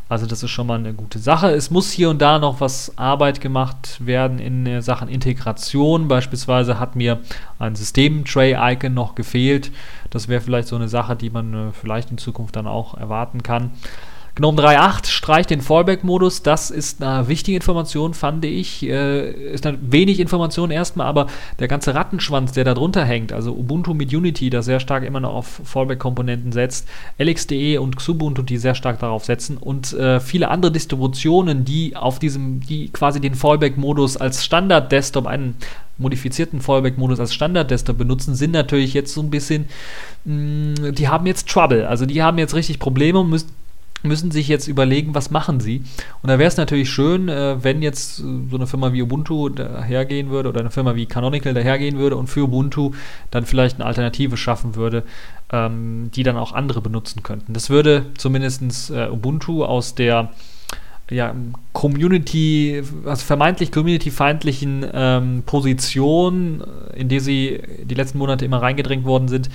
Also 0.10 0.26
das 0.26 0.42
ist 0.42 0.52
schon 0.52 0.68
mal 0.68 0.80
eine 0.80 0.94
gute 0.94 1.20
Sache. 1.20 1.50
Es 1.52 1.70
muss 1.70 1.92
hier 1.92 2.10
und 2.10 2.22
da 2.22 2.40
noch 2.40 2.62
was 2.62 2.98
Arbeit 2.98 3.42
gemacht 3.42 3.98
werden 4.06 4.40
in 4.40 4.66
äh, 4.66 4.82
Sachen 4.82 5.10
Integration. 5.10 6.08
Beispielsweise 6.08 6.80
hat 6.80 6.96
mir 6.96 7.20
ein 7.60 7.76
System-Tray-Icon 7.76 8.94
noch 8.94 9.16
gefehlt. 9.16 9.72
Das 10.10 10.30
wäre 10.30 10.42
vielleicht 10.42 10.70
so 10.70 10.78
eine 10.78 10.88
Sache, 10.88 11.16
die 11.16 11.30
man 11.30 11.54
äh, 11.54 11.72
vielleicht 11.74 12.10
in 12.12 12.18
Zukunft 12.18 12.56
dann 12.56 12.68
auch 12.68 12.94
erwarten 12.94 13.44
kann. 13.44 13.72
GNOME 14.38 14.62
3.8 14.62 15.08
streicht 15.08 15.50
den 15.50 15.62
Fallback-Modus. 15.62 16.44
Das 16.44 16.70
ist 16.70 17.02
eine 17.02 17.28
wichtige 17.28 17.58
Information, 17.58 18.14
fand 18.14 18.46
ich. 18.46 18.84
Äh, 18.84 19.32
ist 19.32 19.66
eine 19.66 19.80
wenig 19.82 20.20
Information 20.20 20.70
erstmal, 20.70 21.08
aber 21.08 21.26
der 21.58 21.68
ganze 21.68 21.96
Rattenschwanz, 21.96 22.52
der 22.52 22.64
da 22.64 22.76
drunter 22.76 23.04
hängt, 23.04 23.34
also 23.34 23.52
Ubuntu 23.54 23.96
mit 23.96 24.14
Unity, 24.14 24.52
das 24.52 24.66
sehr 24.66 24.80
stark 24.80 25.04
immer 25.04 25.20
noch 25.20 25.34
auf 25.34 25.62
Fallback-Komponenten 25.64 26.52
setzt, 26.52 26.88
LXDE 27.18 27.82
und 27.82 27.96
Xubuntu, 27.96 28.44
die 28.44 28.58
sehr 28.58 28.76
stark 28.76 29.00
darauf 29.00 29.26
setzen 29.26 29.58
und 29.58 29.94
äh, 29.94 30.20
viele 30.20 30.50
andere 30.50 30.72
Distributionen, 30.72 31.66
die 31.66 31.96
auf 31.96 32.20
diesem, 32.20 32.60
die 32.60 32.90
quasi 32.90 33.20
den 33.20 33.34
Fallback-Modus 33.34 34.18
als 34.18 34.46
Standard-Desktop, 34.46 35.26
einen 35.26 35.56
modifizierten 35.98 36.62
Fallback-Modus 36.62 37.20
als 37.20 37.34
Standard-Desktop 37.34 37.98
benutzen, 37.98 38.36
sind 38.36 38.52
natürlich 38.52 38.94
jetzt 38.94 39.16
so 39.16 39.22
ein 39.22 39.32
bisschen, 39.32 39.66
mh, 40.26 40.36
mm, 40.36 40.94
die 40.94 41.08
haben 41.08 41.26
jetzt 41.26 41.50
Trouble. 41.50 41.88
Also 41.88 42.06
die 42.06 42.22
haben 42.22 42.38
jetzt 42.38 42.54
richtig 42.54 42.78
Probleme 42.78 43.20
und 43.20 43.32
müssen 43.32 43.50
müssen 44.04 44.32
sich 44.32 44.48
jetzt 44.48 44.68
überlegen, 44.68 45.16
was 45.16 45.32
machen 45.32 45.60
sie. 45.60 45.84
Und 46.22 46.30
da 46.30 46.40
wäre 46.40 46.48
es 46.48 46.58
natürlich 46.58 46.90
schön, 46.90 47.30
äh, 47.30 47.64
wenn 47.64 47.82
jetzt 47.82 48.20
äh, 48.20 48.24
so 48.50 48.56
eine 48.56 48.68
Firma 48.68 48.94
wie 48.94 49.02
Ubuntu 49.02 49.50
dahergehen 49.50 50.30
würde 50.30 50.50
oder 50.50 50.60
eine 50.60 50.72
Firma 50.72 50.96
wie 50.96 51.06
Canonical 51.06 51.54
dahergehen 51.54 51.98
würde 51.98 52.16
und 52.16 52.28
für 52.28 52.44
Ubuntu 52.44 52.92
dann 53.32 53.46
vielleicht 53.46 53.78
eine 53.78 53.86
Alternative 53.86 54.38
schaffen 54.38 54.76
würde, 54.76 55.04
ähm, 55.52 56.12
die 56.14 56.24
dann 56.24 56.38
auch 56.38 56.54
andere 56.54 56.82
benutzen 56.82 57.24
könnten. 57.24 57.54
Das 57.54 57.70
würde 57.70 58.06
zumindest 58.18 58.92
äh, 58.92 59.08
Ubuntu 59.10 59.64
aus 59.64 59.96
der 59.96 60.32
ja, 61.10 61.34
Community, 61.72 62.84
also 63.06 63.24
vermeintlich 63.26 63.72
community-feindlichen 63.72 64.86
ähm, 64.94 65.44
Position, 65.46 66.62
in 66.96 67.08
die 67.08 67.22
sie 67.22 67.62
die 67.84 67.96
letzten 67.96 68.18
Monate 68.18 68.44
immer 68.44 68.62
reingedrängt 68.62 69.06
worden 69.06 69.30
sind, 69.30 69.50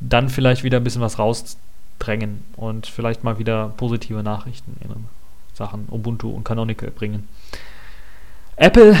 dann 0.00 0.30
vielleicht 0.30 0.64
wieder 0.64 0.78
ein 0.78 0.84
bisschen 0.84 1.02
was 1.02 1.18
raus 1.18 1.58
drängen 1.98 2.44
und 2.56 2.86
vielleicht 2.86 3.24
mal 3.24 3.38
wieder 3.38 3.72
positive 3.76 4.22
Nachrichten 4.22 4.76
in 4.80 5.06
Sachen 5.54 5.86
Ubuntu 5.90 6.30
und 6.30 6.44
Canonical 6.44 6.90
bringen. 6.90 7.28
Apple 8.56 8.96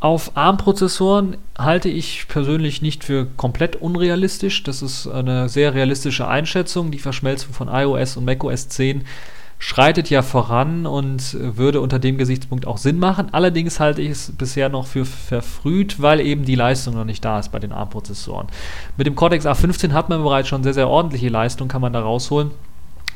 auf 0.00 0.36
ARM-Prozessoren 0.36 1.36
halte 1.58 1.88
ich 1.88 2.28
persönlich 2.28 2.80
nicht 2.80 3.04
für 3.04 3.26
komplett 3.36 3.76
unrealistisch. 3.76 4.62
Das 4.62 4.82
ist 4.82 5.06
eine 5.06 5.48
sehr 5.48 5.74
realistische 5.74 6.28
Einschätzung. 6.28 6.90
Die 6.90 6.98
Verschmelzung 6.98 7.52
von 7.52 7.68
iOS 7.68 8.16
und 8.16 8.24
macOS 8.24 8.68
10 8.68 9.04
schreitet 9.58 10.10
ja 10.10 10.22
voran 10.22 10.86
und 10.86 11.36
würde 11.38 11.80
unter 11.80 11.98
dem 11.98 12.18
Gesichtspunkt 12.18 12.66
auch 12.66 12.78
Sinn 12.78 12.98
machen. 12.98 13.28
Allerdings 13.32 13.80
halte 13.80 14.02
ich 14.02 14.10
es 14.10 14.32
bisher 14.32 14.68
noch 14.68 14.86
für 14.86 15.04
verfrüht, 15.04 16.00
weil 16.00 16.20
eben 16.20 16.44
die 16.44 16.54
Leistung 16.54 16.94
noch 16.94 17.04
nicht 17.04 17.24
da 17.24 17.38
ist 17.38 17.52
bei 17.52 17.58
den 17.58 17.72
ARM-Prozessoren. 17.72 18.48
Mit 18.96 19.06
dem 19.06 19.14
Cortex 19.14 19.46
A15 19.46 19.92
hat 19.92 20.08
man 20.08 20.22
bereits 20.22 20.48
schon 20.48 20.62
sehr, 20.62 20.74
sehr 20.74 20.88
ordentliche 20.88 21.28
Leistung, 21.28 21.68
kann 21.68 21.80
man 21.80 21.92
da 21.92 22.00
rausholen. 22.00 22.50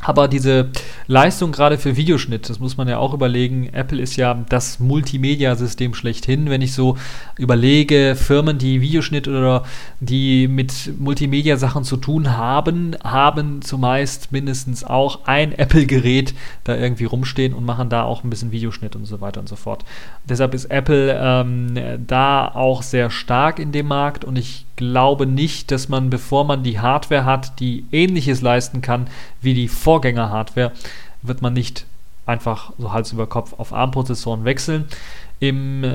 Aber 0.02 0.28
diese 0.28 0.70
Leistung 1.06 1.52
gerade 1.52 1.76
für 1.76 1.96
Videoschnitt, 1.96 2.48
das 2.48 2.58
muss 2.58 2.78
man 2.78 2.88
ja 2.88 2.96
auch 2.96 3.12
überlegen. 3.12 3.68
Apple 3.72 4.00
ist 4.00 4.16
ja 4.16 4.34
das 4.48 4.80
Multimedia-System 4.80 5.92
schlechthin. 5.92 6.48
Wenn 6.48 6.62
ich 6.62 6.72
so 6.72 6.96
überlege, 7.36 8.16
Firmen, 8.16 8.56
die 8.56 8.80
Videoschnitt 8.80 9.28
oder 9.28 9.64
die 10.00 10.48
mit 10.48 10.98
Multimedia-Sachen 10.98 11.84
zu 11.84 11.98
tun 11.98 12.36
haben, 12.36 12.96
haben 13.04 13.60
zumeist 13.60 14.32
mindestens 14.32 14.84
auch 14.84 15.26
ein 15.26 15.52
Apple-Gerät 15.52 16.34
da 16.64 16.76
irgendwie 16.76 17.04
rumstehen 17.04 17.52
und 17.52 17.66
machen 17.66 17.90
da 17.90 18.04
auch 18.04 18.24
ein 18.24 18.30
bisschen 18.30 18.52
Videoschnitt 18.52 18.96
und 18.96 19.04
so 19.04 19.20
weiter 19.20 19.40
und 19.40 19.48
so 19.48 19.56
fort. 19.56 19.84
Deshalb 20.26 20.54
ist 20.54 20.66
Apple 20.66 21.18
ähm, 21.22 22.06
da 22.06 22.48
auch 22.48 22.82
sehr 22.82 23.10
stark 23.10 23.58
in 23.58 23.70
dem 23.70 23.88
Markt 23.88 24.24
und 24.24 24.36
ich 24.36 24.64
glaube 24.80 25.26
nicht, 25.26 25.70
dass 25.70 25.90
man, 25.90 26.08
bevor 26.08 26.44
man 26.44 26.62
die 26.62 26.80
Hardware 26.80 27.26
hat, 27.26 27.60
die 27.60 27.84
ähnliches 27.92 28.40
leisten 28.40 28.80
kann 28.80 29.08
wie 29.42 29.52
die 29.52 29.68
Vorgänger-Hardware, 29.68 30.72
wird 31.22 31.42
man 31.42 31.52
nicht 31.52 31.84
einfach 32.24 32.72
so 32.78 32.92
Hals 32.92 33.12
über 33.12 33.26
Kopf 33.26 33.52
auf 33.58 33.74
ARM-Prozessoren 33.74 34.44
wechseln. 34.44 34.86
Im, 35.38 35.84
äh, 35.84 35.88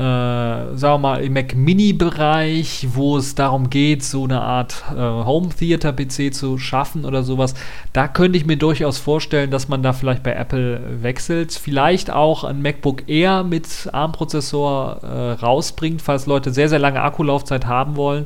sagen 0.75 0.77
wir 0.79 0.97
mal, 0.97 1.23
im 1.23 1.33
Mac 1.33 1.55
Mini-Bereich, 1.55 2.87
wo 2.93 3.17
es 3.17 3.35
darum 3.35 3.69
geht, 3.69 4.03
so 4.03 4.23
eine 4.23 4.41
Art 4.41 4.83
äh, 4.91 4.99
Home-Theater-PC 4.99 6.33
zu 6.33 6.57
schaffen 6.57 7.05
oder 7.05 7.23
sowas, 7.23 7.53
da 7.93 8.07
könnte 8.07 8.37
ich 8.37 8.45
mir 8.45 8.57
durchaus 8.57 8.97
vorstellen, 8.97 9.51
dass 9.51 9.67
man 9.67 9.81
da 9.81 9.93
vielleicht 9.93 10.23
bei 10.23 10.33
Apple 10.33 11.01
wechselt. 11.01 11.53
Vielleicht 11.53 12.11
auch 12.11 12.43
ein 12.43 12.61
MacBook 12.61 13.07
Air 13.07 13.43
mit 13.43 13.89
ARM-Prozessor 13.91 15.01
äh, 15.03 15.31
rausbringt, 15.33 16.01
falls 16.01 16.27
Leute 16.27 16.51
sehr, 16.51 16.69
sehr 16.69 16.79
lange 16.79 17.01
Akkulaufzeit 17.01 17.65
haben 17.65 17.95
wollen. 17.95 18.25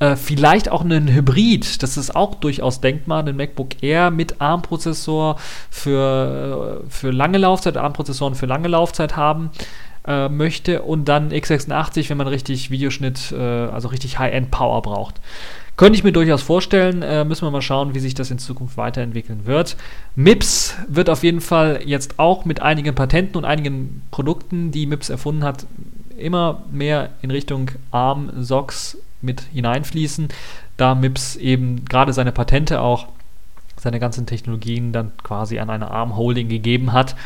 Äh, 0.00 0.16
vielleicht 0.16 0.68
auch 0.70 0.80
einen 0.80 1.08
Hybrid, 1.08 1.82
das 1.82 1.96
ist 1.96 2.16
auch 2.16 2.34
durchaus 2.34 2.80
denkbar, 2.80 3.20
einen 3.20 3.36
MacBook 3.36 3.82
Air 3.82 4.10
mit 4.10 4.40
ARM-Prozessor 4.40 5.36
für, 5.70 6.82
äh, 6.84 6.90
für 6.90 7.10
lange 7.10 7.38
Laufzeit, 7.38 7.76
ARM-Prozessoren 7.76 8.34
für 8.34 8.46
lange 8.46 8.68
Laufzeit 8.68 9.16
haben 9.16 9.50
äh, 10.06 10.28
möchte 10.28 10.82
und 10.82 11.06
dann 11.06 11.30
x86, 11.30 12.10
wenn 12.10 12.18
man 12.18 12.26
richtig 12.26 12.70
Videoschnitt, 12.70 13.32
äh, 13.32 13.40
also 13.40 13.88
richtig 13.88 14.18
High-End-Power 14.18 14.82
braucht. 14.82 15.20
Könnte 15.76 15.96
ich 15.96 16.04
mir 16.04 16.12
durchaus 16.12 16.42
vorstellen. 16.42 17.02
Äh, 17.02 17.24
müssen 17.24 17.46
wir 17.46 17.50
mal 17.50 17.62
schauen, 17.62 17.94
wie 17.94 18.00
sich 18.00 18.14
das 18.14 18.30
in 18.30 18.38
Zukunft 18.38 18.76
weiterentwickeln 18.76 19.46
wird. 19.46 19.76
MIPS 20.14 20.76
wird 20.88 21.10
auf 21.10 21.24
jeden 21.24 21.40
Fall 21.40 21.80
jetzt 21.84 22.18
auch 22.18 22.44
mit 22.44 22.62
einigen 22.62 22.94
Patenten 22.94 23.36
und 23.36 23.44
einigen 23.44 24.02
Produkten, 24.10 24.70
die 24.70 24.86
MIPS 24.86 25.10
erfunden 25.10 25.42
hat, 25.42 25.66
immer 26.16 26.62
mehr 26.70 27.10
in 27.22 27.32
Richtung 27.32 27.70
ARM, 27.90 28.30
SOX 28.40 28.98
mit 29.24 29.42
hineinfließen, 29.52 30.28
da 30.76 30.94
MIPS 30.94 31.36
eben 31.36 31.84
gerade 31.84 32.12
seine 32.12 32.32
Patente 32.32 32.80
auch, 32.80 33.06
seine 33.76 34.00
ganzen 34.00 34.26
Technologien 34.26 34.92
dann 34.92 35.12
quasi 35.22 35.58
an 35.58 35.70
eine 35.70 35.90
ARM-Holding 35.90 36.48
gegeben 36.48 36.92
hat. 36.92 37.16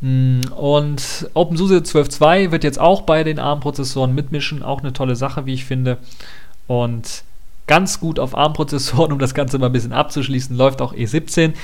Mm, 0.00 0.40
und 0.56 1.28
OpenSUSE 1.34 1.78
12.2 1.78 2.50
wird 2.50 2.64
jetzt 2.64 2.78
auch 2.78 3.02
bei 3.02 3.24
den 3.24 3.38
ARM-Prozessoren 3.38 4.14
mitmischen, 4.14 4.62
auch 4.62 4.80
eine 4.80 4.92
tolle 4.92 5.16
Sache, 5.16 5.46
wie 5.46 5.54
ich 5.54 5.64
finde. 5.64 5.98
Und 6.66 7.24
ganz 7.66 8.00
gut 8.00 8.18
auf 8.18 8.36
ARM-Prozessoren, 8.36 9.12
um 9.12 9.18
das 9.18 9.34
Ganze 9.34 9.58
mal 9.58 9.66
ein 9.66 9.72
bisschen 9.72 9.92
abzuschließen, 9.92 10.56
läuft 10.56 10.82
auch 10.82 10.94
E17. 10.94 11.54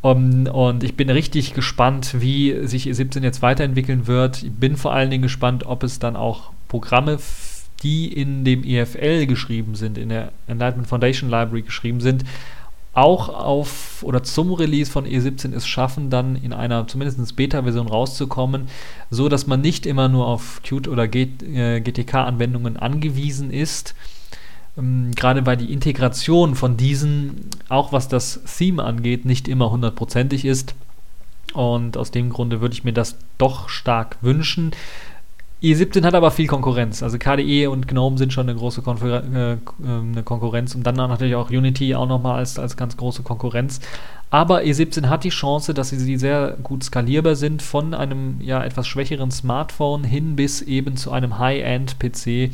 Um, 0.00 0.46
und 0.46 0.84
ich 0.84 0.96
bin 0.96 1.10
richtig 1.10 1.54
gespannt, 1.54 2.20
wie 2.20 2.66
sich 2.68 2.86
E17 2.86 3.22
jetzt 3.22 3.42
weiterentwickeln 3.42 4.06
wird. 4.06 4.44
Ich 4.44 4.52
bin 4.52 4.76
vor 4.76 4.92
allen 4.92 5.10
Dingen 5.10 5.24
gespannt, 5.24 5.66
ob 5.66 5.82
es 5.82 5.98
dann 5.98 6.14
auch 6.14 6.52
Programme 6.68 7.18
die 7.82 8.12
in 8.12 8.44
dem 8.44 8.64
EFL 8.64 9.26
geschrieben 9.26 9.74
sind, 9.74 9.98
in 9.98 10.08
der 10.08 10.32
Enlightenment 10.46 10.88
Foundation 10.88 11.30
Library 11.30 11.62
geschrieben 11.62 12.00
sind, 12.00 12.24
auch 12.98 13.28
auf 13.28 14.02
oder 14.02 14.24
zum 14.24 14.52
Release 14.52 14.90
von 14.90 15.06
E17 15.06 15.54
es 15.54 15.66
schaffen, 15.68 16.10
dann 16.10 16.34
in 16.36 16.52
einer 16.52 16.88
zumindest 16.88 17.36
Beta-Version 17.36 17.86
rauszukommen, 17.86 18.66
so 19.10 19.28
dass 19.28 19.46
man 19.46 19.60
nicht 19.60 19.86
immer 19.86 20.08
nur 20.08 20.26
auf 20.26 20.60
Qt 20.64 20.88
oder 20.88 21.04
äh, 21.04 21.80
GTK-Anwendungen 21.80 22.76
angewiesen 22.76 23.52
ist. 23.52 23.94
Ähm, 24.76 25.12
gerade 25.14 25.46
weil 25.46 25.56
die 25.56 25.72
Integration 25.72 26.56
von 26.56 26.76
diesen, 26.76 27.50
auch 27.68 27.92
was 27.92 28.08
das 28.08 28.40
Theme 28.44 28.82
angeht, 28.82 29.24
nicht 29.24 29.46
immer 29.46 29.70
hundertprozentig 29.70 30.44
ist. 30.44 30.74
Und 31.54 31.96
aus 31.96 32.10
dem 32.10 32.30
Grunde 32.30 32.60
würde 32.60 32.74
ich 32.74 32.84
mir 32.84 32.92
das 32.92 33.16
doch 33.38 33.68
stark 33.68 34.18
wünschen 34.20 34.72
E17 35.60 36.04
hat 36.04 36.14
aber 36.14 36.30
viel 36.30 36.46
Konkurrenz. 36.46 37.02
Also 37.02 37.18
KDE 37.18 37.66
und 37.66 37.88
GNOME 37.88 38.16
sind 38.16 38.32
schon 38.32 38.48
eine 38.48 38.56
große 38.56 38.80
Konfer 38.82 39.24
äh, 39.24 39.56
eine 39.82 40.22
Konkurrenz 40.22 40.74
und 40.76 40.84
dann 40.84 40.94
natürlich 40.94 41.34
auch 41.34 41.50
Unity 41.50 41.96
auch 41.96 42.06
nochmal 42.06 42.38
als, 42.38 42.58
als 42.60 42.76
ganz 42.76 42.96
große 42.96 43.24
Konkurrenz. 43.24 43.80
Aber 44.30 44.60
E17 44.60 45.08
hat 45.08 45.24
die 45.24 45.30
Chance, 45.30 45.74
dass 45.74 45.88
sie 45.88 46.16
sehr 46.16 46.56
gut 46.62 46.84
skalierbar 46.84 47.34
sind 47.34 47.62
von 47.62 47.92
einem 47.92 48.40
ja 48.40 48.62
etwas 48.62 48.86
schwächeren 48.86 49.32
Smartphone 49.32 50.04
hin 50.04 50.36
bis 50.36 50.62
eben 50.62 50.96
zu 50.96 51.10
einem 51.10 51.38
High-End-PC, 51.38 52.52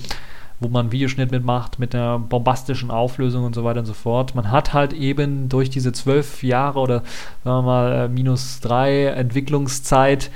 wo 0.60 0.68
man 0.68 0.90
Videoschnitt 0.90 1.30
mitmacht 1.30 1.78
mit 1.78 1.94
einer 1.94 2.18
bombastischen 2.18 2.90
Auflösung 2.90 3.44
und 3.44 3.54
so 3.54 3.64
weiter 3.64 3.80
und 3.80 3.86
so 3.86 3.92
fort. 3.92 4.34
Man 4.34 4.50
hat 4.50 4.72
halt 4.72 4.94
eben 4.94 5.50
durch 5.50 5.68
diese 5.68 5.92
zwölf 5.92 6.42
Jahre 6.42 6.78
oder 6.78 7.02
sagen 7.42 7.58
wir 7.58 7.62
mal 7.62 7.92
äh, 7.92 8.08
minus 8.08 8.60
drei 8.60 9.06
Entwicklungszeit 9.06 10.30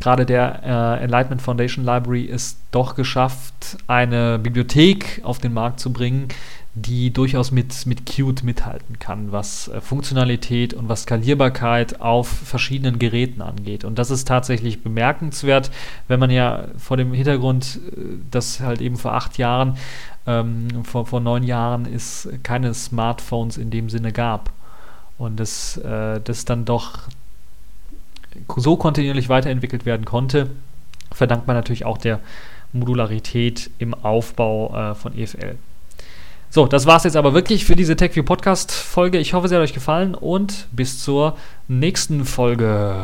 gerade 0.00 0.26
der 0.26 0.62
äh, 0.62 1.04
Enlightenment 1.04 1.42
Foundation 1.42 1.84
Library 1.84 2.22
ist 2.22 2.58
doch 2.70 2.94
geschafft, 2.94 3.78
eine 3.86 4.38
Bibliothek 4.38 5.20
auf 5.24 5.38
den 5.38 5.52
Markt 5.52 5.80
zu 5.80 5.92
bringen, 5.92 6.28
die 6.78 7.10
durchaus 7.10 7.52
mit, 7.52 7.86
mit 7.86 8.04
Qt 8.04 8.44
mithalten 8.44 8.98
kann, 8.98 9.32
was 9.32 9.68
äh, 9.68 9.80
Funktionalität 9.80 10.74
und 10.74 10.90
was 10.90 11.02
Skalierbarkeit 11.04 12.02
auf 12.02 12.28
verschiedenen 12.28 12.98
Geräten 12.98 13.40
angeht. 13.40 13.84
Und 13.84 13.98
das 13.98 14.10
ist 14.10 14.28
tatsächlich 14.28 14.82
bemerkenswert, 14.82 15.70
wenn 16.06 16.20
man 16.20 16.30
ja 16.30 16.64
vor 16.76 16.98
dem 16.98 17.14
Hintergrund, 17.14 17.80
äh, 17.96 18.00
dass 18.30 18.60
halt 18.60 18.82
eben 18.82 18.96
vor 18.96 19.14
acht 19.14 19.38
Jahren, 19.38 19.78
ähm, 20.26 20.84
vor, 20.84 21.06
vor 21.06 21.20
neun 21.20 21.44
Jahren 21.44 21.86
es 21.86 22.28
keine 22.42 22.74
Smartphones 22.74 23.56
in 23.56 23.70
dem 23.70 23.88
Sinne 23.88 24.12
gab. 24.12 24.52
Und 25.16 25.40
das, 25.40 25.78
äh, 25.78 26.20
das 26.20 26.44
dann 26.44 26.66
doch 26.66 26.98
so 28.56 28.76
kontinuierlich 28.76 29.28
weiterentwickelt 29.28 29.86
werden 29.86 30.04
konnte, 30.04 30.50
verdankt 31.12 31.46
man 31.46 31.56
natürlich 31.56 31.84
auch 31.84 31.98
der 31.98 32.20
Modularität 32.72 33.70
im 33.78 33.94
Aufbau 33.94 34.74
äh, 34.74 34.94
von 34.94 35.16
EFL. 35.16 35.56
So, 36.50 36.66
das 36.66 36.86
war 36.86 36.96
es 36.96 37.04
jetzt 37.04 37.16
aber 37.16 37.34
wirklich 37.34 37.64
für 37.64 37.76
diese 37.76 37.96
TechView 37.96 38.22
Podcast 38.22 38.72
Folge. 38.72 39.18
Ich 39.18 39.34
hoffe, 39.34 39.48
sie 39.48 39.54
hat 39.54 39.62
euch 39.62 39.74
gefallen 39.74 40.14
und 40.14 40.68
bis 40.72 41.02
zur 41.02 41.36
nächsten 41.68 42.24
Folge. 42.24 42.94